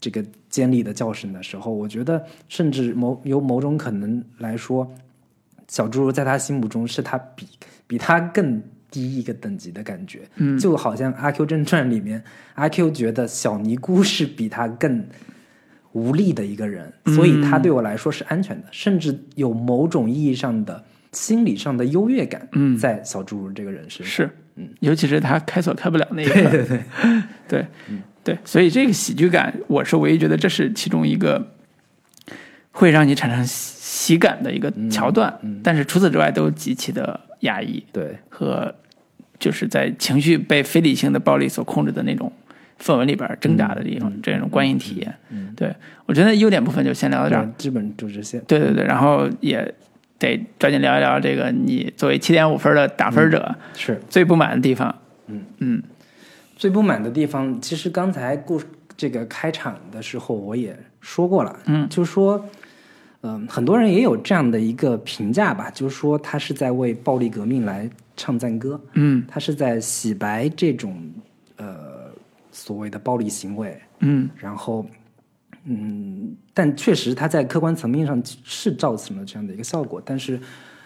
[0.00, 4.88] 这个尖利的叫声的时候，我觉得甚至某有某种可能来说，
[5.66, 7.48] 小侏儒在他心目中是他比
[7.88, 8.62] 比他更
[8.92, 10.56] 低一个等级的感觉，嗯。
[10.56, 12.22] 就好像《阿 Q 正传》里面，
[12.54, 15.04] 阿 Q 觉得小尼姑是比他更
[15.92, 22.76] 无力的一个人，所以他对我来说是安全的，甚至有某种意义上的心理上的优越感，嗯。
[22.76, 24.06] 在小侏儒这个人身上。
[24.06, 26.66] 是，嗯，尤其是他开锁开不了那一刻，对对。
[26.66, 26.84] 对，
[27.48, 27.66] 对，
[28.22, 31.50] 对，所以这个喜剧感，我是唯一觉得这是其中一个
[32.70, 38.74] 会让你产生喜喜感的一个桥段，但是除此之外都极其的压抑对，和
[39.38, 42.32] 就是在情绪被非理性的暴力所控制的那种
[42.80, 45.14] 氛围里边挣扎的这种、这种观影体验。
[45.30, 45.72] 嗯对
[46.06, 48.38] 我觉得优点部分就先聊到这儿，基本就这些。
[48.40, 49.72] 对对对，然后也
[50.18, 54.94] 得抓紧聊一聊这个你作为七点五分的打分者、是最不满的地方。
[55.26, 55.82] 嗯嗯
[56.56, 58.66] 最不满的地方，其实刚才故事
[58.96, 62.48] 这个开场的时候我也说过了，嗯，就是说，
[63.22, 71.00] 嗯、很多人也有这样的一个评价吧，就是说他是在为暴力革命来唱赞歌，嗯他是在洗白这种
[71.56, 72.10] 呃
[72.50, 74.84] 所谓的暴力行为，嗯然后，
[75.64, 80.40] 嗯，但确实他在客观层面上是造成了这样的一个效果，但是，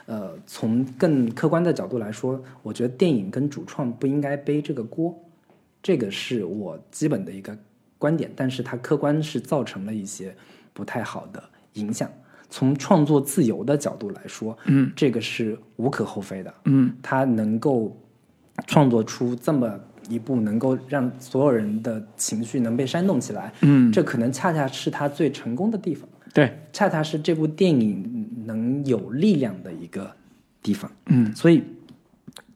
[0.04, 5.18] 呃，从更客观的角度来说，我觉得电影跟主创不应该背这个锅，
[5.82, 7.56] 这个是我基本的一个
[7.98, 10.36] 观点，但是它客观是造成了一些
[10.74, 11.42] 不太好的
[11.72, 12.08] 影响。
[12.56, 17.94] 从创作自由的角度来说，嗯，这个是无可厚非的，嗯他能够
[18.66, 19.78] 创作出这么
[20.08, 30.10] 一部能够让所有人的情绪能被煽动起来，嗯，这可能恰恰是他最成功的地方，对，恰恰是这部电影能有力量的一个
[30.62, 30.90] 地方。
[31.08, 31.62] 嗯所以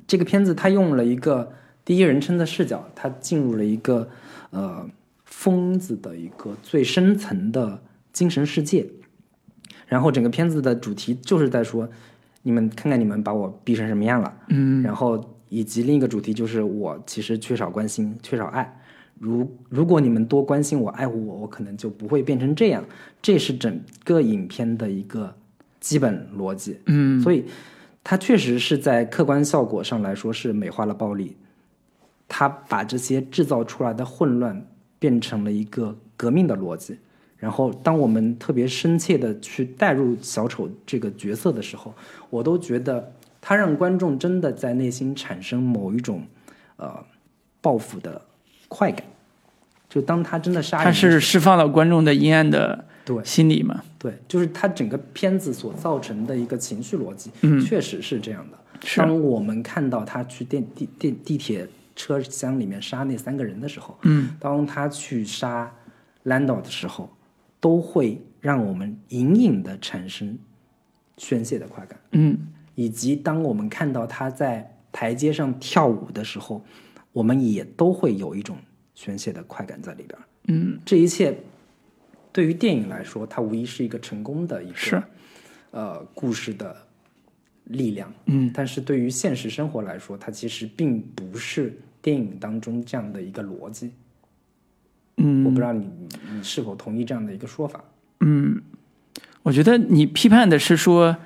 [0.06, 1.52] 这个片子它用了一个
[1.84, 4.08] 第一人称的视角，它进入了一个
[4.48, 4.88] 呃
[5.26, 7.82] 疯子的一个最深层的
[8.14, 8.86] 精神世界。
[9.90, 11.86] 然后整个片子的主题就是在说，
[12.42, 14.32] 你们看看你们把我逼成什么样了。
[14.48, 18.80] 嗯然后以及另一个主题就是我其实缺少关心，缺少爱。
[19.18, 22.84] 如如果你们多关心我、爱护我，我可能就不会变成这样。
[23.20, 25.34] 这是整个影片的一个
[25.80, 26.78] 基本逻辑。
[26.86, 27.44] 嗯所以
[28.04, 31.36] 它确实是在客观效果上来说是美化了暴力，
[32.28, 34.64] 它把这些制造出来的混乱
[35.00, 36.96] 变成了一个革命的逻辑。
[37.40, 41.92] 然后，当我们特别深切的去带入小丑这个角色的时候，
[42.28, 46.22] 我都觉得他让观众真的在内心产生某一种
[46.76, 47.02] 呃
[47.62, 48.20] 报复的
[48.68, 49.02] 快感。
[49.88, 53.82] 就当他真的杀人它的时候，是释放了观众的阴暗的对心理嘛？
[53.98, 58.58] 对，就是他整个片子所造成的一个情绪逻辑，嗯确实是这样的。
[58.96, 65.72] 当我们看到他去电地电地铁车厢里面杀那三个人的时候，嗯当他去杀
[66.22, 67.10] 兰道的时候，
[67.60, 70.38] 都会让我们隐隐的产生
[71.18, 72.38] 宣泄的快感，嗯
[72.74, 76.64] 以及当我们看到他在台阶上跳舞的时候，
[77.12, 78.56] 我们也都会有一种
[78.94, 80.24] 宣泄的快感在里边儿。
[80.48, 81.36] 嗯，这一切
[82.32, 85.02] 对于电影来说，它无疑是一个成功的一个是
[85.70, 86.74] 呃故事的
[87.64, 88.10] 力量。
[88.26, 93.92] 嗯但是对于现实生活来说，它其实并不是电影当中这样的一个逻辑。
[95.16, 97.80] 嗯，我不知道你你你是否同意这样的一个说法？
[98.20, 98.60] 嗯，
[99.42, 101.16] 我觉得你批判的是说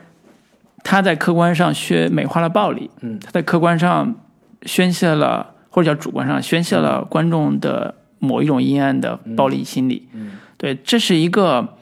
[0.82, 4.14] 他在客观上宣美化了暴力，嗯他在客观上
[4.62, 10.08] 宣泄了，或者叫主观上宣泄了观众的某一种阴暗的暴力心理。
[10.12, 11.76] 嗯对，这是一个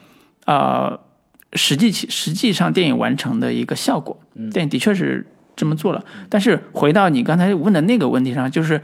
[0.45, 0.99] 呃
[1.53, 4.19] 实际其实际上电影完成的一个效果。
[4.35, 5.25] 嗯电影的确是
[5.55, 8.81] 这么做了，但是回到你刚才问的那个问题上，就是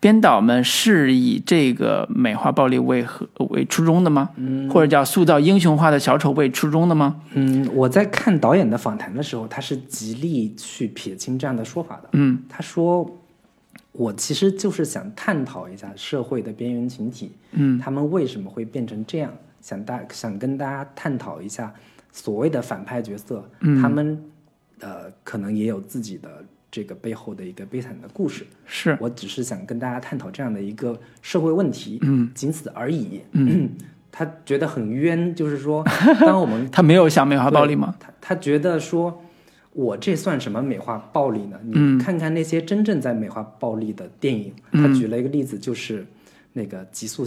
[0.00, 4.30] 编导们是以这个美化暴力为何为初衷的吗？
[4.36, 7.20] 嗯或者叫塑造英雄化的小丑为初衷的吗？
[7.34, 12.08] 嗯，我在看导演的访谈的时候，他是极力去撇清这样的说法的。
[12.12, 13.08] 嗯他说
[13.92, 19.32] ：“我其实就是想探讨一下社会的边缘群体，嗯他们为什么会变成这样？
[19.60, 21.74] 想大想跟大家探讨一下
[22.12, 24.22] 所谓的反派角色，嗯他们
[24.78, 28.46] 呃可能也有自己的这个背后的一个悲惨的故事。
[28.66, 33.20] 是我只是想跟大家探讨这样的一个社会问题，嗯仅此而已。
[33.32, 33.70] 嗯，
[34.12, 35.84] 他觉得很冤，就是说，
[36.20, 37.94] 当我们他没有想美化暴力吗？
[38.00, 39.22] 他他觉得说，
[39.72, 41.58] 我这算什么美化暴力呢？
[41.64, 46.06] 嗯你看看那些真正在美化暴力的电影，嗯他举了一个例子，就是
[46.52, 47.26] 那个《极速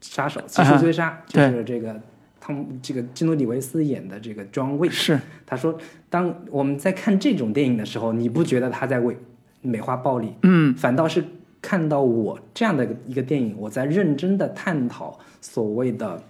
[0.00, 1.98] 杀手》《极啊速追杀》对就是这个
[2.46, 4.90] 汤姆这个基努里维斯演的这个 John Wick。
[4.90, 5.20] 是。
[5.44, 5.76] 他说，
[6.08, 9.16] 当我们在看这种电影的时候，你不觉得他在为
[9.62, 10.72] 美化暴力，嗯。
[10.76, 11.24] 反倒是
[11.60, 16.22] 看到我这样的一个电影，我在认真的探讨所谓的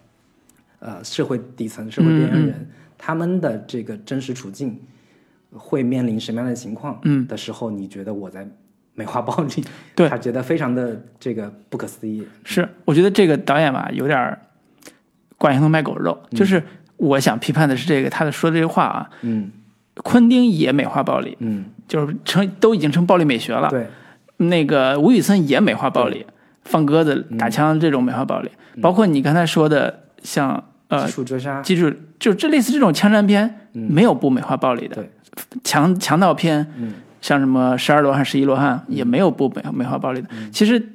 [0.79, 2.67] 呃社会底层、社会边缘人、嗯
[2.99, 4.81] 他们的这个真实处境
[5.53, 6.99] 会面临什么样的情况？
[7.03, 7.27] 嗯。
[7.27, 8.49] 的时候，你觉得我在
[8.95, 9.63] 美化暴力？
[9.95, 10.09] 对。
[10.09, 12.27] 他觉得非常的这个不可思议。
[12.43, 14.41] 是，我觉得这个导演吧有点儿
[15.39, 16.63] 挂羊头卖狗肉，就是
[16.97, 19.51] 我想批判的是这个他的说的这个话啊，嗯。
[20.05, 23.71] 昆汀也美化暴力，嗯，就是成都已经成暴力美学了。
[23.71, 23.87] 对，
[24.37, 26.27] 那个吴宇森也美化暴力，
[26.65, 28.51] 放鸽子、嗯打枪这种美化暴力，
[28.83, 35.01] 包括你刚才说的像呃基，础追杀，记住，就这类似这种枪战片，没有不美化暴力的。
[35.01, 35.09] 嗯
[35.55, 36.93] 对，强强盗片，嗯。
[37.23, 40.29] 像什么十二罗汉、十一罗汉，也没有不美美化暴力的。
[40.31, 40.53] 嗯。
[40.53, 40.87] 其实，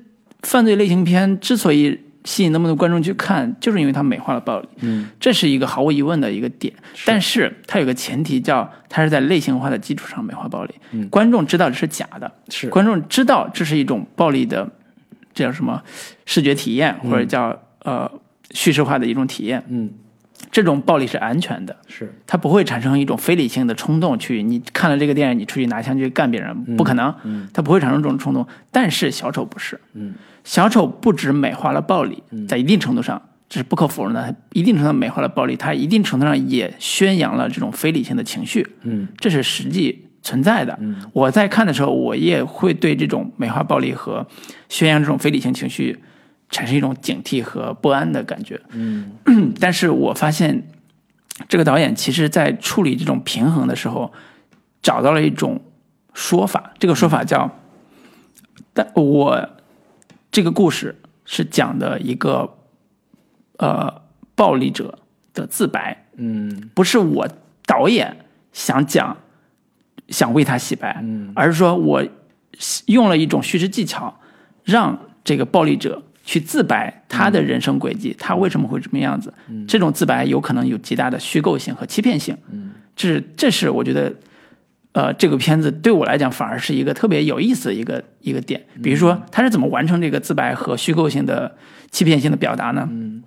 [0.44, 6.74] 犯罪类型片之所以吸引那么多观众去看，就是因为它美化了暴力，嗯，这是一个毫无疑问的一个点。
[7.06, 11.08] 但是它有个前提叫，它是在类型化的基础上美化暴力，嗯。
[11.10, 12.70] 观众知道这是假的，是。
[12.70, 14.70] 观众知道这是一种暴力的，
[15.34, 15.82] 这叫什么？
[16.26, 18.10] 视觉体验，或者叫呃
[18.52, 19.64] 叙事化的一种体验。
[19.68, 19.90] 嗯，
[20.50, 27.48] 这种暴力是安全的，是，它不会产生一种非理性的冲动去，你看了这个电影，你出去拿枪去干别人，不可能，嗯。
[27.54, 28.48] 它不会产生这种冲动。
[28.72, 30.14] 但是小丑不是，嗯，
[30.44, 39.08] 小丑不止美化了暴力，在一定程度上这是不可否认的，一定程度上美化了暴力，它一定程度上也宣扬了这种非理性的情绪，嗯。
[39.20, 40.80] 这是实际存在的。
[41.14, 44.26] 我在看的时候，我也会对这种美化暴力和
[44.70, 45.98] 宣扬这种非理性情绪
[46.52, 48.62] 产生一种警惕和不安的感觉。
[48.70, 49.14] 嗯。
[49.60, 50.68] 但是我发现，
[51.50, 54.14] 这个导演其实在处理这种平衡的时候，
[54.84, 55.60] 找到了一种
[56.14, 57.50] 说法，这个说法叫，
[58.74, 59.50] 但我
[60.30, 60.96] 这个故事
[61.26, 62.58] 是讲的一个
[63.58, 64.02] 呃
[64.36, 65.00] 暴力者
[65.34, 66.70] 的自白，嗯。
[66.76, 67.28] 不是我
[67.66, 69.16] 导演想讲，
[70.10, 71.32] 想为他洗白，嗯。
[71.34, 72.06] 而是说我
[72.88, 74.20] 用了一种叙事技巧，
[74.64, 79.34] 让这个暴力者去自白他的人生轨迹，他为什么会这么样子。
[79.68, 82.38] 这种自白有可能有极大的虚构性和欺骗性。
[82.52, 84.14] 嗯，这是这是我觉得，
[84.94, 88.62] 呃，这个片子对我来讲反而是一个特别有意思的一个一个点。
[88.84, 91.56] 比如说，他是怎么完成这个自白和虚构性的
[91.90, 92.88] 欺骗性的表达呢？
[92.92, 93.24] 嗯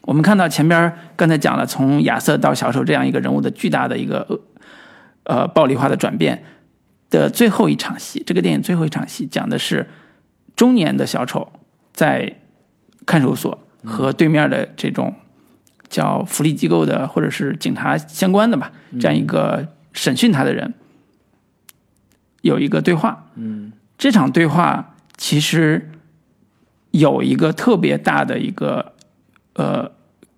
[0.00, 6.42] 我们看到前边刚才讲了，从亚瑟到小丑这样一个人物的巨大的一个呃呃暴力化的转变
[7.10, 9.86] 的最后一场戏，这个电影最后一场戏讲的是
[10.56, 11.50] 中年的小丑
[11.94, 12.40] 在
[13.06, 15.14] 看守所和对面的这种
[15.88, 20.74] 叫福利机构的或者是警察相关的吧，这样一个审讯他的人
[22.42, 23.30] 有一个对话。
[23.36, 23.72] 嗯。
[23.96, 25.90] 这场对话其实
[26.90, 28.92] 有一个特别大的一个
[29.54, 29.92] 呃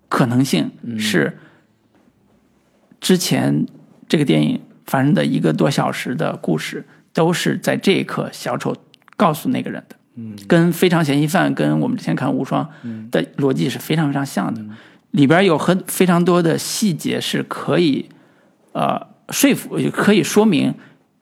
[0.07, 1.39] 可能性是，
[3.01, 3.65] 之前
[4.07, 8.75] 这个电影发生的一个多小时的故事，都是在这一刻小丑
[9.17, 10.35] 告诉那个人的，嗯。
[10.47, 12.67] 跟《非常嫌疑犯》跟我们之前看《无双》
[13.09, 14.61] 的逻辑是非常非常像的，
[15.11, 18.09] 里边有很非常多的细节是可以
[18.73, 20.73] 呃说服，可以说明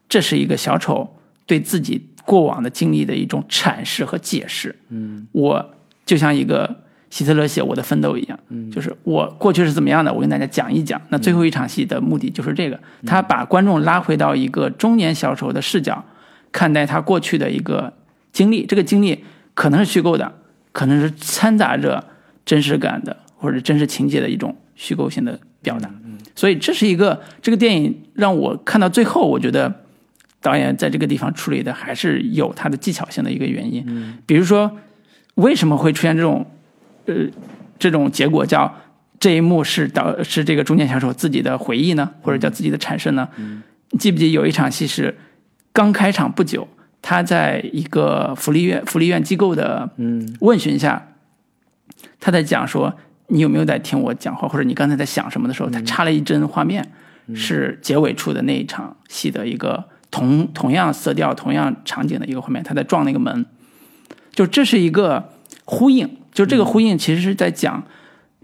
[0.09, 1.15] 这是一个小丑
[1.45, 4.75] 对自己过往的经历的一种阐释和解释。
[4.89, 5.27] 嗯。
[5.31, 5.73] 我
[6.05, 8.37] 就像一个希特勒写《我的奋斗》一样，
[8.71, 11.01] 就是我过去是怎么样的，我跟大家讲一讲。
[11.09, 16.03] 那最后一场戏的目的就是这个，他把观众拉回到一个中年小丑的视角，
[16.51, 17.93] 看待他过去的一个
[18.35, 18.65] 经历。
[18.65, 20.31] 这个经历可能是虚构的，
[20.73, 22.03] 可能是掺杂着
[22.45, 25.89] 真实感的或者真实情节的一种虚构性的表达。
[26.35, 29.73] 所以这是一个这个电影让我看到最后，我觉得
[30.41, 34.19] 导演在这个地方处理的还是有他的技巧性的一个原因。
[34.25, 34.69] 比如说，
[35.35, 36.45] 为什么会出现这种
[37.05, 37.15] 呃
[37.79, 38.75] 这种结果叫
[39.17, 43.29] 这一幕是导是这个中年小丑自己的回忆呢，或者叫自己的阐释呢？
[43.91, 45.17] 你记不记得有一场戏是
[45.71, 46.67] 刚开场不久，
[47.07, 50.35] 他在一个福利院福利院机构的嗯。
[50.39, 51.09] 问询下，
[52.19, 52.91] 他在讲说
[53.27, 56.91] 你有没有在听我讲话，或者你刚才在想什么的时候，他插了一帧画面，
[57.35, 63.45] 是结尾处的那一场戏的一个同同样色调、同样场景的一个画面，他在撞那个门，
[64.31, 65.29] 就这是一个
[65.63, 67.83] 呼应，就这个呼应其实是在讲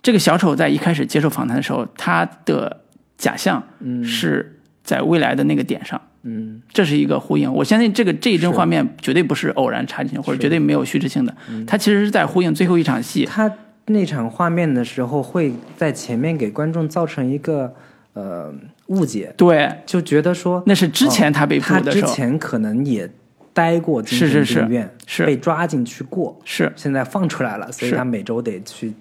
[0.03, 2.81] 这个小丑在一开始接受访谈的时候，他的
[3.17, 3.63] 假象
[4.03, 5.99] 是在未来的那个点上。
[6.23, 6.61] 嗯。
[6.71, 7.51] 这是一个呼应。
[7.51, 11.35] 我相信这个这一帧画面绝对不是偶然插进去，或者绝对没有叙事性的，
[11.65, 13.25] 它其实是在呼应最后一场戏。
[13.25, 13.51] 他
[13.87, 17.73] 那场画面的时候，会在前面给观众造成一个
[18.13, 18.53] 呃
[18.87, 23.09] 误解，对，就觉得说那是之前他被捕他之的时候，前可能也
[23.51, 24.53] 待过精是是是。
[24.53, 25.25] 神病院，是。
[25.25, 26.71] 被抓进去过，是。
[26.75, 27.97] 现在放出来了，所以是。
[27.97, 28.93] 他每周得去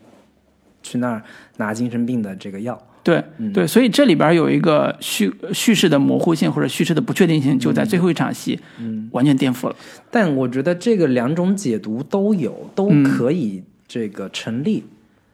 [0.82, 1.22] 去那儿
[1.58, 2.80] 拿精神病的这个药。
[3.02, 3.24] 对
[3.54, 8.60] 对，所以这里边有一个叙叙事的模糊性或者叙事的不确定性，就在最后一场戏
[9.12, 9.76] 完全颠覆了。
[10.10, 13.02] 但我觉得这个两种解读都有，都嗯。
[13.02, 14.84] 可以这个成立。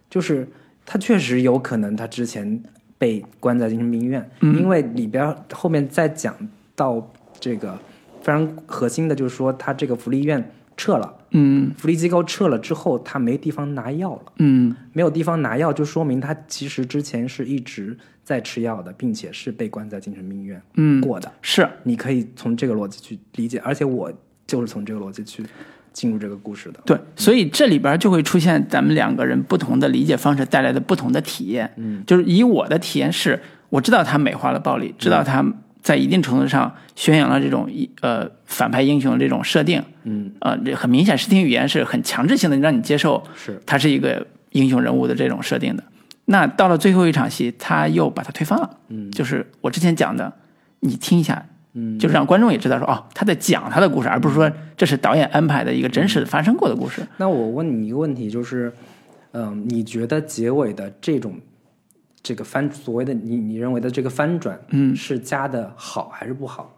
[0.09, 0.49] 就是
[0.85, 2.63] 他确实有可能他之前
[2.97, 4.57] 被关在精神病院，嗯。
[4.59, 6.35] 因为里边后面再讲
[6.77, 7.11] 到
[7.41, 7.77] 这个
[8.23, 11.73] 非常核心的，就是说他这个福利院撤了，嗯。
[11.77, 14.75] 福利机构撤了之后，他没地方拿药了，嗯。
[14.93, 21.31] 没有地方拿药，就说明他其实之前是一直在吃药的，并且是被关在精神病院嗯，过的。
[21.43, 21.69] 是。
[21.83, 24.13] 你可以从这个逻辑去理解，而且我
[24.47, 25.45] 就是从这个逻辑去
[25.93, 26.81] 进入这个故事的。
[26.85, 31.73] 对，所以这里边就会出现咱们两个人不同的理解方式带来的不同的体验。
[31.77, 33.41] 嗯，就是以我的体验是，
[33.71, 35.45] 我知道他美化了暴力，知道他
[35.87, 39.81] 在一定程度上宣扬了这种一呃反派英雄的这种设定。
[40.03, 45.85] 嗯，啊，这很明显，视听语言是很强制性的让你接受是他是一个英雄人物的这种设定的。
[46.25, 48.69] 那到了最后一场戏，他又把它推翻了。
[48.89, 50.33] 嗯，就是我之前讲的，
[50.81, 57.01] 你听一下，嗯，就是让观众也知道说，哦，他在讲他的故事，而不是说这是导演安排的一个真实发生过的故事。
[57.19, 58.73] 那我问你一个问题，就是，
[59.31, 61.35] 嗯、你觉得结尾的这种
[62.27, 66.69] 这个翻所谓的你你认为的这个翻转，嗯，是加的好还是不好？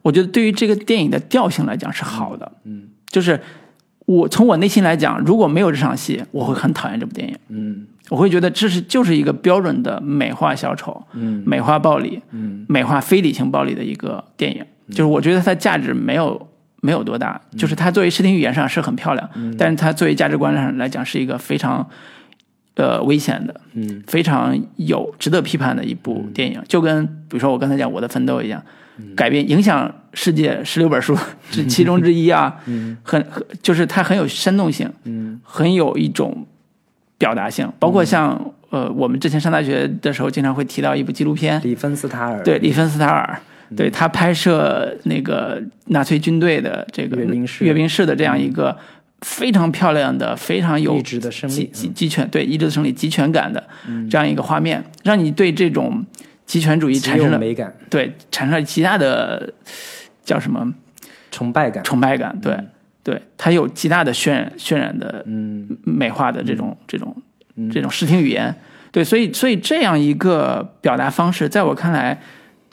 [0.00, 3.38] 我觉得对于这个电影的调性来讲是好的，嗯就是
[4.06, 7.86] 我从我内心来讲，如果没有这场戏，我会很讨厌这部电影，嗯。
[8.08, 11.42] 我会觉得这是就是一个标准的美化小丑、嗯。
[11.44, 12.64] 美化暴力、嗯。
[12.68, 14.64] 美化非理性暴力的一个电影。
[14.90, 16.48] 就是我觉得它价值没有
[16.80, 19.52] 没有多大，就是它作为视听语言上是很漂亮，嗯。
[19.58, 21.84] 但是它作为价值观上来讲是一个非常
[22.76, 24.02] 呃危险的、嗯。
[24.06, 26.62] 非常有值得批判的一部电影。
[26.66, 28.62] 就跟比如说我刚才讲《我的奋斗》一样，
[29.14, 31.14] 改变影响世界十六本书
[31.50, 32.56] 这其中之一啊，
[33.02, 35.40] 很很就是它很有生动性，嗯。
[35.42, 36.46] 很有一种
[37.18, 42.42] 表达性，包括像、呃我们之前上大学的时候经常会提到一部纪录片，里芬斯塔尔。
[42.42, 43.40] 对，里芬斯塔尔，
[43.76, 48.76] 对他拍摄那个纳粹军队的这个阅兵式阅兵式的这样一个
[49.26, 53.62] 非常漂亮的、非常有意志的胜集利，集集权对意志的胜利、集权感的
[54.08, 56.06] 这样一个画面，让你对这种
[56.46, 59.52] 极权主义产生了美感、对产生了极大的
[60.24, 60.72] 叫什么？
[61.32, 61.82] 崇拜感。
[61.82, 62.56] 崇拜感，对。
[63.02, 65.76] 对，它有极大的渲染、渲染的嗯。
[65.84, 67.14] 美化的这种、这种、
[67.72, 68.54] 这种视听语言。
[68.92, 72.20] 对，所以所以这样一个表达方式，在我看来，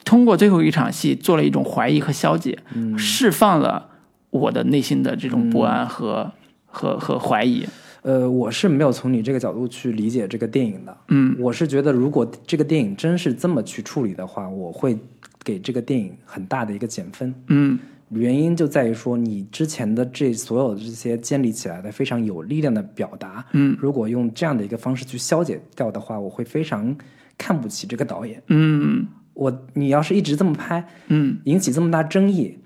[0.04, 2.56] 通过最后一场戏做了一种怀疑和消解，
[2.96, 3.90] 释放了
[4.30, 6.32] 我的内心的这种不安和、
[6.74, 7.64] 和和怀疑。
[8.02, 10.94] 呃，我是没有从你这个角度去理解这个电影的。
[11.08, 14.98] 嗯，我是觉得，如果这个电影真是这么去处理的话，我会
[15.42, 17.34] 给这个电影很大的一个减分。
[17.48, 17.78] 嗯
[18.10, 26.94] 原因就在于说，你之前的这所有的这些建立起来的非常有力量的表达，嗯如果用这样的一个方式去消解掉的话，我会非常
[27.38, 28.40] 看不起这个导演。
[28.48, 32.56] 嗯我你要是一直这么拍，嗯引起这么大争议，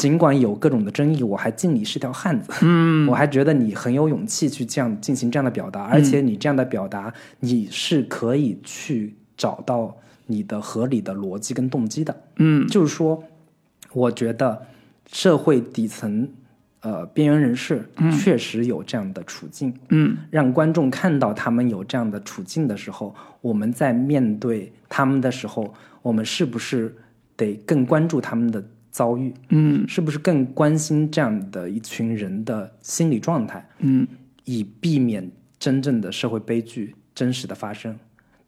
[0.00, 3.06] 尽管有各种的争议，我还敬你是条汉子，嗯。
[3.10, 9.94] 我还觉得你很有勇气去这样进行这样的表达，而且你这样的表达，你是可以去找到
[10.24, 12.22] 你的合理的逻辑跟动机的。
[12.36, 12.66] 嗯。
[12.66, 13.22] 就是说，
[13.92, 14.62] 我觉得
[15.12, 16.26] 社会底层
[16.80, 17.86] 呃边缘人士
[18.18, 20.16] 确实有这样的处境，嗯。
[20.30, 26.96] 让观众看到他们有这样的处境的时候，我们在面对他们的时候，我们是不是
[27.36, 29.32] 得更关注他们的遭遇？
[29.48, 34.06] 嗯是不是更关心这样的一群人的心理状态，嗯
[34.44, 37.98] 以避免真正的社会悲剧真实的发生？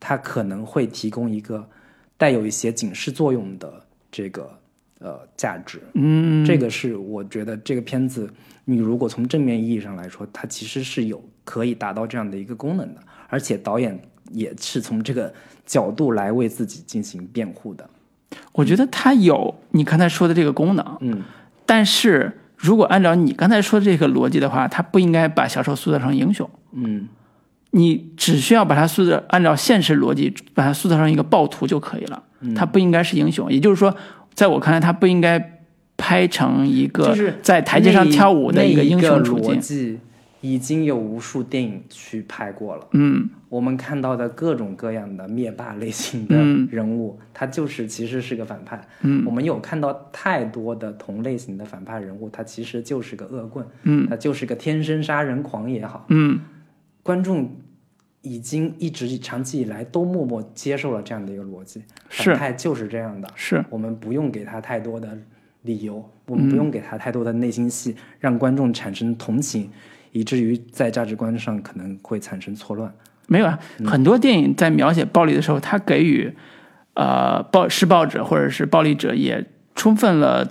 [0.00, 1.68] 它可能会提供一个
[2.16, 4.58] 带有一些警示作用的这个
[4.98, 5.80] 呃价值。
[5.94, 8.28] 嗯，这个是我觉得这个片子，
[8.64, 13.96] 你如果从正面意义上来说，它其实是有可以达到这样的一个功能的，而且导演
[14.32, 15.32] 也是从这个
[15.64, 17.88] 角度来为自己进行辩护的。
[18.52, 21.22] 我觉得它有你刚才说的这个功能，嗯
[21.64, 26.48] 但是如果按照你刚才说的这个逻辑的话，它不应该把小丑塑造成英雄。
[26.72, 27.08] 嗯
[27.74, 32.22] 你只需要把它塑造，按照现实逻辑把它塑造成一个暴徒就可以了。
[32.40, 33.94] 嗯他不应该是英雄，也就是说，
[34.34, 35.60] 在我看来，他不应该
[35.96, 39.98] 拍成一个在台阶上跳舞的一个英雄处境。
[40.42, 42.86] 已经有无数电影去拍过了。
[42.90, 43.30] 嗯。
[43.48, 46.68] 我们看到的各种各样的灭霸类型的嗯。
[46.70, 48.80] 人物，他就是其实是个反派。
[49.00, 49.24] 嗯。
[49.24, 54.06] 我们有看到太多的同类型的反派人物，他其实就是个恶棍，嗯。
[54.10, 56.04] 他就是个天生杀人狂也好。
[56.08, 56.40] 嗯。
[57.02, 57.50] 观众
[58.20, 63.64] 已经一直长期以来都默默接受了这样的一个逻辑，反派就是这样的，是。
[63.68, 65.18] 我们不用给他太多的
[65.62, 69.68] 理由，我们不用给他太多的内心戏，让观众产生同情，
[70.12, 72.92] 以至于在价值观上可能会产生错乱。
[73.26, 73.58] 没有啊。
[73.84, 76.32] 很多电影在描写暴力的时候，它给予
[76.94, 79.44] 呃暴施暴者或者是暴力者也
[79.74, 80.46] 充分了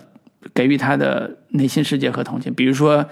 [0.54, 3.06] 给予他的内心世界和同情，比如说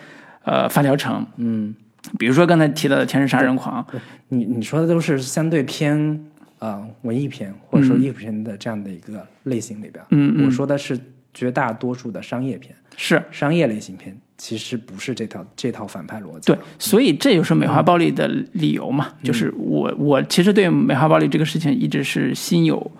[0.44, 1.76] 呃《发条城》，嗯，
[2.18, 3.86] 比如说刚才提到的《天使杀人狂》，
[4.30, 6.26] 你你说的都是相对偏
[6.58, 11.00] 呃文艺片或者说艺术片的这样的一个类型里边，嗯嗯我说的是
[11.32, 16.46] 绝大多数的商业片、是商业类型片，其实不是这套这套反派逻辑。
[16.46, 19.10] 对，所以这就是美化暴力的理由嘛。
[19.22, 22.92] 就是我我其实对美化暴力这个事情一直是心有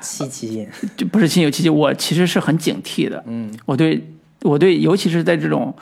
[0.00, 3.22] 戚戚焉，就不是心有戚戚，我其实是很警惕的。
[3.26, 4.02] 嗯，我对
[4.42, 5.74] 我对，尤其是在这种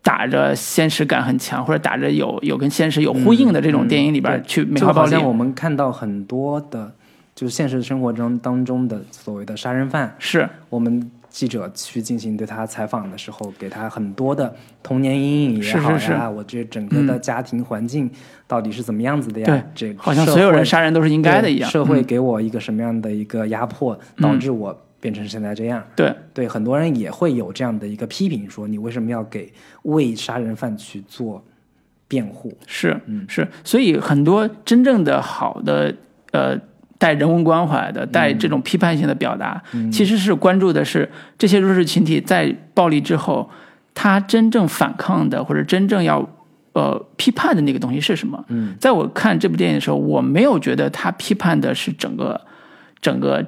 [0.00, 6.92] 打着现实感很强，或者打着有有跟现实有呼应的这种电影里边去美化暴力，就好像我们看到很多的，
[7.34, 18.10] 就是现实生活中当中的所谓的杀人犯，是我们记者去进行对他采访的时候，给他很多的童年阴影也好呀，是是是我这整个的家庭环境
[18.46, 19.46] 到底是怎么样子的呀？
[19.46, 21.70] 对这个好像所有人杀人都是应该的一样。
[21.70, 25.84] 社会嗯给我一个什么样的一个压迫，导致我变成现在这样？
[25.94, 29.52] 对对，很多人也会有这样的一个批评，说你为什么要给
[29.82, 31.44] 为杀人犯去做
[32.08, 32.56] 辩护？
[32.66, 35.94] 是嗯是，所以很多真正的好的
[36.32, 36.58] 呃
[36.98, 43.50] 带人文关怀的、带这种批判性的表达，嗯其实是关注的是这些弱势群体在暴力之后，
[43.94, 46.26] 他真正反抗的或者真正要
[46.72, 48.44] 呃批判的那个东西是什么？
[48.48, 52.40] 嗯，在我看这部电影的时候，我没有觉得他批判的是整个
[53.00, 53.44] 整个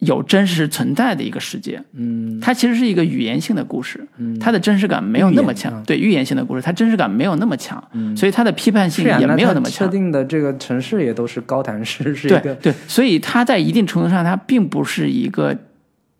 [0.00, 1.82] 有真实存在的一个世界。
[1.94, 2.38] 嗯。
[2.40, 4.38] 它其实是一个语言性的故事，嗯。
[4.38, 5.72] 它的真实感没有那么强。
[5.72, 5.82] 啊。
[5.86, 8.16] 对寓言性的故事，它真实感没有那么强，嗯。
[8.16, 9.90] 所以它的批判性，也没有那么强。
[9.90, 15.56] 定的这个城市也都是高谭市，是一个对对，所以它在一定程度上，它并不是一个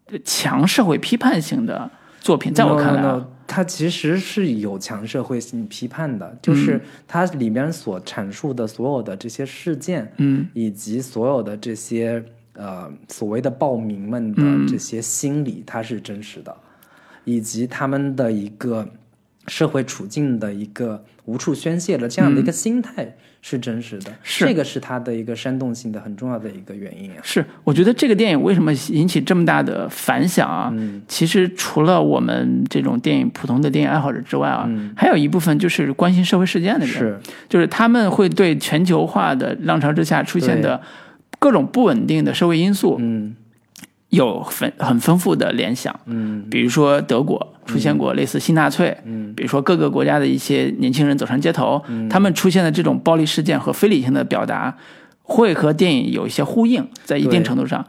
[0.07, 1.90] 呃强社会批判性的
[2.20, 6.19] 作品，在我看来它其实是有强社会性批判嗯。
[6.19, 10.47] 的，就是它里面所阐述的所有的这些事件，嗯。
[10.55, 12.24] 以及所有的这些
[12.57, 14.66] 呃所谓的暴民们的嗯。
[14.66, 16.55] 这些心理，它是真实的，
[17.24, 18.89] 以及他们的一个
[19.47, 27.19] 社会处境的一个无处宣泄的这样的一个心态是真实的，这个是它的一个煽动性的很重要的一个原因啊。
[27.23, 30.69] 是，我觉得这个电影为什么引起这么大的反响啊？
[30.73, 31.01] 嗯。
[31.07, 34.93] 其实除了我们这种电影普通的电影爱好者之外啊，嗯。
[34.97, 40.81] 还有一部分就是关心社会事件的人，是，就是他们会对全球化的浪潮之下出现的
[41.39, 43.37] 各种不稳定的社会因素嗯。
[44.11, 45.99] 有很很丰富的联想。
[46.07, 46.45] 嗯。
[46.49, 49.35] 比如说德国出现过类似新纳粹，嗯。
[49.35, 54.77] 比如说各个国家的一些年轻人走上街头，他们出现的这种暴力事件和非理性的表达，
[55.23, 57.85] 会和电影有一些呼应，在一定程度上，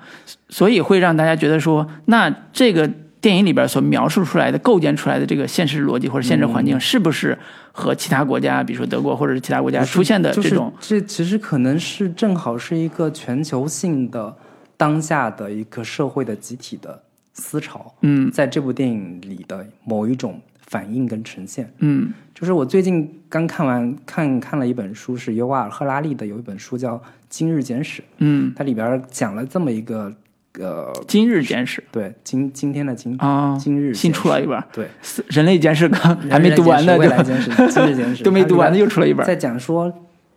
[0.50, 2.90] 所以会让大家觉得说，那这个
[3.22, 7.38] 电影里边所描述出来的、构建出来的这个现实逻辑或者现实环境，是不是
[7.78, 14.36] 和其他国家，比如说德国或者是其他国家出现的就是这种，这其实可能是正好是一个全球性的
[14.76, 17.00] 当下的一个社会的集体的
[17.34, 21.72] 思潮，嗯在这部电影里的某一种反应跟呈现。
[21.78, 26.96] 嗯就是我最近刚看完看看了一本书，是尤瓦尔·赫拉利的，有一本书叫
[27.30, 30.12] 《今日简史》，嗯，它里边讲了这么一个
[30.60, 31.84] 呃，今日简史。
[31.92, 34.88] 对今今天的今啊，今日新出了一本，对，
[35.30, 37.12] 人类简史刚还没读完呢，未就。
[37.12, 38.24] 来简史、今日简史。
[38.26, 39.94] 都没读完呢，又出了一本，在讲说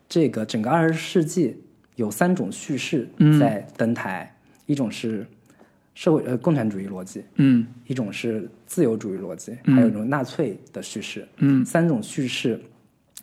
[0.08, 1.62] 这个整个二十世纪
[1.96, 3.38] 有三种叙事嗯。
[3.38, 4.34] 在登台，
[4.66, 5.26] 一种是
[5.94, 7.66] 社会呃共产主义逻辑，嗯。
[7.86, 9.74] 一种是自由主义逻辑，嗯。
[9.74, 11.26] 还有一种纳粹的叙事。
[11.38, 11.64] 嗯。
[11.64, 12.60] 三种叙事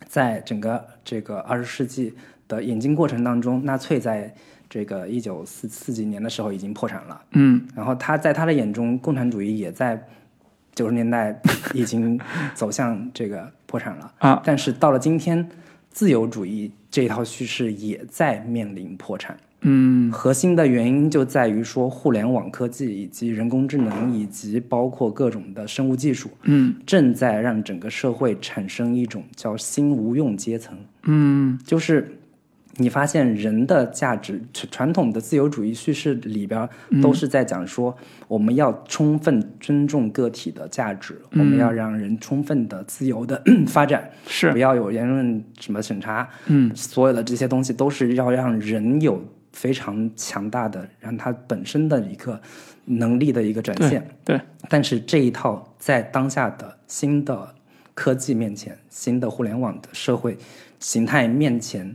[0.06, 2.14] 在整个这个二十世纪
[2.48, 4.34] 的演进过程当中，纳粹在
[4.70, 9.98] 这个一九四四几年的时候已经破产了，嗯然后他在他的眼中，共产主义也在
[10.74, 11.40] 九十年代
[11.72, 12.20] 已经
[12.54, 14.12] 走向这个破产了。
[14.18, 15.48] 啊，但是到了今天，
[15.90, 19.36] 自由主义这一套叙事也在面临破产。
[19.62, 32.17] 嗯核心的原因就在于说，互联网科技以及人工智能，以及包括各种的生物技术，嗯正在让整个社会产生一种叫新无用阶层，嗯就是。
[32.78, 37.02] 你发现人的价值，传传统的自由主义叙事里边嗯。
[37.02, 37.94] 都是在讲说，
[38.28, 44.50] 我们要充分尊重个体的价值，我们要让人充分的自由的 发展，是。
[44.52, 46.74] 不要有言论什么审查，嗯。
[46.74, 49.22] 所有的这些东西都是要让人有
[49.52, 52.40] 非常强大的，让他本身的一个
[52.84, 54.06] 能力的一个展现。
[54.24, 54.40] 对。
[54.68, 57.54] 但是这一套在当下的新的
[57.94, 60.38] 科技面前，新的互联网的社会
[60.78, 61.92] 形态面前，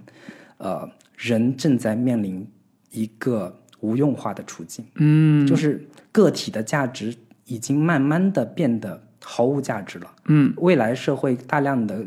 [0.63, 2.47] 呃，人正在面临
[2.91, 5.45] 一个无用化的处境，嗯。
[5.45, 7.13] 就是个体的价值
[7.45, 10.07] 已经慢慢的变得毫无价值了。
[10.25, 10.53] 嗯。
[10.57, 12.05] 未来社会大量的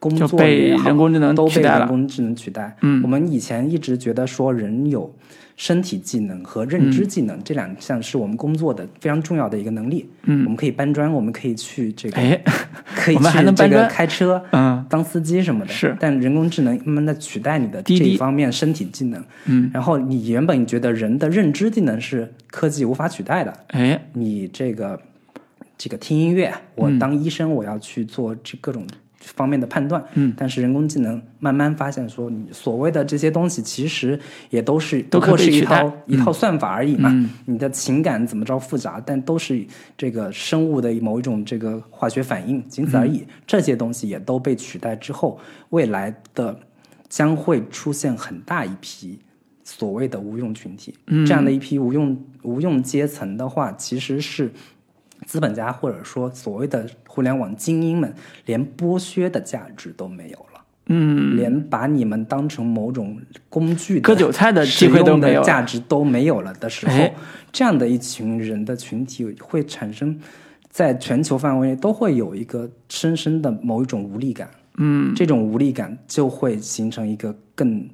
[0.00, 1.78] 工作被人工智能都被取代了。
[1.80, 2.76] 人工智能取代。
[2.82, 3.00] 嗯。
[3.02, 5.14] 我们以前一直觉得说人有
[5.58, 10.08] 身体技能和认知技能、这两项是我们工作的非常重要的一个能力。
[10.22, 12.40] 嗯我们可以搬砖，我们可以去这个，哎
[12.94, 14.40] 可以我们还去这个能搬砖开车。
[14.52, 25.00] 嗯当司机什么的，是但人工智能慢慢的取代你的这一方面身体技能，嗯然后你原本觉得人的认知技能是科技无法取代的，哎你这个
[25.76, 28.86] 这个听音乐，我当医生我要去做这各种
[29.20, 30.02] 方面的判断。
[30.14, 34.18] 嗯，但是人工智能慢慢发现说，你所谓的这些东西其实
[34.50, 37.10] 也都是都过是一套一套算法而已嘛。
[37.12, 39.66] 嗯你的情感怎么着复杂，但都是
[39.96, 43.26] 这个生物的某一种这个化学反应，仅此而已。
[43.46, 45.38] 这些东西也都被取代之后，
[45.70, 46.58] 未来的
[47.08, 49.18] 将会出现很大一批
[49.64, 50.94] 所谓的无用群体。
[51.26, 54.50] 这样的一批无用无用阶层的话，其实是
[55.28, 58.10] 资本家或者说所谓的互联网精英们
[58.46, 60.64] 连剥削的价值都没有了。
[60.86, 67.14] 嗯，连把你们当成某种工具割韭菜的使机会都没有价值都没有了的时候，哎
[67.52, 70.18] 这样的一群人的群体会产生
[70.70, 74.48] 在全球范围内都会有一个深深的某一种无力感。
[74.78, 77.86] 嗯，这种无力感就会形成一个更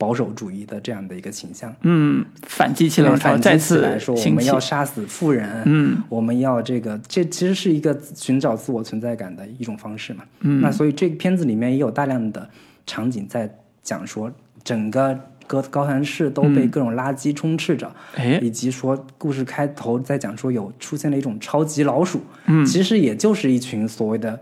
[0.00, 1.70] 保守主义的这样的一个倾向。
[1.82, 4.58] 嗯，反机器浪潮反击起再次来说，我们要。
[4.70, 10.22] 杀死富人，嗯，我们要这个，这其实是一个寻找自我存在感的一种方式嘛。
[10.42, 12.48] 嗯，那所以这个片子里面也有大量的
[12.86, 13.52] 场景在
[13.82, 14.30] 讲说，
[14.62, 24.38] 整个高高谭市都被各种垃圾充斥着，哎，以及说故事开头在讲说有出现了一种超级老鼠，嗯其实也就是一群所谓的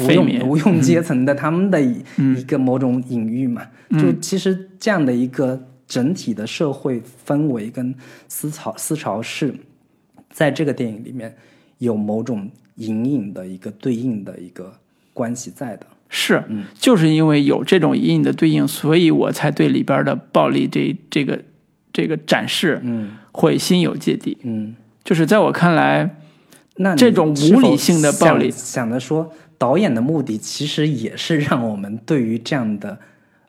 [0.00, 2.02] 无用无用阶层的他们的一
[2.36, 3.62] 一个某种隐喻嘛。
[3.98, 7.94] 就其实这样的一个整体的社会氛围跟
[8.28, 9.54] 思潮思潮是
[10.30, 11.34] 在这个电影里面
[11.78, 14.72] 有某种隐隐的一个对应的一个
[15.12, 15.86] 关系在的。
[16.08, 16.42] 是，
[16.74, 21.42] 就是因为有这种隐隐的对应，所以我才对里边的暴力这这个
[21.92, 23.12] 这个展示嗯。
[23.36, 24.38] 会心有芥蒂。
[24.44, 26.08] 嗯，就是在我看来，
[26.76, 32.98] 那这种无理性的暴力想想着说，导演的目的其实也是让我们对于这样的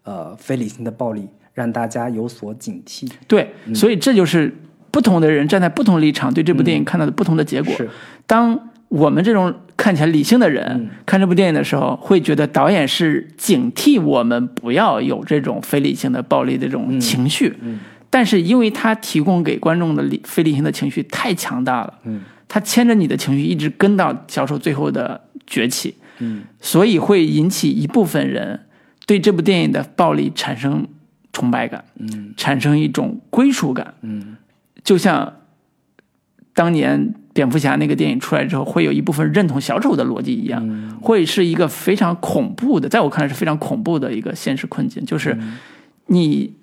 [0.04, 3.10] 呃非理性的暴力，让大家有所警惕。
[3.28, 4.56] 对，所以这就是
[4.92, 7.76] 不同的人站在不同立场对这部电影看到的不同的结果。
[7.76, 7.90] 是，
[8.26, 17.58] 当我们这种看起来理性的人、嗯看这部电影的时候，会觉得导演是警惕我们不要有这种非理性的暴力的这种情绪。
[17.62, 26.44] 嗯但是因为他提供给观众的理非理性的情绪太强大了，嗯他牵着你的情绪一直跟到小丑最后的崛起，嗯。
[26.62, 28.62] 所以会引起一部分人
[29.06, 30.88] 对这部电影的暴力产生
[31.34, 32.34] 崇拜感，嗯。
[32.38, 33.94] 产生一种归属感。
[34.02, 34.38] 嗯。
[34.84, 35.34] 就像
[36.54, 40.98] 当年蝙蝠侠那个电影出来之后，会有一部分认同小丑的逻辑一样，嗯。
[41.02, 45.58] 会是一个非常恐怖的，在我看来是非常恐怖的一个现实困境，就是嗯。
[46.08, 46.54] 你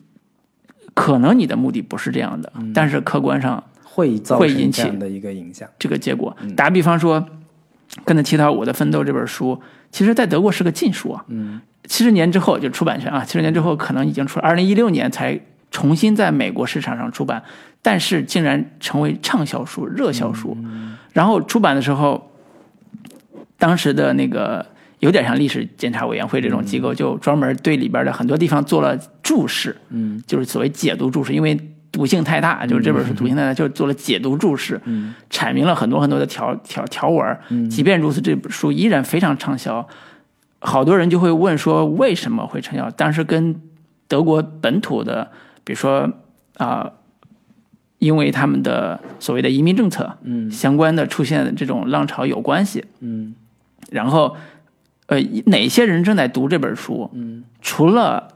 [0.95, 3.65] 可能你的目的不是这样的，但是客观上
[3.95, 5.69] 会造会引起的一个影响。
[5.79, 7.23] 这个结果，打比方说，
[8.07, 9.61] 刚才提到《我的奋斗》这本书，
[9.91, 15.39] 其实在德国是个禁书啊，嗯七十年之后就出版权啊，七十年之后可能已经出了，二零一六年才
[15.71, 17.43] 重新在美国市场上出版，
[17.83, 20.57] 但是竟然成为畅销书、热销书。
[21.13, 22.31] 然后出版的时候，
[23.59, 24.65] 当时的那个
[25.01, 31.59] 有点像历史检查委员会这种机构，就专门对里边的很多地方做了注释，嗯就是所谓解读注释，因为
[31.93, 37.41] 毒性太大，就是这本书毒性太大，就做了解读注释，嗯阐明了很多很多的条条条文儿。
[37.71, 39.87] 即便如此，这本书依然非常畅销。
[40.59, 42.91] 好多人就会问说，为什么会畅销？
[42.93, 43.61] 当时跟
[44.09, 45.31] 德国本土的，
[45.65, 46.11] 比如说
[46.57, 46.91] 啊、
[47.99, 52.85] 因为他们的所谓的移民政策嗯相关的出现的这种浪潮有关系。
[53.01, 53.35] 嗯
[53.91, 54.37] 然后，
[55.07, 57.11] 呃，哪些人正在读这本书？
[57.13, 58.29] 嗯除了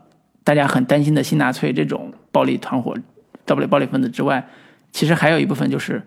[0.44, 2.94] 大家很担心的新纳粹这种暴力团伙、
[3.54, 4.46] 暴力暴力分子之外，
[4.92, 6.02] 其实还有一部分就是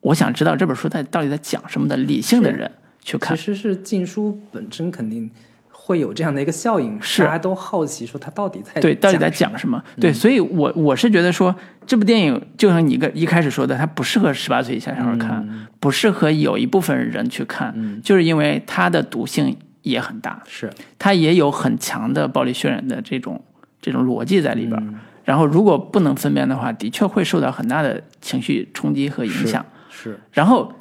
[0.00, 2.70] 我想知道这本书在到底在讲什么的理性的人
[3.02, 3.42] 去看其。
[3.42, 5.30] 实是禁书本身肯定
[5.70, 9.82] 会有这样的一个效应，是大家都好奇说它到底在对，到底在讲什么？
[9.98, 11.54] 对，所以我我是觉得说，
[11.86, 23.42] 这部电影就像你个一开始说的，它不适合十八岁以下小孩看，不适合有一部分人去看，嗯就是因为它的毒性也很大，是它也有很强的暴力渲染的这种
[23.80, 24.76] 这种逻辑在里边。
[24.80, 24.94] 嗯
[25.30, 29.64] 然后，如果不能分辨的话，的确会受到很大的情绪冲击和影响。
[29.88, 30.72] 是然后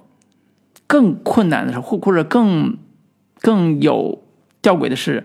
[0.88, 2.76] 更困难的是，或或者更
[3.42, 4.24] 更有
[4.60, 5.24] 吊诡的是，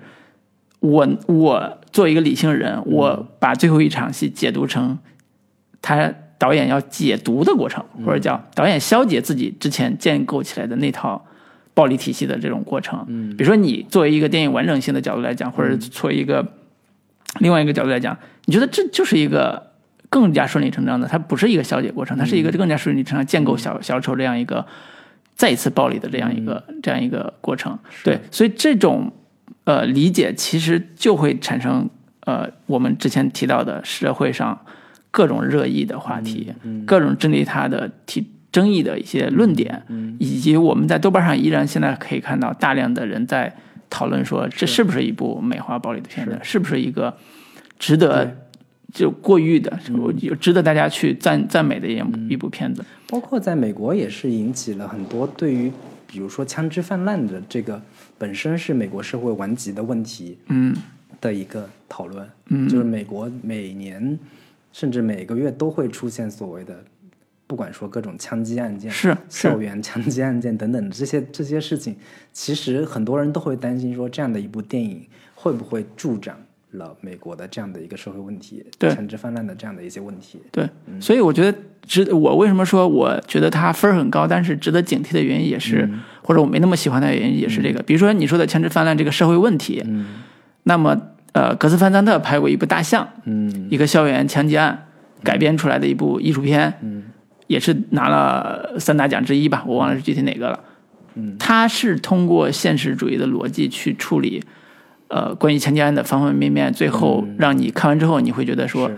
[0.80, 4.98] 我我作为一个理性人，我把最后一场戏解读成
[5.80, 11.24] 他导演要解读的过程，或者叫导演消解自己之前建构起来的那套
[11.72, 13.02] 暴力体系的这种过程。
[13.08, 13.34] 嗯。
[13.38, 16.46] 比如说你作为一个电影完整性的角度来讲，或者作为一个
[17.40, 19.70] 另外一个角度来讲，你觉得这就是一个
[20.08, 24.64] 更加顺理成章的，它不是一个消解过程，它是一个更加顺理成章建构小小丑这样一个
[25.34, 27.76] 再一次暴力的这样一个、这样一个过程。
[28.04, 29.12] 对，所以这种
[29.64, 31.88] 呃理解其实就会产生
[32.20, 34.58] 呃我们之前提到的社会上
[35.10, 36.52] 各种热议的话题，
[36.86, 40.16] 各种针对它的提争议的一些论点，嗯。
[40.20, 43.52] 以及我们在豆瓣上依然现在可以看到大量的人在
[43.94, 44.82] 讨论说，这是。
[44.82, 46.58] 不是一部美化暴力的片子，是。
[46.58, 47.16] 不是一个
[47.78, 48.36] 值得
[48.92, 49.78] 就过誉的，
[50.20, 52.84] 有值得大家去赞赞美的一部一部片子。
[53.08, 55.70] 包括在美国也是引起了很多对于
[56.08, 57.80] 比如说枪支泛滥的这个
[58.18, 60.74] 本身是美国社会顽疾的问题嗯。
[61.20, 62.28] 的一个讨论。
[62.48, 62.68] 嗯。
[62.68, 64.18] 就是美国每年
[64.72, 66.84] 甚至每个月都会出现所谓的，
[67.46, 71.94] 不管说各种枪击案件、是校，园枪击案件等等这些这些事情，
[72.32, 76.36] 其实很多人都会担心说，这样的一部电影会不会助长
[76.72, 78.94] 了美国的这样的一个社会问题，对。
[78.94, 80.40] 枪支泛滥的这样的一些问题。
[80.50, 80.68] 对，
[80.98, 82.12] 所以我觉得值。
[82.12, 85.88] 我为什么说我觉得它分儿很高，但是值得警惕的原因也是，
[86.22, 87.82] 或者我没那么喜欢的原因也是这个。
[87.82, 90.06] 比如说你说的枪支泛滥这个社会问题，嗯。
[90.64, 90.98] 那么
[91.32, 93.68] 呃，格斯范赞特拍过一部《大象》，嗯。
[93.70, 94.86] 一个校园枪击案
[95.22, 97.02] 改编出来的一部艺术片，嗯
[97.54, 100.58] 也是拿了三大奖之一吧，我忘了是具体哪个了。
[101.14, 104.42] 嗯，他是通过现实主义的逻辑去处理，
[105.06, 108.96] 呃，关于枪击案的方方面面，最后让你看完之后，你会觉得说，是。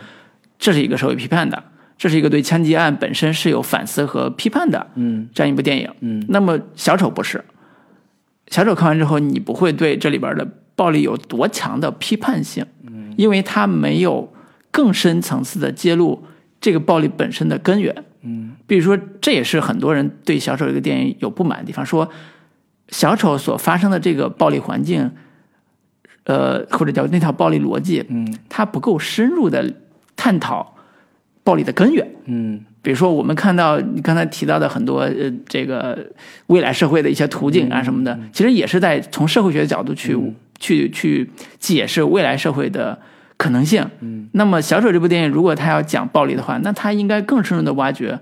[0.59, 1.63] 这是一个社会批判的，
[1.99, 5.29] 这是一个对枪击案本身是有反思和批判的嗯。
[5.35, 5.91] 这样一部电影。
[6.01, 6.25] 嗯。
[6.31, 7.45] 那么小丑不是，
[8.49, 14.33] 小丑看完之后，你不会对这里边的暴力有多强的批判性，嗯，因为他没有
[14.71, 16.25] 更深层次的揭露
[16.59, 17.95] 这个暴力本身的根源。
[18.27, 18.53] 嗯。
[18.67, 22.11] 比如说，这也是很多人对小丑这个电影有不满的地方，说
[22.89, 25.11] 小丑所发生的这个暴力环境，
[26.25, 28.37] 呃，或者叫那套暴力逻辑，嗯。
[28.49, 29.73] 它不够深入的
[30.17, 30.75] 探讨
[31.45, 32.07] 暴力的根源。
[32.25, 32.65] 嗯。
[32.83, 36.07] 比如说，我们看到你刚才提到的很多呃，这个
[36.47, 40.17] 未来社会的一些途径啊什么的，其实也是在从社会学的角度去、
[40.61, 41.29] 去去
[41.59, 42.97] 解释未来社会的
[43.37, 43.85] 可能性。
[44.01, 48.19] 嗯，那么《小丑》这部电影，如果他要讲暴力的话，那他应该更深入的挖掘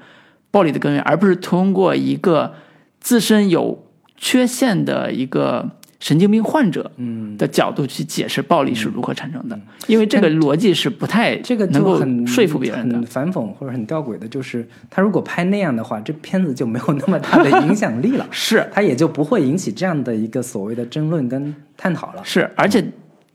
[0.50, 2.54] 暴力的根源，而不是通过一个
[3.00, 3.86] 自身有
[4.16, 5.68] 缺陷的一个
[6.00, 12.96] 神经病患者嗯，的角度去解释暴力是如何产生的，因为这个逻辑是不太这个能够很说服别人的。
[12.96, 13.06] 很。
[13.06, 18.68] 反讽或者很吊诡的，就是他如果拍那样的话，这片子就没有那么大的影响力了， 是。
[18.72, 22.22] 他也就不会引起这样的一个所谓的争论跟探讨了。
[22.22, 22.84] 是，而且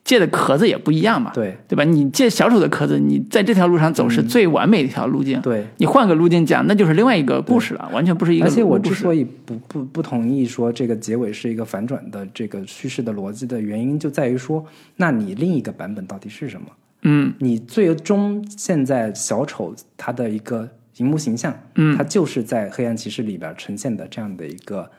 [0.09, 1.83] 借的壳子也不一样嘛，对对吧？
[1.83, 5.39] 你借小丑的壳子，你在这条路上走是最完美的一条路径。
[5.41, 14.65] 对，你换个路径讲，那就是另外一个故事了，完全不是一个而且我之所以不不不同意说这个结尾是一个反转的这个叙事的逻辑的原因，就在于说，
[14.95, 16.65] 那你另一个版本到底是什么？
[17.03, 20.67] 嗯你最终现在小丑他的一个
[20.97, 24.89] 荧幕形象，嗯他就是在黑暗骑士里边呈现的这样的一个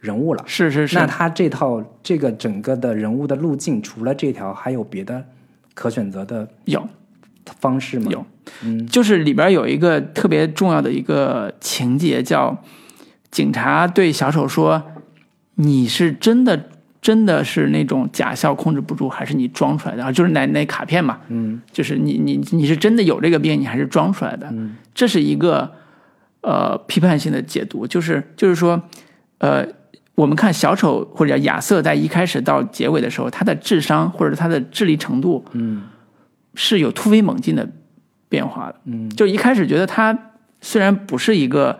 [0.00, 0.42] 人物了。
[0.46, 5.24] 是是是那，他这套这个整个的人物的路径，除了这条，还有别的
[5.74, 6.88] 可选择的有
[7.60, 8.10] 方式吗？
[8.10, 8.26] 有，
[8.62, 12.62] 嗯就是里边有一个特别重要的一个情节，叫
[13.30, 14.82] 警察对小丑说
[15.56, 16.68] ：“你是真的
[17.00, 24.48] 真的是那种假笑控制不住，还是你装出来的？”啊，就是那那卡片嘛，嗯就是你你你是真的有这个病，你还是装出来的？
[24.52, 25.70] 嗯这是一个
[26.42, 28.82] 呃批判性的解读，就是就是说，
[29.38, 29.66] 呃，
[30.14, 35.82] 我们看小丑或者叫亚瑟在一开始到结尾的时候，他的智商或者他的智力程度嗯
[36.54, 37.66] 是有突飞猛进的
[38.28, 38.74] 变化的。
[38.84, 39.08] 嗯。
[39.10, 40.16] 就一开始觉得他
[40.60, 41.78] 虽然不是一个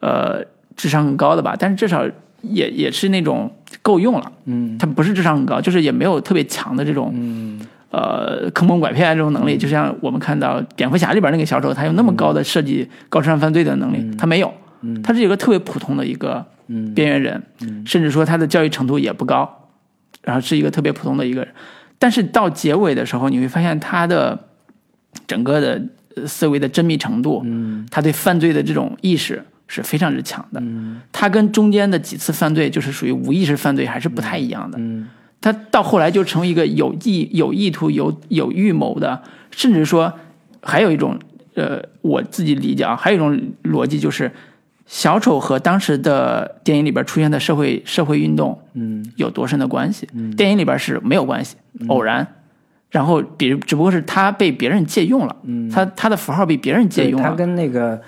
[0.00, 0.44] 呃
[0.76, 2.06] 智商很高的吧，但是至少
[2.42, 3.50] 也也是那种
[3.82, 4.32] 够用了。
[4.44, 4.78] 嗯。
[4.78, 7.60] 他不是智商很高，就是也没有特别强的这种嗯。
[7.90, 15.02] 呃坑蒙拐骗这种能力，就像我们看到蝙蝠侠里边那个小丑，他有那么高的设计高智商犯罪的能力，他没有，嗯。
[15.02, 17.42] 他是一个特别普通的一个嗯边缘人，
[17.84, 19.68] 甚至说他的教育程度也不高，
[20.22, 21.52] 然后是一个特别普通的一个人。
[21.98, 24.46] 但是到结尾的时候，你会发现他的
[25.26, 25.82] 整个的
[26.14, 30.60] 呃思维的缜密程度，嗯他对犯罪的这种意识是非常之强的。
[30.62, 34.78] 嗯他跟中间的几次犯罪就是属于无意识犯罪，还是不太一样的。
[34.78, 35.08] 嗯
[35.42, 40.12] 他到后来就成为一个有意、有意图、有有预谋的，甚至说
[40.62, 41.18] 还有一种
[41.54, 44.30] 呃，我自己理解啊，还有一种逻辑就是，
[44.92, 49.04] 小丑和当时的电影里边出现的社会社会运动嗯。
[49.14, 50.08] 有多深的关系？
[50.36, 51.54] 电影里边是没有关系，
[51.86, 52.26] 偶然。
[52.90, 55.70] 然后，比如只不过是他被别人借用了，嗯。
[55.70, 58.02] 他他的符号被别人借用了，他跟那个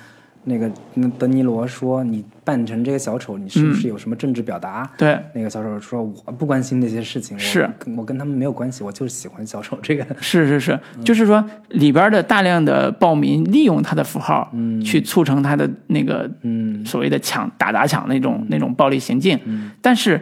[0.45, 4.91] 那个那德尼罗说，你扮成这个小丑，你是不是有什么政治表达？
[4.99, 10.05] 对，那个小丑说：“我不关心那些事情，我是跟我跟他们没有关系，我就是喜欢小丑这个。
[10.21, 19.39] 是是是，就是说里边的大量的暴民利用他的符号，嗯去促成他的那个嗯所谓的抢打砸抢那种那种暴力行径。
[19.45, 20.21] 嗯但是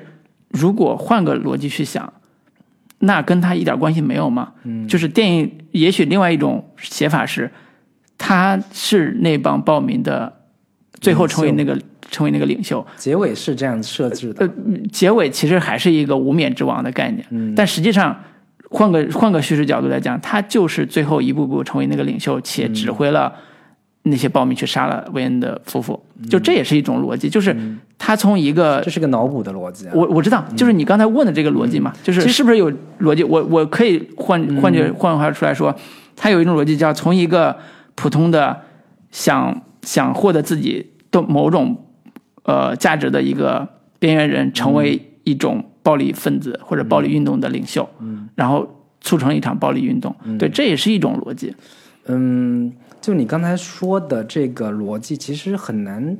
[0.50, 2.12] 如果换个逻辑去想，
[2.98, 4.52] 那跟他一点关系没有吗？
[4.64, 7.50] 嗯就是电影也许另外一种写法是，
[8.22, 10.30] 他是那帮暴民的
[11.00, 11.76] 最后成为那个
[12.10, 12.86] 成为那个领袖。
[12.98, 14.52] 结尾是这样设置的，呃，
[14.92, 17.54] 结尾其实还是一个无冕之王的概念，嗯。
[17.56, 18.14] 但实际上
[18.68, 23.32] 换个换个叙事角度来讲，他就是最后一步步成为那个领袖，且嗯指挥了
[24.02, 26.28] 那些暴民去杀了韦恩的夫妇，嗯。
[26.28, 27.56] 就这也是一种逻辑，就是
[27.96, 29.92] 他从一个这是个脑补的逻辑啊。
[29.94, 32.70] 我我知道，就是你刚才问的这个逻辑嘛，就是是不是有
[33.00, 33.24] 逻辑？
[33.24, 35.74] 我我可以换换句换句话出来说，
[36.14, 37.56] 它有一种逻辑叫从一个
[38.00, 38.62] 普通的
[39.10, 41.84] 想想获得自己的某种
[42.44, 43.68] 呃价值的一个
[43.98, 48.66] 边缘人，成为一种暴力分子或者暴力运动的领袖，嗯，然后
[49.02, 51.54] 促成一场暴力运动，对，这也是一种逻辑。
[52.06, 52.72] 嗯，
[53.02, 56.16] 就你刚才说的这个逻辑，其实很难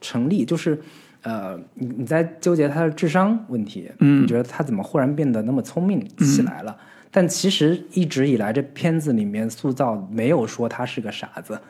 [0.00, 0.44] 成立。
[0.44, 0.80] 就是，
[1.22, 6.76] 呃，你你在纠结他的智商问题，嗯你觉得他怎么忽然变得那么聪明起来了？
[7.10, 11.60] 但其实一直以来，这片子里面塑造没有说他是个傻子，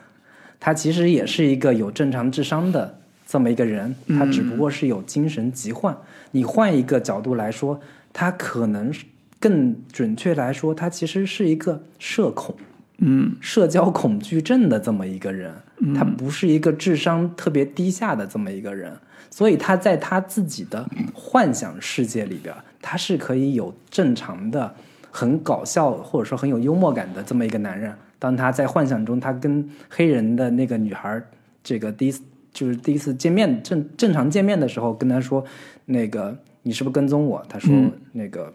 [0.59, 5.97] 他其实也是一个有正常智商的这么一个人，他只不过是有精神疾患。
[6.31, 7.79] 你换一个角度来说，
[8.13, 8.93] 他可能
[9.39, 12.55] 更准确来说，他其实是一个社恐。
[13.03, 15.51] 嗯社交恐惧症的这么一个人，
[15.95, 18.95] 他不是一个智商特别低下的这么一个人，
[19.31, 24.71] 所以他在他自己的幻想世界里边，他是可以有正常的、
[25.11, 27.93] 很搞笑或者说很有幽默感的这么一个男人。
[28.17, 31.21] 当他在幻想中，他跟黑人的那个女孩，
[31.63, 32.21] 这个第一次
[32.53, 35.43] 就是第一次见面正正常见面的时候，跟他说，
[35.85, 37.43] 那个你是不是跟踪我？
[37.49, 37.73] 他说、
[38.11, 38.53] 那个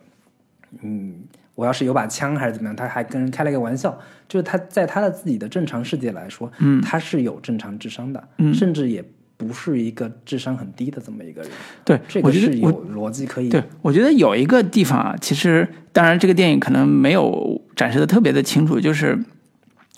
[0.82, 1.16] 嗯，
[1.56, 9.04] 我要是有把枪还是怎么样，他还跟人开了一个玩笑，就是他在他的自己的正常世界来说，嗯，他是有正常智商的，嗯，甚至也
[9.36, 11.50] 不是一个智商很低的这么一个人，
[11.84, 19.18] 对，这个是有逻辑可以，对，我觉得有一个地方啊，其实当然这个电影可能没有展示的特别的清楚，就是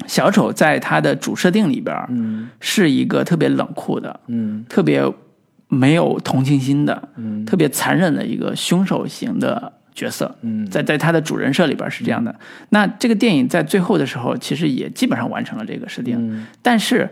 [0.06, 2.48] 小丑在他的主设定里边，嗯。
[2.60, 4.64] 是一个特别冷酷的、嗯。
[4.68, 5.02] 特别
[5.68, 7.44] 没有同情心的、嗯。
[7.44, 10.36] 特别残忍的一个凶手型的角色。
[10.42, 10.64] 嗯。
[10.70, 12.34] 在在他的主人设里边是这样的。
[12.70, 16.16] 那这个电影在最后的时候，其实也基本上完成了这个设定。
[16.18, 16.46] 嗯。
[16.62, 17.08] 但是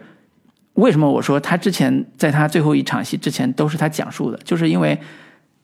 [0.77, 4.99] 为什么我说他之前在他最后一场戏之前都是他讲述的，就是因为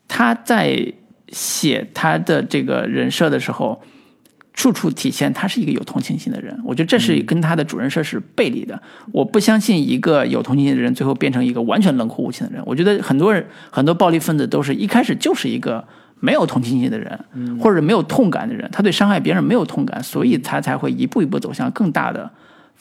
[0.07, 0.93] 他在
[1.29, 3.81] 写他的这个人设的时候，
[4.53, 6.59] 处处体现他是一个有同情心的人。
[6.63, 8.79] 我觉得这是跟他的主人设是背离的。
[9.11, 12.61] 我不相信一个有同情心的人最后变成一个完全冷酷无情的人。
[12.65, 15.87] 我觉得很多人很多暴力分子都是一开始就是一个。
[16.19, 17.19] 没有同情心的人，
[17.59, 22.31] 或者没有痛感的人，他对伤害别人没有痛感，所以他才会一步一步走向更大的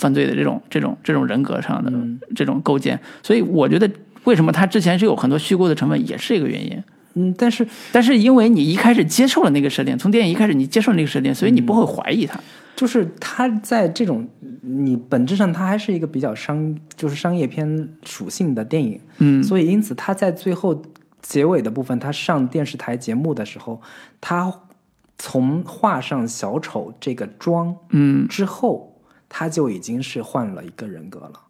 [0.03, 1.93] 犯罪的这种这种这种人格上的
[2.35, 2.99] 这种构建。
[3.23, 3.89] 所以我觉得，
[4.25, 6.83] 为什么他之前是有很多虚构的成分，也是一个原因。
[7.15, 12.41] 嗯，但是但是因为你一开始接受了那个设定，从电影一开始你接受了那个设定，所以你不会怀疑他。
[12.75, 14.27] 就是他在这种
[14.63, 20.83] 你本质上他还是一个比较商就是商业片属性的电影，嗯所以因此他在最后
[21.21, 23.81] 结尾的部分，他上电视台节目的时候，
[24.21, 24.53] 他
[25.19, 28.92] 从画上小丑这个妆嗯之后，
[29.35, 31.41] 他就已经是换了一个人格了，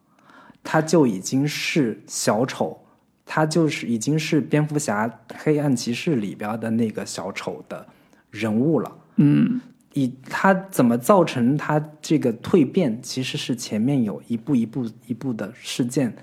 [0.62, 2.78] 他就已经是小丑。
[3.24, 7.86] 他就是已经是蝙蝠侠黑暗骑士里边的那个小丑的
[8.30, 8.92] 人物了。
[9.16, 9.60] 嗯
[9.94, 16.14] 以他怎么造成他这个蜕变，其实是前面有一步一步一步的事件，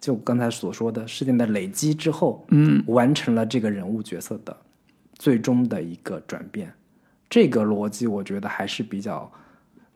[0.00, 4.56] 就刚才所说的事件的累积之后，嗯，完成了这个人物角色的
[5.14, 6.72] 最终的一个转变。
[7.28, 9.30] 这个逻辑我觉得还是比较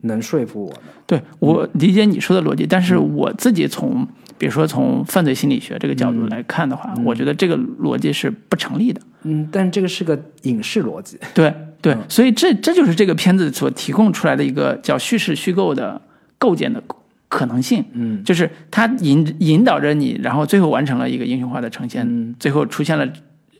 [0.01, 0.81] 能说服我的。
[1.05, 4.07] 对我理解你说的逻辑，但是我自己从
[4.37, 9.01] 比如说从犯罪心理学这个角度来看的话，我觉得这个逻辑是不成立的。
[9.23, 11.19] 嗯，但这个是个影视逻辑。
[11.33, 16.01] 对对，所以这这就是这个片子所提供出来的一个叫叙事虚构的
[16.37, 16.81] 构建的
[17.27, 17.83] 可能性。
[17.93, 23.07] 嗯就是它引引导着你，然后最后完成了一个英雄化的呈现，嗯最后出现了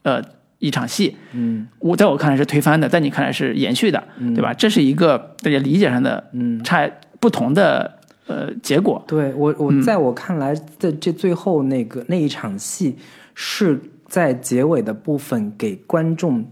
[0.03, 0.21] 呃
[0.61, 1.67] 一场戏，嗯。
[1.79, 4.01] 我在我看来是推翻的，在你看来是延续的，
[4.33, 4.53] 对吧？
[4.53, 6.89] 这是一个大家理解上的嗯，差
[7.19, 9.03] 不同的呃结果。
[9.07, 12.95] 对我我在我看来的这最后那个那一场戏
[13.33, 16.45] 是在结尾的部分给观众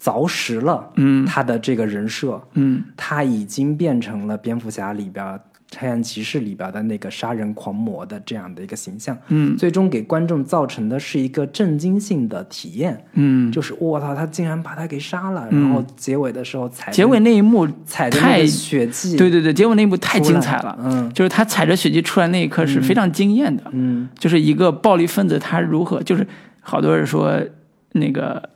[0.00, 1.24] 凿实了，嗯。
[1.26, 2.84] 他的这个人设，嗯。
[2.96, 5.40] 他已经变成了蝙蝠侠里边儿
[5.76, 9.56] 黑暗骑士里边的那个杀人狂魔的这样的一个形象，嗯。
[9.56, 20.78] 最终给观众造成的是一个震惊性的体验，嗯，就是我操，他竟然把他给杀了，然后结尾的时候踩结尾那一幕踩太血迹，对对对，结尾那一幕太精彩了。
[20.82, 21.12] 嗯。
[21.12, 24.08] 就是他踩着血迹出来那一刻是非常惊艳的，嗯。
[24.18, 26.26] 就是一个暴力分子他如何，就是
[26.60, 27.40] 好多人说
[27.92, 28.50] 那个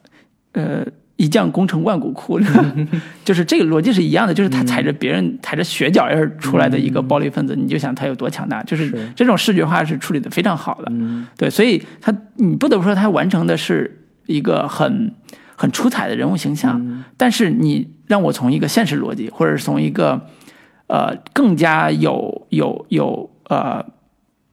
[0.53, 0.85] 呃
[1.21, 2.41] 一将功成万骨枯，
[3.23, 9.13] 就是这个逻辑是一样的，就是他踩着别人踩着血脚印儿出来的一个暴力分子，你就想他有多强大，就是是。
[9.15, 10.85] 这种视觉化是处理的非常好的。
[10.91, 11.27] 嗯。
[11.37, 15.13] 对，所以他你不得不说他完成的是一个很
[15.57, 17.05] 很出彩的人物形象，嗯。
[17.19, 20.27] 但是你让我从一个现实逻辑，或者是从一个
[20.87, 23.85] 呃更加有有有呃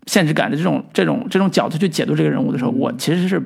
[0.06, 3.42] 现实感的这种这种这种角度去解读这个人物的时候，我其实是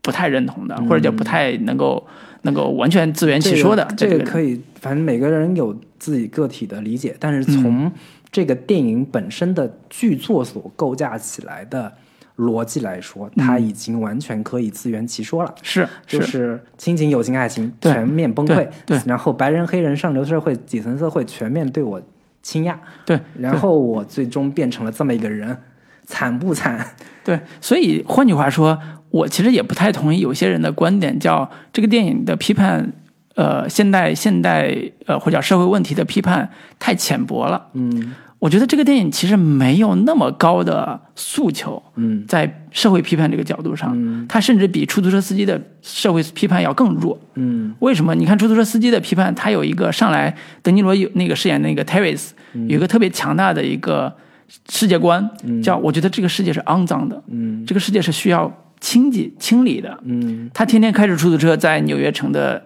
[0.00, 2.06] 不太认同的，或者叫不太能够
[2.42, 3.86] 能够完全自圆其说的。
[3.96, 7.90] 这个、这个个可以，反正每个人有自己个体的理解，但是从
[8.30, 11.92] 这个电影本身的剧作所构架起来的
[12.36, 15.54] 逻辑来说，它已经完全可以自圆其说了。
[15.62, 19.00] 是就是是亲情、友情、爱情全面崩溃对，对。
[19.06, 22.02] 然后白人、黑人、上流社会、底层社会全面对我
[22.42, 23.18] 倾轧，对。
[23.38, 25.56] 然后我最终变成了这么一个人，
[26.06, 26.94] 惨不惨？
[27.22, 28.78] 对，所以换句话说，
[29.10, 32.92] 我其实也不太同意有些人的观点，叫这个电影的批判，
[33.34, 34.74] 呃，现代现代
[35.06, 37.66] 呃或者叫社会问题的批判太浅薄了。
[37.74, 47.18] 嗯我觉得这个电影其实没有那么高的诉求，嗯在社会批判这个角度上，嗯它甚至比出租车司机的社会批判要更弱。
[47.34, 48.14] 嗯为什么？
[48.14, 52.16] 你看出租车司机的批判，他有一个上来，德尼罗有那个饰演那个 Terry，
[52.52, 54.14] 有一个特别强大的一个
[54.68, 55.30] 世界观，
[55.62, 57.64] 叫我觉得这个世界是肮脏的，嗯。
[57.66, 59.98] 这个世界是需要清洁清理的。
[60.04, 60.50] 嗯。
[60.54, 62.64] 他天天开着出租车在纽约城的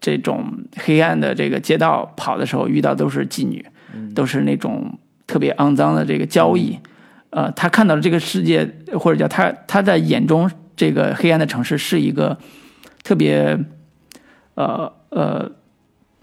[0.00, 0.44] 这种
[0.76, 3.64] 黑暗的这个街道跑的时候，遇到都是妓女，
[4.14, 6.78] 都是那种特别肮脏的这个交易。
[7.30, 8.68] 呃，他看到了这个世界，
[8.98, 12.36] 或者叫他他在眼中这个黑暗的城市是一个
[13.02, 13.58] 特别
[14.54, 15.50] 呃呃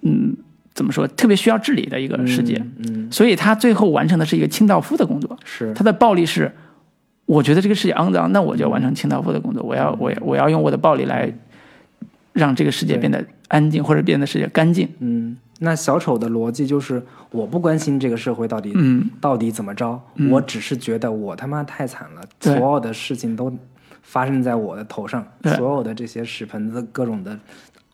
[0.02, 0.36] 嗯
[0.80, 2.56] 怎么说特别需要治理的一个世界。
[2.88, 5.38] 嗯所以他最后完成的是一个清道夫的工作。
[5.44, 6.50] 是他的暴力是，
[7.26, 11.30] 我觉得这个世界肮脏，那我就要完成清道夫的工作，我要我我要用我的暴力来
[12.32, 14.88] 让这个世界变得安静，或者变得世界干净。
[15.00, 15.36] 嗯。
[15.62, 20.00] 那小丑的逻辑就是，我不关心这个社会到底、嗯，到底怎么着，
[20.32, 23.52] 我只是觉得我他妈太惨了，对所有的事情都
[24.02, 25.22] 发生在我的头上，
[25.58, 27.38] 所有的这些屎盆子各种的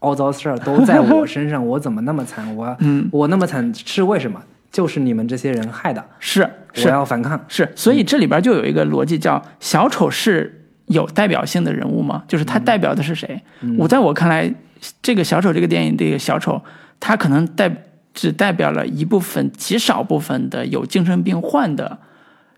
[0.05, 2.55] 凹糟事儿都在我身上，我怎么那么惨？
[2.55, 4.39] 我、 嗯我那么惨是为什么？
[4.71, 7.39] 就是你们这些人害的，是我是要反抗。
[7.47, 12.23] 是，所以这里边就有一个逻辑叫小丑是有代表性的人物吗？
[12.27, 13.41] 就是他代表的是谁？
[13.77, 14.53] 我在我看来，
[15.01, 16.61] 这个小丑这个电影这个小丑，
[16.99, 17.71] 他可能代
[18.13, 21.97] 只代表了一部分极少部分的有精神病患的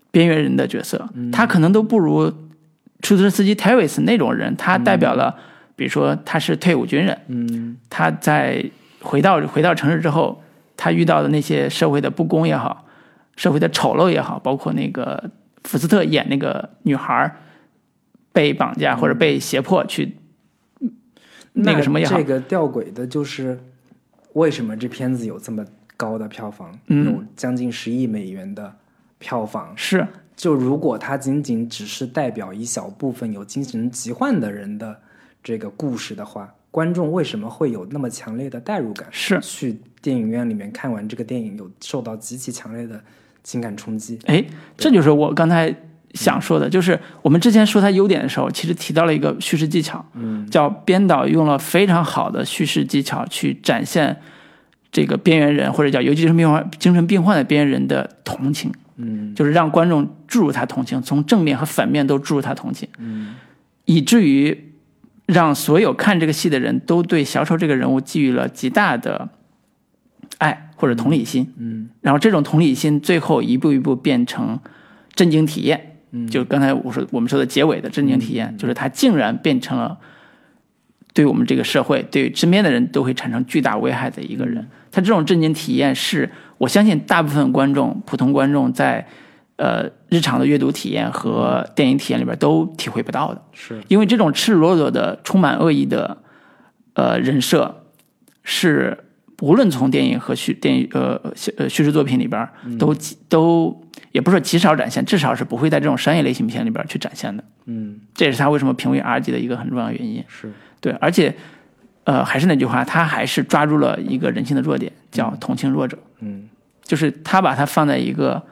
[0.10, 2.30] 边缘人的角色，他可能都不如
[3.04, 5.36] 出租车司机 Terry 那种人，他代表了，
[5.78, 7.78] 比如说他是退伍军人，嗯。
[7.90, 10.44] 他在回到回到城市之后，
[10.76, 12.86] 他遇到的那些社会的不公也好，
[13.38, 15.32] 社会的丑陋也好，包括那个
[15.64, 17.38] 福斯特演那个女孩儿
[18.34, 20.18] 被绑架或者被胁迫去
[21.54, 22.18] 那个什么也好。
[22.18, 23.60] 这，个吊诡的就是，
[24.34, 25.64] 为什么这片子有这么
[25.96, 27.06] 高的票房，嗯。
[27.06, 28.76] 有将近十亿美元的
[29.20, 29.72] 票房？
[29.76, 30.06] 是。
[30.36, 35.00] 就如果它仅仅只是代表一小部分有精神疾患的人的
[35.48, 39.08] 这个故事的话，观众为什么会有那么强烈的代入感？
[39.14, 43.00] 是，去电影院里面看完这个电影，有受到极其强烈的
[43.46, 44.20] 情感冲击。
[44.26, 44.44] 哎，
[44.76, 45.74] 这就是我刚才
[46.16, 54.18] 想说的，就是我们之前说它优点的时候，其实提到了一个叙事技巧，嗯叫编导用了非常好的叙事技巧去展现
[54.92, 63.36] 这个边缘人或者叫有精神病患、精神病患的边缘人的同情，嗯就是让观众注入他同情，从正面和反面都注入他同情，嗯
[63.86, 64.67] 以至于
[65.28, 69.30] 让所有看这个戏的人都对小丑这个人物寄予了极大的
[70.40, 74.60] 爱或者同理心，嗯然后这种同理心最后一步一步变成
[75.14, 75.98] 震惊体验。
[76.12, 79.98] 嗯就刚才我说我们说的结尾的震惊体验，就是他竟然变成了
[81.14, 84.66] 对我们这个社会、对身边的人都会产生巨大危害的一个人。
[84.90, 89.06] 他这种震惊体验是我相信大部分观众、普通观众在
[89.58, 93.84] 呃日常的阅读体验和电影体验里边都体会不到的，是。
[93.90, 96.18] 因为这种赤裸裸的、充满恶意的
[96.94, 97.84] 呃人设
[98.44, 99.04] 是。
[99.44, 107.44] 无论从电影和叙电影呃叙呃叙事作品里边都极都也不是说极少展现，至少是不会在这种商业类型片里边去展现的。
[107.66, 108.00] 嗯。
[108.16, 110.26] 这也是他为什么评为 R 级的一个很重要原因。
[110.28, 110.52] 是。
[110.82, 111.36] 对，而且，
[112.06, 116.50] 呃，还是那句话，他还是抓住了一个人性的弱点，叫同情弱者，嗯。
[116.84, 118.44] 就是他把它放在一个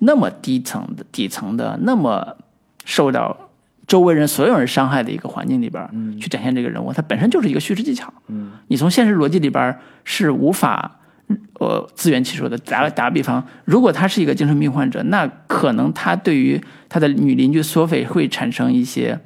[0.00, 2.36] 那么低层的、底层的、那么
[2.84, 3.50] 受到
[3.86, 5.90] 周围人所有人伤害的一个环境里边儿
[6.20, 8.12] 去展现这个人物，它本身就是一个叙事技巧。
[8.28, 10.98] 嗯你从现实逻辑里边是无法
[11.58, 12.56] 呃自圆其说的。
[12.58, 19.20] 打个打个比方，如果他是一个精神病患者，那可能他对于他的女邻居索菲会产生一些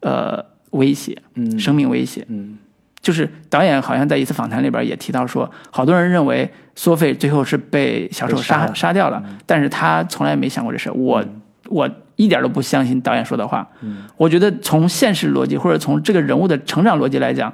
[0.00, 2.24] 呃威胁，嗯生命威胁。
[2.28, 2.58] 嗯
[3.04, 10.92] 就是导演好像在一次访谈里边也提到说，好多人认为索菲最后是被小丑杀杀掉了，但是他从来没想过这事儿。
[10.94, 11.22] 我、
[11.66, 11.86] 我
[12.16, 13.68] 一点都不相信导演说的话。
[14.16, 17.52] 我觉得从现实逻辑或者从这个人物的成长逻辑来讲，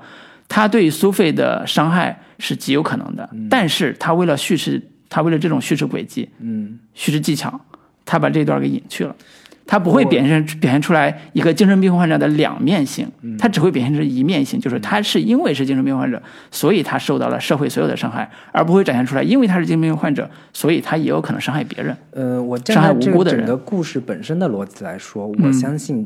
[0.49, 7.61] 他对苏菲的伤害是极有可能的，但是他为了叙事，他为了这种叙事轨迹、嗯，叙事技巧，
[8.05, 9.17] 他把这段给隐去了。
[9.71, 16.21] 他不会表现表现出来一个精神病患者的两面性，他只会表现出一面性，就是他是因为是精神病患者，
[16.51, 21.97] 所以他受到了社会所有的伤害，而不会展现出来，因为他是精神病患者，所以他也有可能伤害别人。
[22.11, 26.05] 呃，我伤害站在这无辜的人个整个故事本身的逻辑来说，我相信，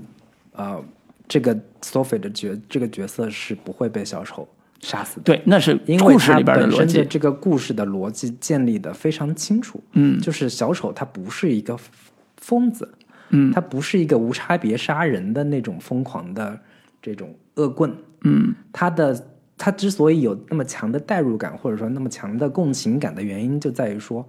[0.53, 0.78] 呃，
[1.27, 4.47] 这个 Sophie 的角这个角色是不会被小丑
[4.81, 7.07] 杀死的，对，那是因为它故事里边的本身的逻辑。
[7.09, 9.82] 这个故事的逻辑建立的非常清楚。
[9.93, 11.74] 嗯，就是小丑他不是一个
[12.36, 12.86] 疯子，
[13.30, 16.59] 嗯，他不是一个无差别杀人的那种疯狂的
[17.02, 17.92] 这种恶棍，
[18.22, 18.55] 嗯。
[18.72, 19.26] 他的
[19.56, 24.28] 他之所以有那么强的代入感，或者说那么强的共情感的原因，就在于说，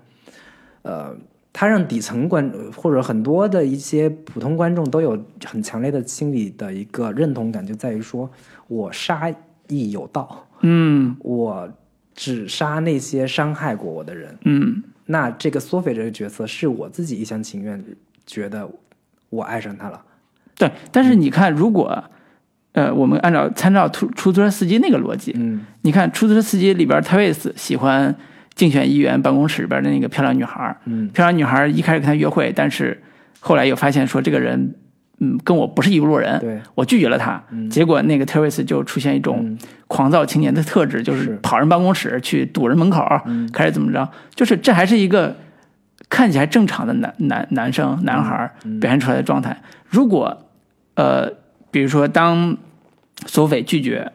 [0.83, 1.15] 呃，
[1.51, 8.29] 他让底层观或者很多的一些普通观众都有很强烈的心理的一个认同感，就在于说
[8.67, 9.33] 我杀
[9.67, 11.15] 亦有道，嗯。
[11.19, 11.69] 我
[12.13, 14.37] 只杀那些伤害过我的人。
[14.45, 14.83] 嗯。
[15.07, 17.83] 那这个索菲这个角色是我自己一厢情愿
[18.25, 18.67] 觉得
[19.29, 20.01] 我爱上他了，
[20.57, 20.71] 对。
[20.91, 22.03] 但是你看，如果
[22.73, 25.65] 呃，我们按照参照出出租车司机那个逻辑，嗯。
[25.81, 28.13] 你看出租车司机里边，泰维斯喜欢
[28.53, 31.07] 竞选议员办公室里边的那个漂亮女孩，嗯。
[31.09, 33.01] 漂亮女孩一开始跟他约会，但是
[33.39, 34.75] 后来又发现说这个人，
[35.19, 37.41] 嗯，跟我不是一路人，对，我拒绝了他。
[37.69, 39.57] 结果那个 Teresa 就出现一种嗯
[39.87, 41.39] 狂躁青年的特质，就是是。
[41.41, 43.49] 跑人办公室去堵人门口，嗯。
[43.53, 45.33] 开始怎么着，就是这还是一个
[46.15, 49.61] 看起来正常的男男男生男孩表现出来的状态。
[49.89, 50.45] 如果
[50.93, 51.29] 呃，
[51.71, 52.55] 比如说当
[53.25, 54.09] 索菲拒绝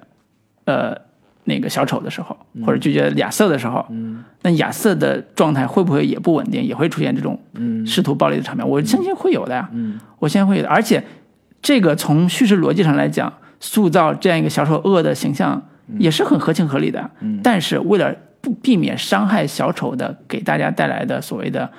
[0.64, 0.96] 呃
[1.44, 8.66] 那个小丑的时候，或者拒绝亚瑟的时候，嗯那亚瑟的状态会不会也不稳定，也会出现这种嗯试图暴力的场面？
[8.66, 9.68] 我相信会有的呀。
[9.74, 10.70] 嗯我相信会有的。
[10.70, 11.04] 而且，
[11.60, 15.62] 这个从叙事逻辑上来讲，塑造这样一个小丑恶的形象
[15.98, 17.10] 也是很合情合理的。
[17.20, 21.70] 嗯但是为了不避免伤害小丑的给大家带来的所谓的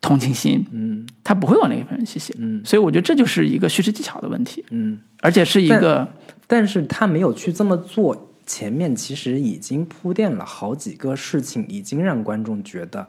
[0.00, 1.06] 同情心，嗯。
[1.24, 2.34] 他不会往那个方面去写。
[2.38, 2.60] 嗯。
[2.64, 6.06] 所以我觉得这就是一个叙事技巧的问题，嗯，而且是一个
[6.46, 13.06] 但是他没有去这么做，前面其实已经铺垫了好几个事情，已经让观众觉得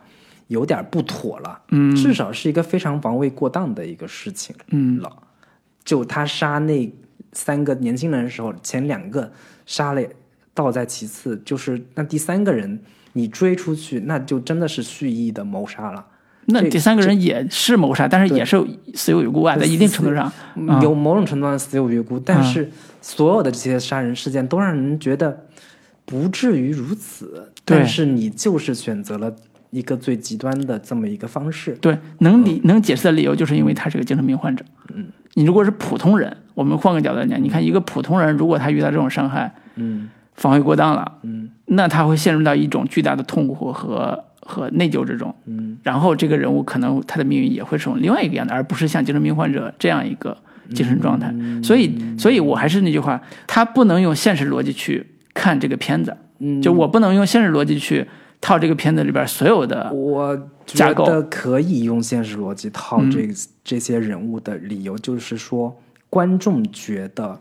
[0.47, 1.61] 有点不妥了。
[1.69, 1.95] 嗯。
[1.95, 4.99] 至少是一个非常防卫过当的一个事情嗯。
[4.99, 5.11] 了。
[5.83, 6.93] 就他杀那
[7.33, 9.31] 三个年轻人的时候，前两个
[9.65, 10.01] 杀了
[10.53, 12.79] 倒在其次，就是那第三个人
[13.13, 16.05] 你追出去，那就真的是蓄意的谋杀了。
[16.45, 18.61] 那第三个人也是谋杀，但是也是
[18.95, 22.69] 死有余辜啊，在一定程度上，嗯有某种程度上死有余辜，但是
[22.99, 25.45] 所有的这些杀人事件都让人觉得
[26.03, 29.33] 不至于如此，但是你就是选择了
[29.69, 31.73] 一个最极端的这么一个方式。
[31.79, 34.65] 对，能理能解释的理由就是因为他是个精神病患者。
[34.93, 40.09] 嗯，你如果是普通人，我们换个角度来讲，你看一个普通人，如果他遇到这种伤害，嗯
[40.41, 41.49] 防卫过当了，嗯。
[41.67, 45.33] 那他会陷入到一种巨大的痛苦和和内疚之中。
[45.45, 45.77] 嗯。
[45.83, 50.35] 然后这个人物可能他的命运也会是种另外一个样的，而不是像精神病患者这样一个
[50.73, 51.31] 精神状态。
[51.33, 58.05] 嗯所以，所以我还是那句话，他不能用现实逻辑去看这个片子，嗯，就我不能用现实逻辑去
[58.41, 60.35] 套这个片子里边所有的我
[60.65, 61.05] 觉架构。
[61.05, 63.29] 嗯得可以用现实逻辑套这、
[63.63, 67.39] 这些人物的理由，就是说观众觉得。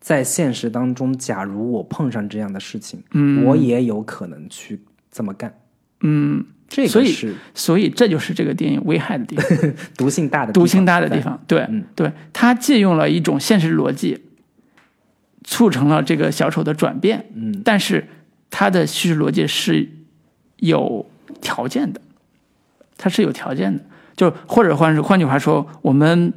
[0.00, 3.44] 在现实当中，假如我碰上这样的事情，嗯。
[3.44, 4.80] 我也有可能去
[5.10, 5.52] 这么干。
[6.00, 9.74] 嗯，这所以个是所以这就是这个电影危害的地方。
[9.98, 14.26] 毒性大的毒性大的地方，对、嗯对，它借用了一种现实逻辑，
[15.42, 17.60] 促成了这个小丑的转变，嗯。
[17.64, 18.06] 但是
[18.48, 19.88] 它的叙事逻辑是
[20.58, 21.04] 有
[21.40, 22.00] 条件的，
[22.96, 23.84] 它是有条件的，
[24.16, 26.32] 就或者换是换句话说，我们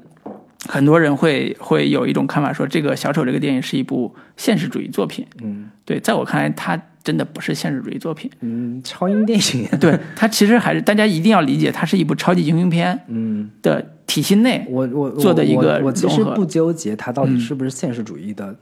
[0.70, 5.70] 很多人会会有一种看法说，这个小丑这个电影是一部现实主义作品，嗯。
[5.84, 18.56] 对，在我看来，它真的不是现实主义作品，嗯，超英电影， 对，它其实还是大家一定要理解，它是一部超级英雄片嗯，的体系内，我我做的一个我我其实不纠结它到底是不是现实主义的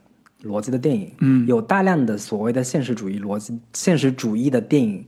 [0.43, 1.45] 逻辑的电影，嗯。
[1.45, 5.05] 有大量的所谓的现实主义逻辑、现实主义的电影，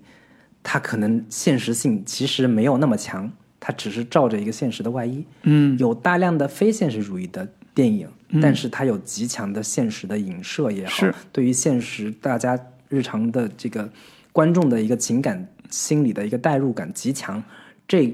[0.62, 3.32] 它可能现实性其实没有那么强，
[3.62, 5.24] 它只是照着一个现实的外衣。
[5.44, 8.10] 嗯有大量的非现实主义的电影，
[8.42, 12.60] 但是它有极强的现实的影射也好是，对于现实大家
[12.90, 13.90] 日常的这个
[14.34, 17.42] 观众的一个情感心理的一个代入感极强，
[17.88, 18.14] 这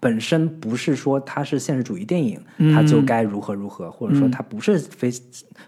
[0.00, 5.12] 本身不是说它是现实主义电影，嗯它就该如何如何，或者说它不是非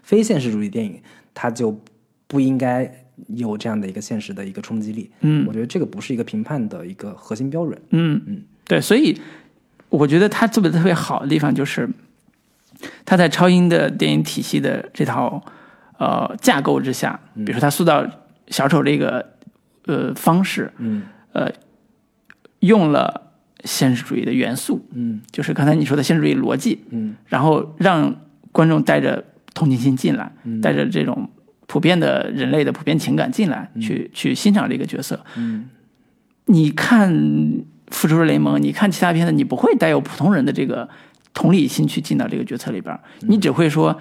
[0.03, 0.99] 非现实主义电影，
[1.33, 1.77] 它就
[2.27, 5.11] 不应该有这样的一个现实的一个冲击力。
[5.21, 7.81] 嗯我觉得这个不是一个评判的一个核心标准。
[7.89, 9.19] 嗯嗯，对，所以
[9.89, 11.89] 我觉得他做的特别好的地方就是，
[13.05, 15.43] 他在超英的电影体系的这套
[15.97, 18.05] 呃架构之下，比如说他塑造
[18.47, 19.33] 小丑这个
[19.85, 21.03] 呃方式，嗯。
[21.33, 21.49] 呃，
[22.59, 23.31] 用了
[23.63, 25.21] 现实主义的元素，嗯。
[25.31, 27.15] 就是刚才你说的现实主义逻辑，嗯。
[27.27, 28.13] 然后让
[28.51, 29.23] 观众带着
[29.53, 30.29] 同情心进来，
[30.61, 31.29] 带着这种
[31.67, 35.25] 普遍的人类的普遍情感进来，去去欣赏这个角色。
[35.37, 35.69] 嗯。
[36.47, 37.13] 你看
[37.91, 40.89] 《复仇者联盟》，你看其他片子，你不会带有普通人的这个
[41.33, 43.95] 同理心去进到这个决策里边儿，你只会说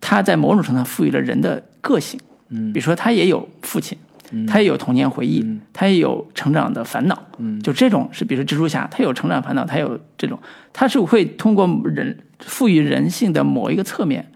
[0.00, 2.18] 他在某种程度上赋予了人的个性。
[2.48, 3.98] 嗯比如说他也有父亲，
[4.46, 7.22] 他也有童年回忆，他也有成长的烦恼。
[7.38, 10.38] 嗯就这种是，比如说蜘蛛侠，他有成长烦恼，他有这种，
[10.72, 14.30] 他是会通过人赋予人性的某一个侧面，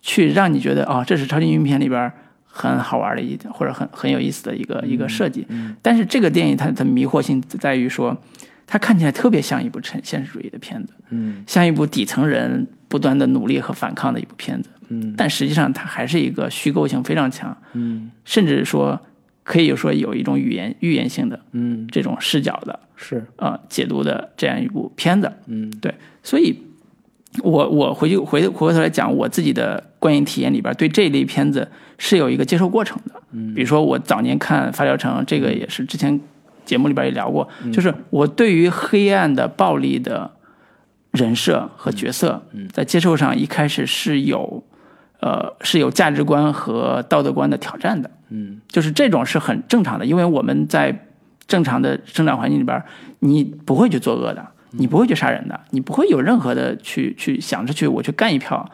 [0.00, 2.12] 去让你觉得哦，这是超级英雄片里边
[2.60, 5.46] 很好玩的一或者很很有意思的一个一个设计。
[5.80, 8.16] 但是这个电影它的迷惑性在于说，
[8.66, 11.44] 它看起来特别像一部现现实主义的片子，嗯。
[11.46, 14.68] 像一部底层人不断的努力和反抗的一部片子。
[14.88, 15.14] 嗯。
[15.16, 18.10] 但实际上它还是一个虚构性非常强，嗯。
[18.24, 19.00] 甚至说
[19.44, 23.24] 可以说有一种语言预言性的嗯，这种视角的是。
[23.36, 25.32] 呃解读的这样一部片子。
[25.46, 25.70] 嗯。
[25.80, 26.60] 对，所以
[27.42, 31.66] 我我回去回回过头来讲我自己的观影体验里边，对这一类片子
[31.98, 33.20] 是有一个接受过程的。
[33.32, 36.20] 嗯，比如说我早年看《发条城》，这个也是之前
[36.64, 40.30] 节目里边也聊过，就是我对于黑暗的暴力的
[41.12, 42.42] 人设和角色，
[42.72, 44.62] 在接受上一开始是有
[45.20, 48.10] 呃是有价值观和道德观的挑战的。
[48.30, 51.06] 嗯就是这种是很正常的，因为我们在
[51.46, 52.82] 正常的生长环境里边，
[53.20, 58.70] 你不会去作恶的，你不会去杀人的，你不会有任何的去去想着去我去干一票，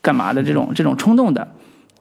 [0.00, 1.46] 干嘛的这种这种冲动的。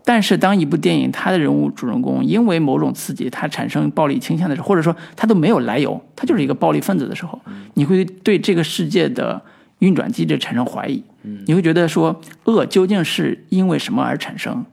[0.03, 7.40] 但是当一部电影它的人物主人公因为某种刺激，他产生暴力倾向的时候，或者说他都没有来由，他就是一个暴力分子的时候，
[7.76, 9.40] 你会对这个世界的
[9.80, 11.03] 运转机制产生怀疑。
[11.45, 14.66] 你会觉得说，恶究竟是因为什么而产生？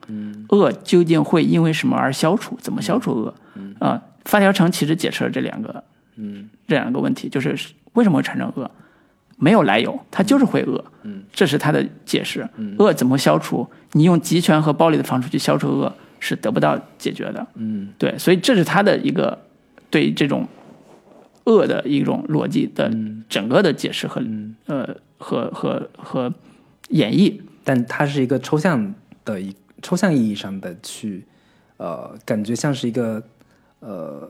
[0.48, 2.56] 恶究竟会因为什么而消除？
[2.59, 3.35] 怎么消除恶？
[3.80, 5.85] 啊、发条城其实解释了这两个，
[6.16, 7.55] 嗯这两个问题，就是
[7.98, 8.70] 为什么会产生恶，
[9.36, 12.48] 没有来由，它就是会恶，嗯，这是他的解释。
[12.78, 13.66] 恶怎么消除？
[13.92, 17.46] 你用集权和暴力的方式去消除恶是得不到解决的。
[17.54, 19.36] 嗯对，所以这是他的一个
[19.90, 20.46] 对这种
[21.44, 22.90] 恶的一种逻辑的
[23.28, 24.22] 整个的解释和、
[24.66, 26.32] 呃和和和
[26.90, 27.40] 演绎。
[27.64, 28.94] 但它是一个抽象
[29.26, 31.24] 的一抽象意义上的去，
[31.76, 33.22] 呃，感觉像是一个
[33.80, 34.26] 呃，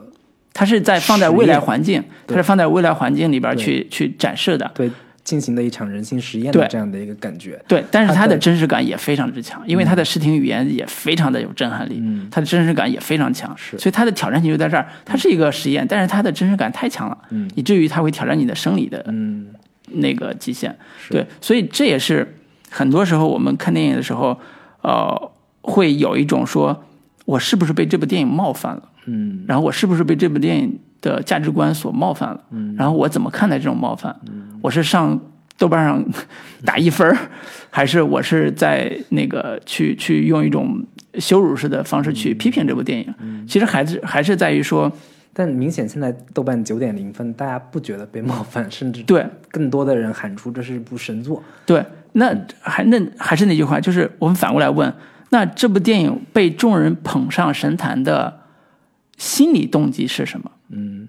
[0.58, 4.68] 它是在放在未来环境，它是放在未来环境里边去去展示的。
[4.74, 4.90] 对
[5.22, 6.68] 进行的一场人性实验的对。
[6.68, 7.62] 这样的一个感觉。
[7.68, 12.26] 对，但是它的真实感也非常之强，因为它的视听语言也非常的有震撼力，嗯。
[12.28, 13.78] 它的真实感也非常强，是。
[13.78, 17.48] 所以它的挑战性就在这儿，它是一个实验，但是它的真实感太强了，嗯。
[17.54, 19.46] 以至于它会挑战你的生理的嗯。
[19.92, 20.76] 那个极限。
[21.00, 21.12] 是。
[21.12, 22.34] 对，所以这也是
[22.68, 24.36] 很多时候我们看电影的时候，
[24.82, 25.30] 呃，
[25.60, 26.84] 会有一种说，
[27.26, 28.82] 我是不是被这部电影冒犯了？
[29.10, 32.40] 嗯然后我是不是被这部电影的价值观所冒犯了？
[32.50, 34.14] 嗯然后我怎么看待这种冒犯？
[34.30, 35.18] 嗯我是上
[35.56, 36.04] 豆瓣上
[36.64, 37.16] 打一分儿，
[37.70, 43.14] 还是我是在那个去去用一种羞辱式的方式去批评这部电影？
[43.20, 44.92] 嗯其实还是还是在于说，
[45.32, 51.42] 但明显现在豆瓣九点零分，大家不觉得被冒犯，甚至对更多的人喊出这是一部神作。
[51.64, 54.92] 对，那还那还是那句话，就是我们反过来问，
[55.30, 58.40] 那这部电影被众人捧上神坛的
[59.18, 60.50] 心理动机是什么？
[60.70, 61.06] 嗯。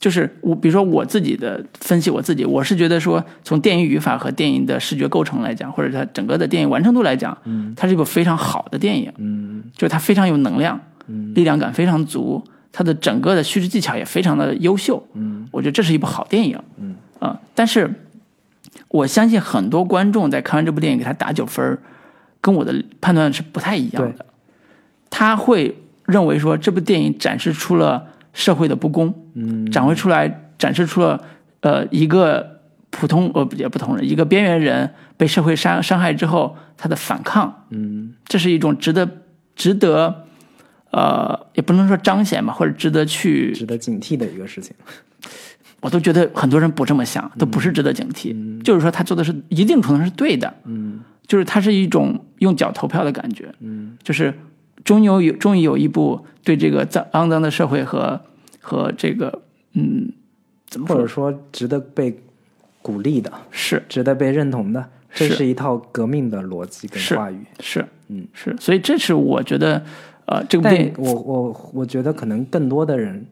[0.00, 7.72] 就是我，比如说我自己的分析，我自己我是觉得说，从电影语法和电影的视觉构成来讲，或者它整个的电影完成度来讲，嗯。
[7.76, 9.62] 它是一部非常好的电影，嗯。
[9.74, 11.32] 就是它非常有能量，嗯。
[11.34, 12.42] 力量感非常足，
[12.72, 15.46] 它的整个的叙事技巧也非常的优秀，嗯。
[15.52, 16.96] 我觉得这是一部好电影，嗯。
[17.20, 17.88] 啊、但是
[18.88, 21.78] 我相信很多观众在看完这部电影给他打九分儿，
[22.40, 24.26] 跟我的判断是不太一样的，
[25.08, 25.76] 他会
[26.12, 29.68] 认为说这部电影展示出了社会的不公，嗯。
[29.70, 31.24] 展会出来展示出了
[31.62, 32.60] 呃一个
[32.90, 38.12] 普通呃也不同人一个边缘人被社会伤伤害之后他的反抗，嗯。
[38.26, 39.08] 这是一种值得
[39.56, 40.26] 值得
[40.90, 44.74] 呃也不能说彰显吧，或者值得去 值得警惕的一个事情。
[45.80, 48.62] 我都觉得很多人不这么想，都不是值得警惕。
[48.62, 51.00] 就是说，他做的是一定程度上是对的，嗯。
[51.26, 53.96] 就是他是一种用脚投票的感觉，嗯。
[54.02, 54.32] 就是
[54.84, 58.20] 终于有终于有一部对这个脏肮脏的社会和
[58.60, 59.42] 和这个
[59.72, 60.12] 嗯
[60.66, 60.96] 怎么说？
[60.96, 62.18] 或者说值得被
[62.80, 63.82] 鼓励的，是。
[63.88, 67.38] 值得被认同的，这是是一套革命的逻辑跟话语。
[67.60, 68.26] 是嗯。
[68.32, 69.84] 是，所以这是我觉得
[70.26, 73.24] 呃，这部电影我我我觉得可能更多的人，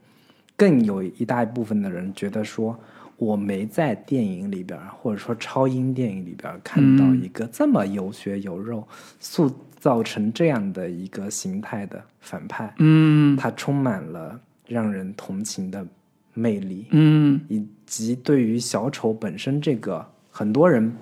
[0.56, 2.78] 更有一大一部分的人觉得说，
[3.16, 7.22] 我没在电影里边或者说超英电影里边看到嗯。
[7.22, 8.86] 一个这么有血有肉、
[9.18, 13.36] 塑造成这样的一个形态的反派，嗯。
[13.36, 14.38] 他充满了
[14.68, 15.84] 让人同情的
[16.34, 17.40] 魅力，嗯。
[17.48, 20.92] 以及对于小丑本身这个很多人。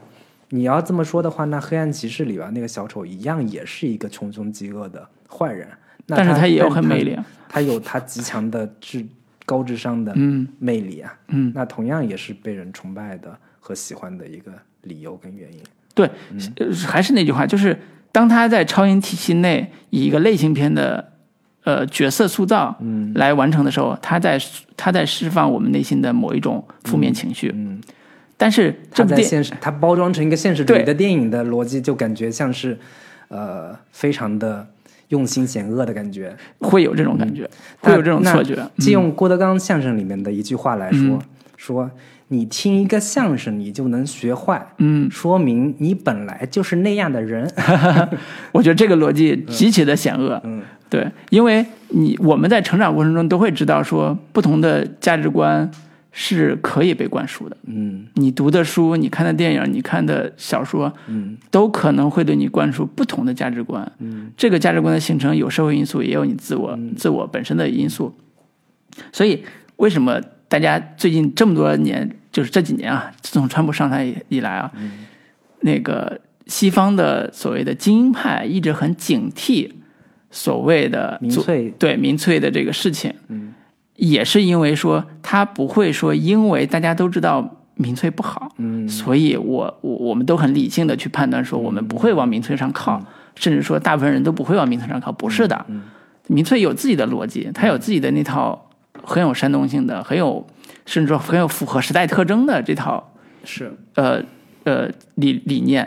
[0.51, 5.69] 你要这么说的话，那黑暗骑士里边那个小丑一样也是一个穷凶极恶的坏人，
[6.07, 9.07] 那但是他他也有很魅力啊，他有他极强的智
[9.45, 10.49] 高智商的嗯。
[10.59, 14.51] 魅力啊，嗯，那同样也是被人崇拜的和喜欢的一个
[14.85, 15.61] 理由跟原因。
[15.95, 16.11] 对，
[16.57, 17.79] 呃还是那句话，就是
[18.11, 21.13] 当他在超英体系内以一个类型片的
[21.65, 24.41] 呃角色塑造嗯来完成的时候，他在
[24.77, 27.53] 他在释放我们内心的某一种负面情绪。
[27.55, 27.81] 嗯，
[28.37, 32.79] 但是他这部电在现实，他包装成一个现实主义的电影的逻辑，就感觉像是
[33.29, 34.67] 呃非常的
[35.09, 36.35] 用心险恶的感觉。
[36.61, 37.49] 会有这种感觉，
[37.83, 38.57] 那会有这种那错觉。
[38.79, 41.21] 借用郭德纲相声里面的一句话来说，嗯
[41.57, 41.91] 说
[42.29, 47.51] 你听一个相声，你就能学坏，嗯，说明你本来就是那样的人。
[48.53, 50.41] 我觉得这个逻辑极其的险恶。
[50.45, 55.71] 嗯对，因为你我们在成长过程中都会知道说，不同的价值观
[56.13, 57.57] 是可以被灌输的。
[57.67, 63.91] 嗯你读的书、你看的电影、你看的小说，嗯都可能会对你灌输不同的价值观。
[63.99, 68.15] 嗯这个价值观的形成有社会因素，也有你自我、自我本身的因素。
[69.13, 69.45] 所以，
[69.77, 70.19] 为什么
[70.49, 74.71] 大家最近这么多年，就是这几年啊，自从川普上台以以来啊，
[75.61, 79.71] 那个西方的所谓的精英派一直很警惕
[80.31, 83.55] 所谓的民粹对民粹的这个事情，嗯。
[83.97, 88.89] 也是因为说他不会说，因为大家都知道民粹不好，嗯。
[88.89, 93.03] 所以我我我们都很理性的去判断说，我们不会往民粹上靠，
[93.35, 95.83] 甚至说大部分人都不会往民粹上靠，不是的，嗯。
[96.29, 98.71] 民粹有自己的逻辑，他有自己的那套
[99.03, 100.47] 很有煽动性的、很有
[100.89, 103.13] 甚至说很有符合时代特征的这套
[103.45, 104.23] 是呃
[104.65, 105.87] 呃理理念。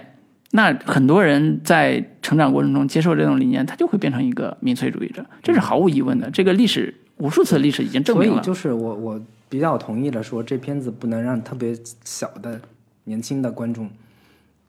[0.51, 6.29] 那很多人在成长过程中接受这种理念，他就会变成一个民粹主义者，这是毫无疑问的。
[6.29, 8.35] 这个历史无数次的历史已经证明了。
[8.35, 9.19] 所以就是我我
[9.49, 12.61] 比较同意的，说这片子不能让特别小的
[13.05, 13.89] 年轻的观众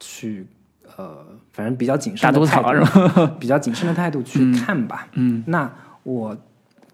[0.01, 0.47] 去
[0.97, 3.27] 呃，反正比较谨慎大的态度，吧？
[3.39, 5.09] 比较谨慎的态度去看吧。
[5.13, 5.71] 嗯那
[6.05, 6.37] 我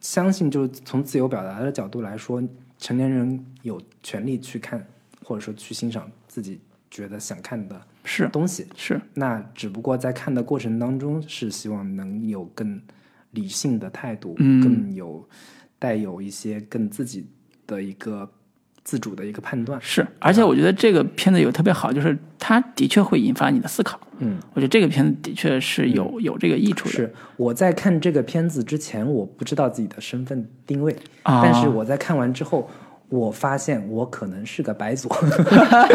[0.00, 2.42] 相信，就是从自由表达的角度来说，
[2.78, 4.86] 成年人有权利去看，
[5.24, 6.60] 或者说去欣赏自己
[6.90, 8.66] 觉得想看的是东西。
[8.76, 12.80] 是，那只不过在看的过程当中，是希望能有更
[13.32, 15.28] 理性的态度，嗯更有
[15.78, 17.26] 带有一些更自己
[17.66, 18.32] 的一个
[18.88, 19.78] 自主的一个判断。
[19.82, 24.00] 是，而且我觉得这个片子有特别好，就是它的确会引发你的思考。
[24.20, 26.94] 嗯，我觉得这个片子的确是有、有这个益处的。
[26.94, 32.66] 是我在看这个片子之前，我不知道自己的身份定位，啊但是我在看完之后。
[33.10, 35.10] 我发现我可能是个白左，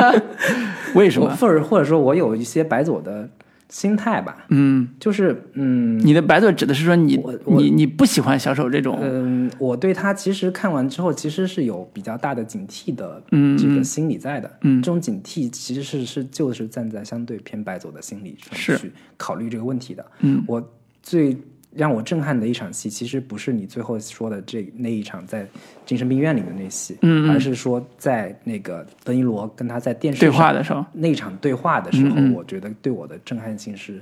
[0.97, 1.29] 为什么？
[1.37, 3.29] 或者或者说我有一些白左的
[3.73, 14.59] 心态吧，嗯，就是嗯，你的白左指的是说你你你不喜欢小丑这种，嗯，我对他其实看完之后，其实是有比较大的警惕的嗯这个心理在的。
[14.61, 14.79] 嗯。
[14.79, 20.05] 这种警惕其实是是就是站在相对偏白左的心理去考虑这个问题的。
[20.19, 20.43] 嗯。
[20.47, 20.63] 我
[21.01, 21.35] 最
[21.75, 25.47] 让我震撼的一场戏，其实不是你最后说的这那一场在
[25.85, 33.99] 精神病院里的那戏，嗯嗯而是说在那个德尼罗跟他在电视对上话的时候，那场对话的时候，嗯嗯我觉得对我的震撼性是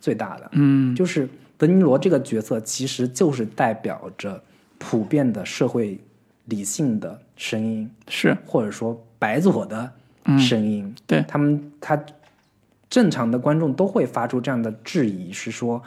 [0.00, 0.48] 最大的。
[0.52, 4.40] 嗯就是德尼罗这个角色，其实就是代表着
[4.78, 5.98] 普遍的社会
[6.44, 9.90] 理性的声音，是或者说白左的
[10.38, 10.94] 声音。
[11.04, 12.00] 对他们，他
[12.88, 15.82] 正常的观众都会发出这样的质疑，是说。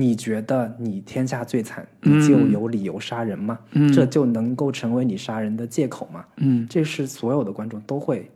[0.00, 3.58] 你觉得你天下最惨，你就有理由杀人吗？
[3.72, 6.24] 嗯这就能够成为你杀人的借口吗？
[6.36, 8.30] 嗯这是所有的观众都会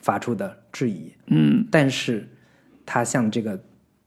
[0.00, 1.12] 发出的质疑。
[1.26, 2.28] 嗯但是
[2.84, 3.58] 他向这个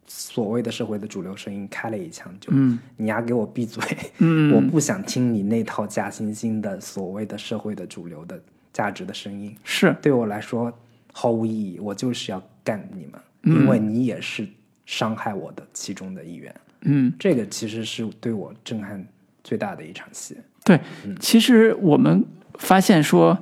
[0.08, 3.84] 所谓的社会的主流声音开了一枪，就、嗯你丫给我闭嘴！
[4.20, 8.42] 嗯 我不想听你那套假惺惺的所谓的社会的主流的
[8.74, 10.74] 价值的声音，是对我来说
[11.14, 11.80] 毫无意义。
[11.80, 14.48] 我就是要干你们，嗯因为你也是
[14.86, 16.56] 伤害我的其中的一员。
[16.82, 19.06] 嗯这个其实是对我震撼
[19.44, 20.38] 最大的一场戏。
[20.64, 20.80] 对。
[21.20, 22.24] 其实我们
[22.58, 23.38] 发现说，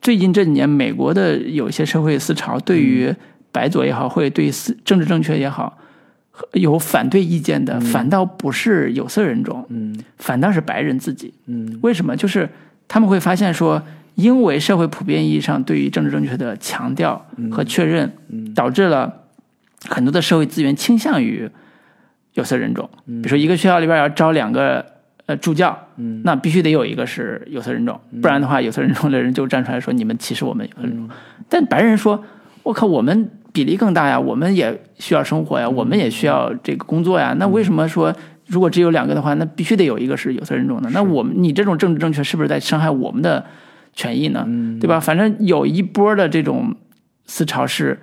[0.00, 3.14] 最近这几年美国的有一些社会思潮，对于
[3.50, 5.78] 白左也好，或者对于思政治正确也好，
[6.52, 11.32] 有反对意见的，反倒不是有色人种，嗯反倒是白人自己。
[11.46, 12.16] 嗯为什么？
[12.16, 12.48] 就是
[12.86, 13.82] 他们会发现说，
[14.14, 18.12] 因为社会普遍意义上对于政治正确的强调和确认，
[18.54, 19.24] 导致了
[19.88, 21.48] 很多的社会资源倾向于
[22.38, 22.88] 有色人种。
[23.04, 24.84] 比如说一个学校里边要招两个
[25.26, 31.16] 呃助教，嗯那必须得有一个是有色人种，不然的话，有色人种的人就站出来说你们歧视我们有色人嗯种。
[31.48, 32.24] 但白人说，
[32.62, 37.34] 我靠，我们比例更大呀，我们也需要生活呀，我们也需要这个工作呀。
[37.38, 38.14] 那为什么说
[38.46, 40.88] 如果只有两个的话，那必须得有一个是有色人种的？
[40.90, 43.44] 那我们你这种政治正确是不是在伤害我们的
[43.92, 44.44] 权益呢？
[44.46, 45.00] 嗯对吧？
[45.00, 46.76] 反正有一波的这种
[47.26, 47.98] 思潮是。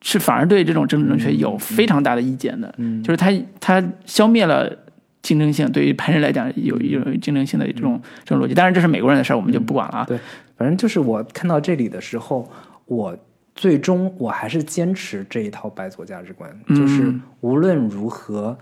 [0.00, 3.02] 是反而对这种政治正确有非常大的意见的，嗯。
[3.02, 4.78] 就是他他消灭了
[5.22, 8.54] 竞争性，对于白人来讲有有竞争性的这种这种逻辑。
[8.54, 10.04] 当然这是美国人的事儿，我们就不管了啊。
[10.04, 10.18] 对，
[10.56, 12.48] 反正就是我看到这里的时候，
[12.86, 13.18] 我
[13.54, 17.20] 最终我还是坚持这一套白左价值观，就是嗯。
[17.40, 18.56] 无论如何，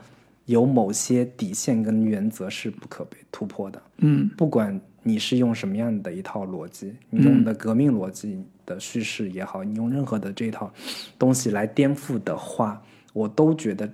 [0.46, 3.82] 有某些底线跟原则是不可被突破的。
[3.98, 4.30] 嗯。
[4.36, 10.70] 不管你是用什么样的一套逻辑，你用的革命逻辑的叙事也好，你用任何的这套
[11.18, 12.82] 东西来颠覆的话，
[13.12, 13.88] 我都觉得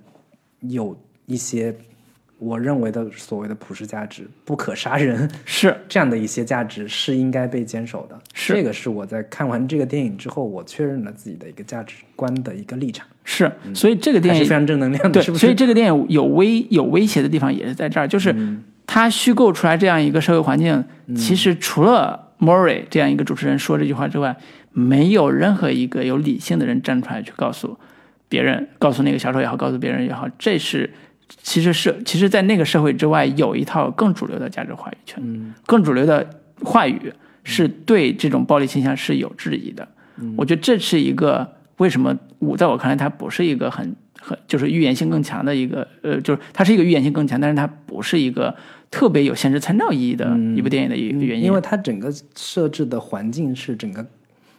[0.60, 1.72] 有一些
[2.38, 8.18] 我认为的所谓的普世价值，不可杀人是 这样的一些价值是应该被坚守的。
[8.34, 15.42] 是这个是我在看完这个电影之后，我确认了自己的一个价值观的一个立场，是，所以这个电影非常正能量的，对，是不是？
[15.42, 18.34] 所以这个电影有威有威胁的地方也是在这儿，就是
[18.86, 20.84] 他虚构出来这样一个社会环境，
[21.14, 24.36] 其实除了 Murray 这样一个主持人说这句话之外，
[24.72, 27.78] 没有任何一个有理性的人站出来去告诉
[28.28, 30.90] 别人，告诉那个小丑也好，告诉别人也好，这是
[31.42, 36.28] 其实是其实，在那个社会之外，有一套更主流的价值话语权，嗯更主流的
[36.62, 37.12] 话语
[37.44, 39.86] 是对这种暴力倾向是有质疑的。
[40.18, 48.54] 嗯我觉得这是一个为什么我在我看来，它不是一个很很就是预言性更强的一个呃，就是它是一个预言性更强，但是它不是一个
[48.90, 51.44] 特别有现实参照意义的一部电影的一个原因。
[51.44, 54.06] 嗯因为它整个设置的环境是整个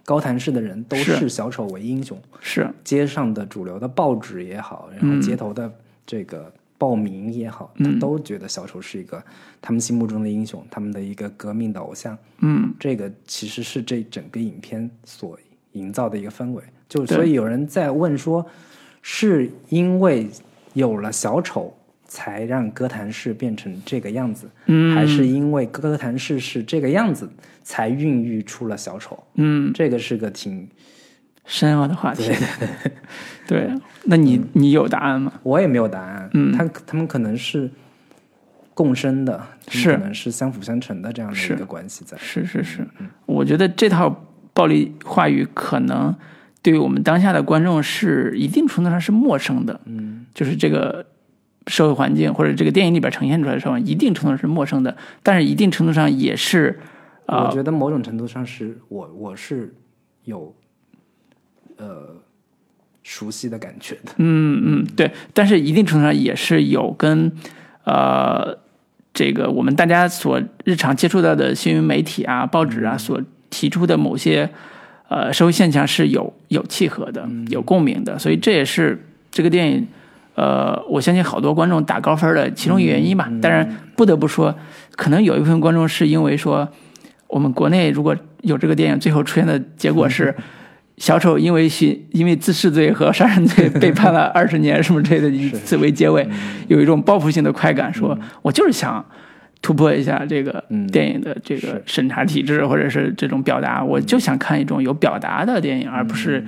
[0.06, 2.70] 高谭市的人都是视小丑为英雄，是。
[2.84, 5.72] 街上的主流的报纸也好，然后街头的
[6.06, 7.94] 这个报名也好，嗯。
[7.94, 9.24] 他都觉得小丑是一个
[9.62, 12.18] 他们心目中的英雄，他们的一个革命的偶像。
[12.40, 15.40] 嗯，这个其实是这整个影片所
[15.72, 16.62] 营造的一个氛围。
[16.90, 18.46] 就所以有人在问说，
[19.02, 20.30] 是因为
[20.74, 21.74] 有了小丑，
[22.14, 27.28] 才让哥谭市变成这个样子，嗯还是因为哥谭市是这个样子，
[27.64, 29.24] 才孕育出了小丑？
[29.34, 30.70] 嗯，这个是个挺，
[31.48, 32.32] 深奥的话题。
[33.48, 33.68] 对，
[34.06, 35.34] 那你你有答案吗？
[35.42, 36.30] 我也没有答案。
[36.34, 37.68] 嗯他他们可能是
[38.76, 42.16] 共生的，是可能是相辅相成的这样的一个关系在。
[42.20, 42.88] 是是是，
[43.26, 44.24] 我觉得这套
[44.54, 46.16] 暴力话语可能
[46.62, 49.82] 对于我们当下的观众是一定程度上是陌生的。
[49.86, 51.04] 嗯，就是这个
[51.68, 56.80] 社会环境或者这个电影里边呈现出来的时候，一定程度上是陌生的，但是一定程度上也是
[57.26, 59.74] 啊、我觉得某种程度上是我我是
[60.26, 60.54] 有
[61.78, 62.22] 呃
[63.02, 64.12] 熟悉的感觉的。
[64.18, 67.32] 嗯嗯，对，但是一定程度上也是有跟
[67.86, 68.58] 呃
[69.14, 74.50] 这个我们大家所日常接触到的新闻媒体啊、报纸啊所提出的某些
[75.08, 79.88] 呃社会现象是有有契合的、有共鸣的，所以这也是这个电影。
[80.36, 83.30] 呃，我相信好多观众打高分的其中一个原因吧。
[83.42, 84.56] 当然，不得不说，
[84.96, 86.68] 可能有一部分观众是因为说，
[87.28, 90.36] 我们国内如果有这个电影，最后出现的结果是，
[90.98, 96.28] 小丑因为寻因为自噬罪和杀人罪被判了 二十年什么之类的，以此为结尾，
[96.68, 99.04] 有一种报复性的快感，说我就是想
[99.62, 100.86] 突破一下这个嗯。
[100.88, 106.44] 电影的这个审查体制，或者是这种表达，我就想看一种有表达的电影，而不是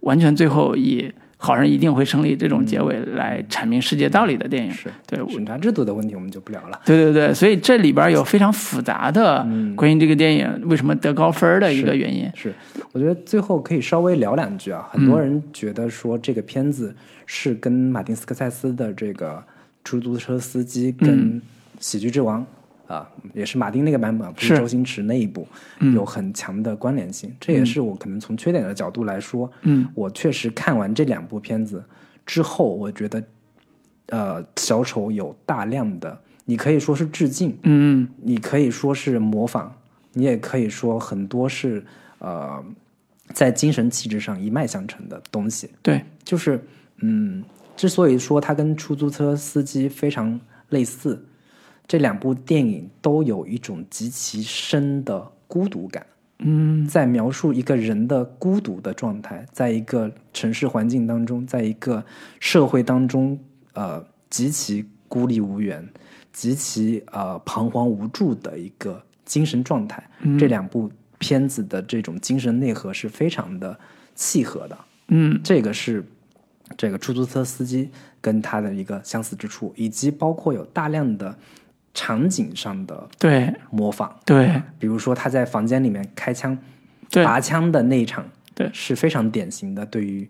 [0.00, 1.10] 完全最后以
[1.46, 4.72] 好人一定会胜利这种结尾来阐明世界道理的电影。
[4.72, 6.80] 是对，审查制度的问题我们就不聊了。
[6.84, 12.28] 对对对，所以这里边有非常复杂的关于这个电影为什么得高分的一个原因。
[12.34, 12.52] 是，
[12.90, 14.88] 我觉得最后可以稍微聊两句啊。
[14.90, 16.92] 很多人觉得说这个片子
[17.26, 19.40] 是跟马丁斯科塞斯的这个
[19.84, 21.40] 出租车司机跟
[21.78, 22.44] 喜剧之王、
[22.86, 24.56] 啊，也是马丁那个版本，不是是。
[24.58, 25.46] 周星驰那一部，
[25.94, 27.34] 有很强的关联性。
[27.40, 31.84] 这也是我可能从缺点的角度来说，嗯，我确实看完这两部片子
[32.24, 33.22] 之后，我觉得，
[34.06, 38.08] 呃，小丑有大量的，你可以说是致敬，嗯。
[38.22, 39.72] 你可以说是模仿，
[40.12, 41.84] 你也可以说很多是
[42.18, 42.64] 呃，
[43.32, 45.70] 在精神气质上一脉相承的东西。
[45.82, 46.64] 对，就是
[46.98, 47.42] 嗯，
[47.76, 51.22] 之所以说它跟出租车司机非常类似，
[51.88, 56.04] 这两部电影都有一种极其深的孤独感。
[56.38, 62.04] 嗯在描述一个人的孤独的状态，在一个城市环境当中，在一个
[62.40, 63.38] 社会当中，
[63.72, 65.88] 呃，极其孤立无援、
[66.34, 70.06] 极其呃彷徨无助的一个精神状态。
[70.38, 73.78] 这两部片子的这种精神内核是非常的
[74.14, 74.78] 契合的。
[75.08, 76.04] 嗯这个是
[76.76, 77.88] 这个出租车司机
[78.20, 81.34] 跟他的一个相似之处，以及包括有大量的
[81.96, 83.50] 场景上的对。
[83.70, 84.62] 模仿，对。
[84.78, 86.56] 比如说他在房间里面开枪
[87.24, 88.22] 拔枪的那一场，
[88.54, 88.70] 对。
[88.72, 90.28] 是非常典型的对于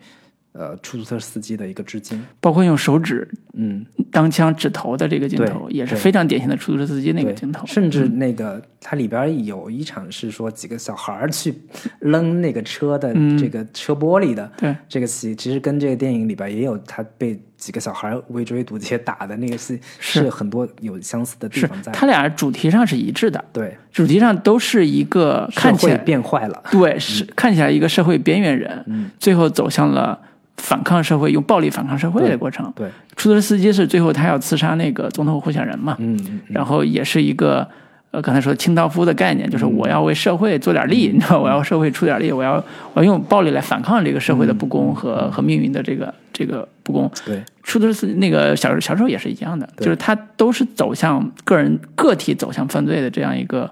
[0.53, 2.25] 呃出租车司机的一个致敬。
[2.41, 7.67] 包括用手指嗯，当枪指头的这个镜头，也是非常典型的出租车司机那个镜头。
[7.67, 11.53] 甚至那个它里边有一场是说几个小孩儿去
[11.99, 13.37] 扔那个车的嗯。
[13.37, 14.77] 这个车玻璃的，对。
[14.89, 21.91] 这个戏其实跟这个电影里边也有他被几个小孩儿围追堵截打的那个戏是是很多有相似的地方在。
[21.91, 26.63] 他俩主题上是一致的，对，主题上都是一个看起来变坏了。
[26.71, 30.17] 对是看起来一个社会边缘人，嗯最后走向了
[30.59, 32.73] 反抗社会，用暴力反抗社会的过程。
[32.77, 37.69] 对，出租车司机是最后他要刺杀那个总统候选人嘛，嗯嗯然后也是一个
[38.17, 42.55] 呃刚才说清道夫的概念，就是我要为社会做点力，你知道，我要社会出点力，我要
[42.95, 47.11] 我要用暴力来反抗这个社会的不公和、和命运的这个这个不公。
[47.27, 53.71] 对，出租车司机那个小小时候也是一样的，就是他都是走向个人个体走向犯罪的这样一个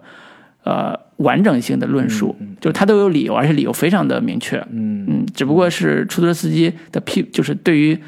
[0.63, 4.59] 呃完整性的论述，就是他都有理由，而且理由非常的明确。
[4.71, 5.07] 嗯。
[5.09, 7.99] 嗯，只不过是出租车司机的批，就是对于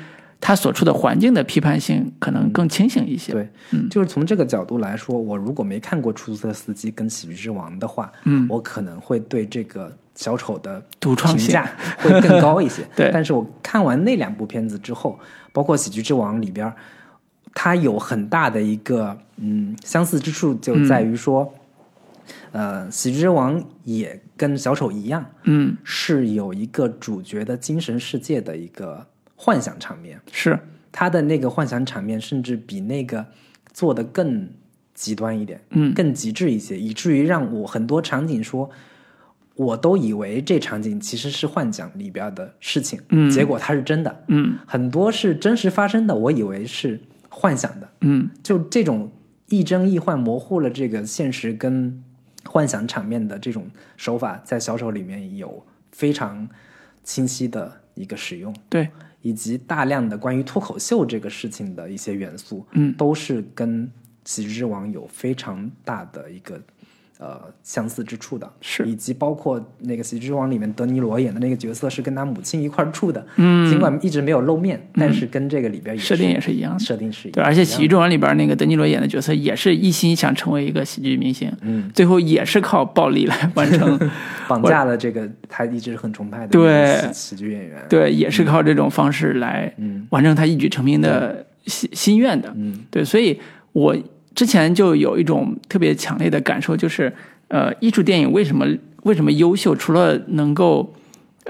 [0.41, 3.33] 他所处的环境的批判性可能更清醒一些。
[3.33, 3.49] 对，
[3.91, 11.47] 就是从这个角度来说，我如果没看过《出租车司机》跟《喜剧之王》的话，嗯，我可能会对这个小丑的独创性。
[11.47, 15.19] 评价 会更高一些对但是我看完那两部片子之后，
[15.53, 16.75] 包括《喜剧之王》里边儿，
[17.55, 21.51] 它有很大的一个嗯相似之处，就在于说，
[22.53, 29.07] 呃，《喜剧之王》也跟小丑一样，嗯，是有一个主角的精神世界的一个
[29.37, 30.21] 幻想场面。
[30.33, 30.59] 是。
[30.91, 33.25] 他的那个幻想场面，甚至比那个
[33.73, 34.49] 做的更
[34.95, 35.93] 极端一点，嗯。
[35.95, 38.71] 更极致一些，以至于让我很多场景说，
[39.55, 43.31] 我都以为这场景其实是幻想里边的事情，嗯。
[43.31, 44.59] 结果它是真的，嗯。
[44.67, 46.99] 很多是真实发生的，我以为是
[47.29, 48.31] 幻想的，嗯。
[48.43, 49.13] 就这种
[49.49, 52.03] 亦真亦幻，模糊了这个现实跟
[52.45, 56.49] 幻想场面的这种手法，在小丑里面有非常
[57.05, 58.55] 清晰的一个使用。
[58.71, 58.89] 对，
[59.23, 62.93] 以及大量的关于脱口秀这个事情的一些元素，嗯。
[62.95, 63.87] 都是跟
[64.25, 66.61] 《喜剧之王》有非常大的一个
[67.19, 76.79] 呃相似之处的，是以及包括那个《喜剧之王》里面德尼罗演的那个角色是跟他母亲一块儿住的，嗯尽管一直没有露面，但是跟这个里边也设定也是是一样的。
[76.79, 83.99] 设定是一对，样而且《喜剧之王》里边那个德尼罗演的角色也是一心想成为一个喜剧明星，嗯，最后也是靠暴力来 完成，
[84.47, 92.53] 绑架了这个他一直很崇拜的对喜喜剧演员，对，也是靠这种方式来嗯完成他一举成名的心心愿的。
[92.57, 93.41] 嗯对，所以
[93.73, 93.97] 我
[94.37, 97.13] 之前就有一种特别强烈的感受，就是
[97.49, 98.65] 呃，艺术电影为什么
[99.03, 99.75] 为什么优秀？
[99.75, 100.95] 除了能够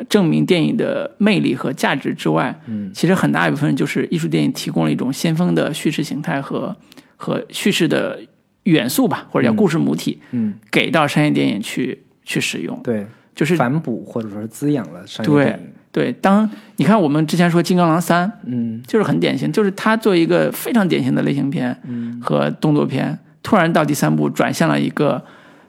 [0.08, 6.74] 证明电影的魅力和价值之外，嗯，其实很大一部分就是艺术电影提供了一种先锋的叙事形态和
[7.16, 8.20] 和叙事的
[8.62, 12.78] 元素吧，或者叫故事母体，嗯，给到商业电影去去使用。
[12.84, 15.72] 对，就是反哺或者说是滋养了商业电影，对，
[16.20, 25.22] 当你看我们之前说《金刚狼三》，嗯就是很典型，就是它作为一个非常典型的类型片嗯和动作片，突然到第三部转向了一个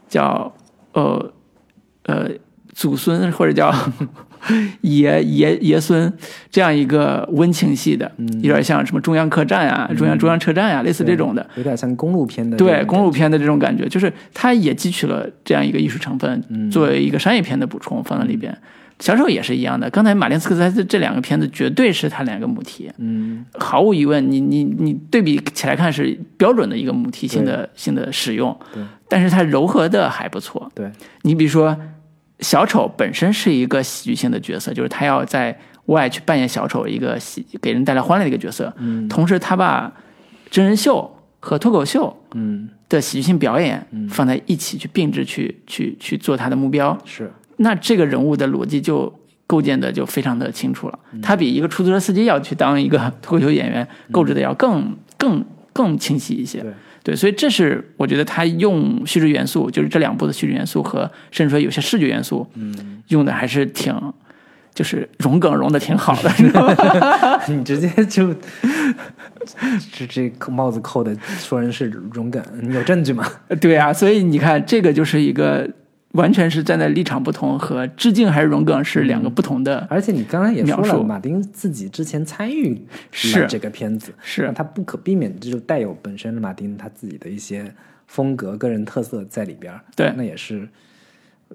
[0.10, 0.54] 叫
[0.92, 1.34] 呃
[2.04, 2.30] 呃
[2.74, 3.74] 祖孙或者叫
[4.82, 6.12] 爷爷爷孙
[6.52, 11.46] 这样一个温情戏的，嗯有点像什么中央客栈啊、中央中央车站啊，类似这种的。
[11.56, 18.56] 有点像公路片的对公路片的这种感觉，就是它也汲取了这样一个艺术成分，嗯作为一个商业片的补充放在里边。
[19.00, 23.46] 小丑也是一样的，刚才马丁斯科塞斯这两个片子绝对是他两个母题，嗯。
[23.54, 28.84] 毫无疑问，你你你对比起来看是标准的一个母题性的性的使用，对。
[29.08, 30.70] 但是它柔和的还不错。
[30.74, 30.92] 对。
[31.22, 31.78] 你比如说，
[32.40, 38.74] 小丑本身是一个喜剧性的角色，就是他要在外去扮演小丑，一个喜给人带来欢乐的一个角色。
[38.78, 39.08] 嗯。
[39.08, 39.94] 同时，他把
[40.50, 41.10] 真人秀
[41.40, 42.68] 和脱口秀嗯。
[42.90, 44.10] 的喜剧性表演嗯。
[44.10, 49.14] 放在一起去并置去去去做他的目标，是那这个人物的逻辑就
[49.46, 51.00] 构建的就非常的清楚了。
[51.14, 56.60] 嗯他比一个出租车司机要去当一个脱口秀演员构置的要更更更清晰一些。
[56.62, 56.72] 对
[57.04, 63.96] 对，所以这是我觉得他用叙事元素，就是这两部的叙事元素和甚至说有些视觉元素，嗯，用的还是挺，
[64.74, 66.76] 就是融梗融的挺好的，你知道吗？
[67.48, 68.36] 你直接就
[69.94, 73.26] 这这扣帽子扣的说人是融梗，你有证据吗？
[73.62, 75.70] 对啊，所以你看，这个就是一个
[76.14, 84.44] 完全是站在立场不同和致敬还是荣梗是两个不同的，而且你刚才也说了，马丁自己之前参与是这个片子，是。
[84.48, 87.72] 那他不可避免的就带有本身马丁他自己的一些
[88.08, 90.12] 风格、个人特色在里边儿，对。
[90.16, 90.68] 那也是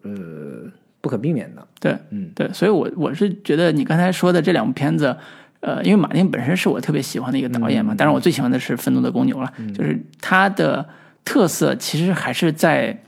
[0.02, 1.66] 呃不可避免的。
[1.81, 1.97] 对。
[2.10, 2.31] 嗯。
[2.34, 5.16] 对，所以我我是觉得你刚才说的这两部片子，
[5.60, 10.86] 呃，因为马丁本身是我特别喜欢的一个导演嘛，当然我最喜欢的是《愤怒的公牛》了，就是他的
[11.24, 13.02] 特色其实还是在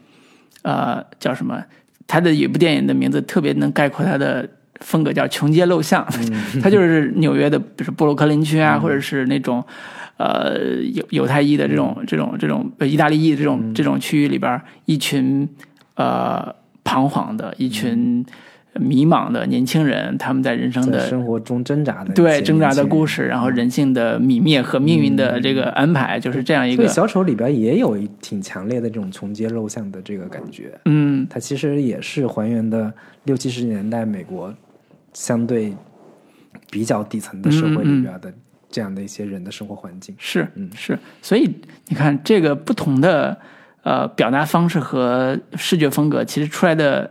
[0.64, 1.64] 呃叫什么？
[2.06, 4.46] 他的有一部电影的名字特别能概括他的
[4.80, 6.06] 风格，叫《穷街陋巷》，
[6.60, 9.64] 他就是纽约的，比如说布鲁克林区啊，或者是那种
[10.18, 10.58] 呃
[10.92, 15.48] 犹犹太裔的这种这种这种呃意大利裔的这种这种区域里边儿，一群
[15.94, 18.22] 呃彷徨的一群
[18.80, 30.76] 迷茫的年轻人，他们在人生的生活中挣扎的对挣扎的故事，然后人性的泯灭和命运的这个安排，就是这样一个小丑里边也有一挺强烈的这种穷街陋巷的这个感觉。
[30.86, 32.92] 嗯它其实也是还原的
[33.24, 34.52] 六七十年代美国
[35.12, 35.72] 相对
[36.70, 38.32] 比较底层的社会里边的
[38.68, 40.12] 这样的一些人的生活环境。
[40.18, 41.48] 是嗯是，所以
[41.86, 43.38] 你看这个不同的
[43.84, 47.08] 呃表达方式和视觉风格，其实出来的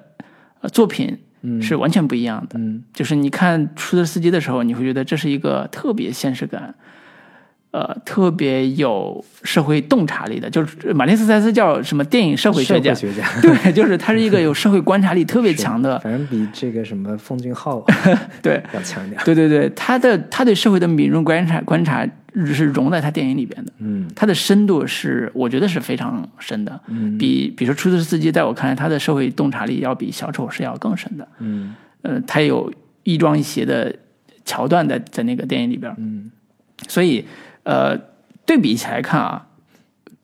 [0.59, 1.17] 呃作品
[1.61, 2.59] 是完全不一样的。
[2.59, 6.73] 嗯就是你看《出租车司机》的时候，你会觉得这是一个特别现实感，
[7.73, 10.47] 呃，特别有社会洞察力的。
[10.47, 17.83] 就是马丁斯塞斯叫什么电影社会学家，学家， 对，就是他是一个有社会观察力特别强的， 反正比这个什么奉俊昊
[18.43, 18.61] 对。
[18.73, 19.19] 要强一点。
[19.25, 22.07] 对对对，他的他对社会的敏锐观察观察
[22.53, 31.27] 是融在他电影里边的，嗯他的深度是我觉得是非常深的，嗯比比如说出租车司机，在我看来，他的社会洞察力要比小丑是要更深的。
[31.39, 32.71] 嗯呃，他有
[33.01, 33.95] 一庄一谐的
[34.45, 36.29] 桥段在在那个电影里边，嗯
[36.87, 37.25] 所以
[37.63, 37.97] 呃，
[38.45, 39.47] 对比起来看啊，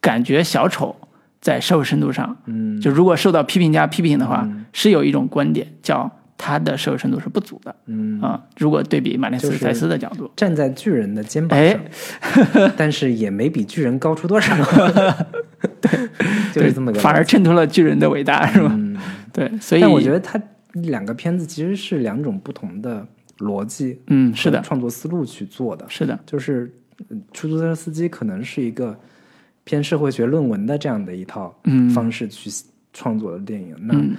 [0.02, 0.96] 感觉小丑
[1.42, 2.80] 在社会深度上，嗯。
[2.80, 7.76] 就如果受到批评家批评的话，是有一种观点叫他的社会深度是不足的。
[7.88, 11.78] 嗯，啊、如果对比马丁斯就是塞斯的角度，站在巨人的肩膀哎。
[12.22, 14.56] 上， 但是也没比巨人高出多少。
[15.82, 15.92] 对，
[16.54, 17.00] 就是这么个。
[17.00, 18.72] 反而衬托了巨人的伟大，是吧？
[18.74, 18.98] 嗯，
[19.34, 20.42] 对，所以但我觉得他
[20.74, 23.06] 两个片子其实是两种不同的
[23.40, 25.86] 逻辑，嗯，是的，创作思路去做的。
[25.90, 26.72] 是的，就是嗯
[27.34, 28.98] 出租车司机可能是一个
[29.64, 31.90] 偏社会学论文的这样的一套嗯。
[31.90, 32.50] 方式去
[32.94, 34.16] 创作的电影，那嗯。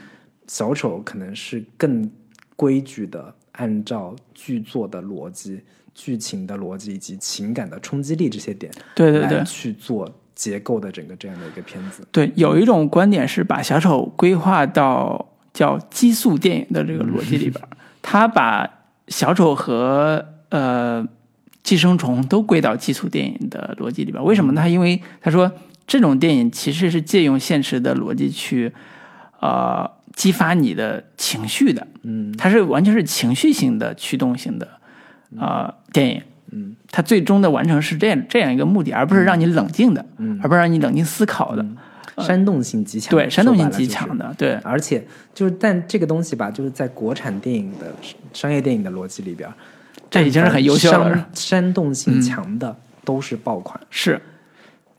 [0.47, 2.11] 小丑可能是更
[2.57, 5.61] 规矩的按照剧作的逻辑、
[5.95, 9.45] 剧情的逻辑以及情感的冲击力这些点，对对对。
[9.45, 12.05] 去做结构的整个这样的一个片子。
[12.11, 17.69] 对，有一种观点是把小丑规划到叫激素电影的这个逻辑里边儿，
[18.03, 18.69] 他把
[19.07, 21.07] 小丑和呃
[21.71, 24.21] 寄生虫都归到激素电影的逻辑里边。
[24.25, 24.69] 为什么呢？
[24.69, 25.49] 因为他说
[25.87, 28.73] 这种电影其实是借用现实的逻辑去
[29.39, 34.67] 呃激发你的情绪的，嗯它是完全是情绪性的驱动性的
[35.39, 36.21] 呃电影。
[36.51, 41.65] 嗯它最终的完成是这样这样一个目的，而不是让你冷静的，嗯而不是让你冷静思考的。
[42.19, 47.95] 煽动性极强，呃对，煽动性极强的，对，而且就是，但这个东西吧，就是在国产电影的
[48.33, 49.49] 商业电影的逻辑里边，
[50.11, 51.31] 这已经是很优秀了嗯煽。
[51.35, 54.21] 煽动性强的都是爆款，是，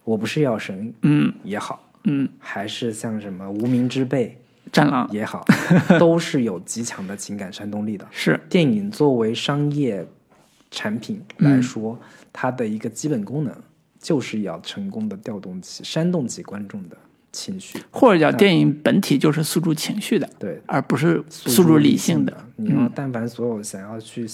[0.03, 4.37] 我不是药神嗯也好，嗯，还是像什么无名之辈
[4.71, 5.45] 战狼也好，
[5.99, 8.07] 都是有极强的情感煽动力的。
[8.09, 10.05] 是，电影作为商业
[10.69, 11.99] 产品嗯来说，
[12.31, 13.53] 它的一个基本功能
[13.99, 16.97] 就是要成功的调动起、煽动起观众的
[17.33, 17.77] 情绪。
[17.91, 22.35] 或者叫电影本体就是诉诸情绪的，对，而不是诉诉诸理理性的。。
[22.55, 24.25] 你要但凡所有想要去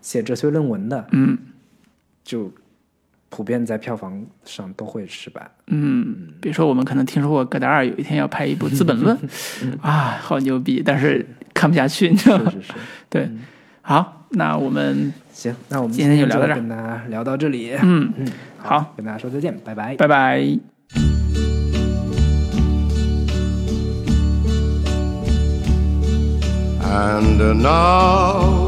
[0.00, 1.36] 写哲学论文的，嗯
[2.24, 2.52] 就
[3.30, 5.50] 普遍在票房上都会失败。
[5.66, 9.16] 嗯，比如说我们可能听说过戈达尔有一天要拍一部《资本论》，
[9.82, 12.50] 啊，好牛逼，但是看不下去，你知道吗？
[12.50, 12.74] 是是是，
[13.10, 13.30] 对，
[13.82, 17.72] 好，那我们行，那我们今天就聊到这儿跟大家聊到这里。
[17.82, 18.26] 嗯，嗯，
[18.58, 19.96] 好，跟大家说再见，拜拜。
[19.96, 20.58] 拜拜。
[26.90, 28.67] And now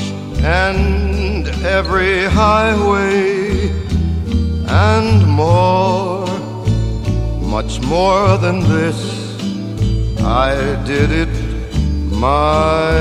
[0.43, 3.69] and every highway
[4.67, 6.25] and more,
[7.39, 8.99] much more than this.
[10.19, 11.51] I did it
[12.11, 12.91] my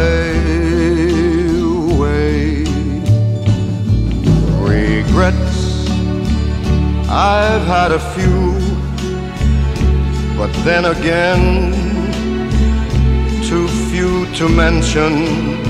[1.98, 2.64] way.
[4.60, 5.88] Regrets,
[7.08, 8.52] I've had a few,
[10.36, 11.72] but then again,
[13.44, 15.69] too few to mention.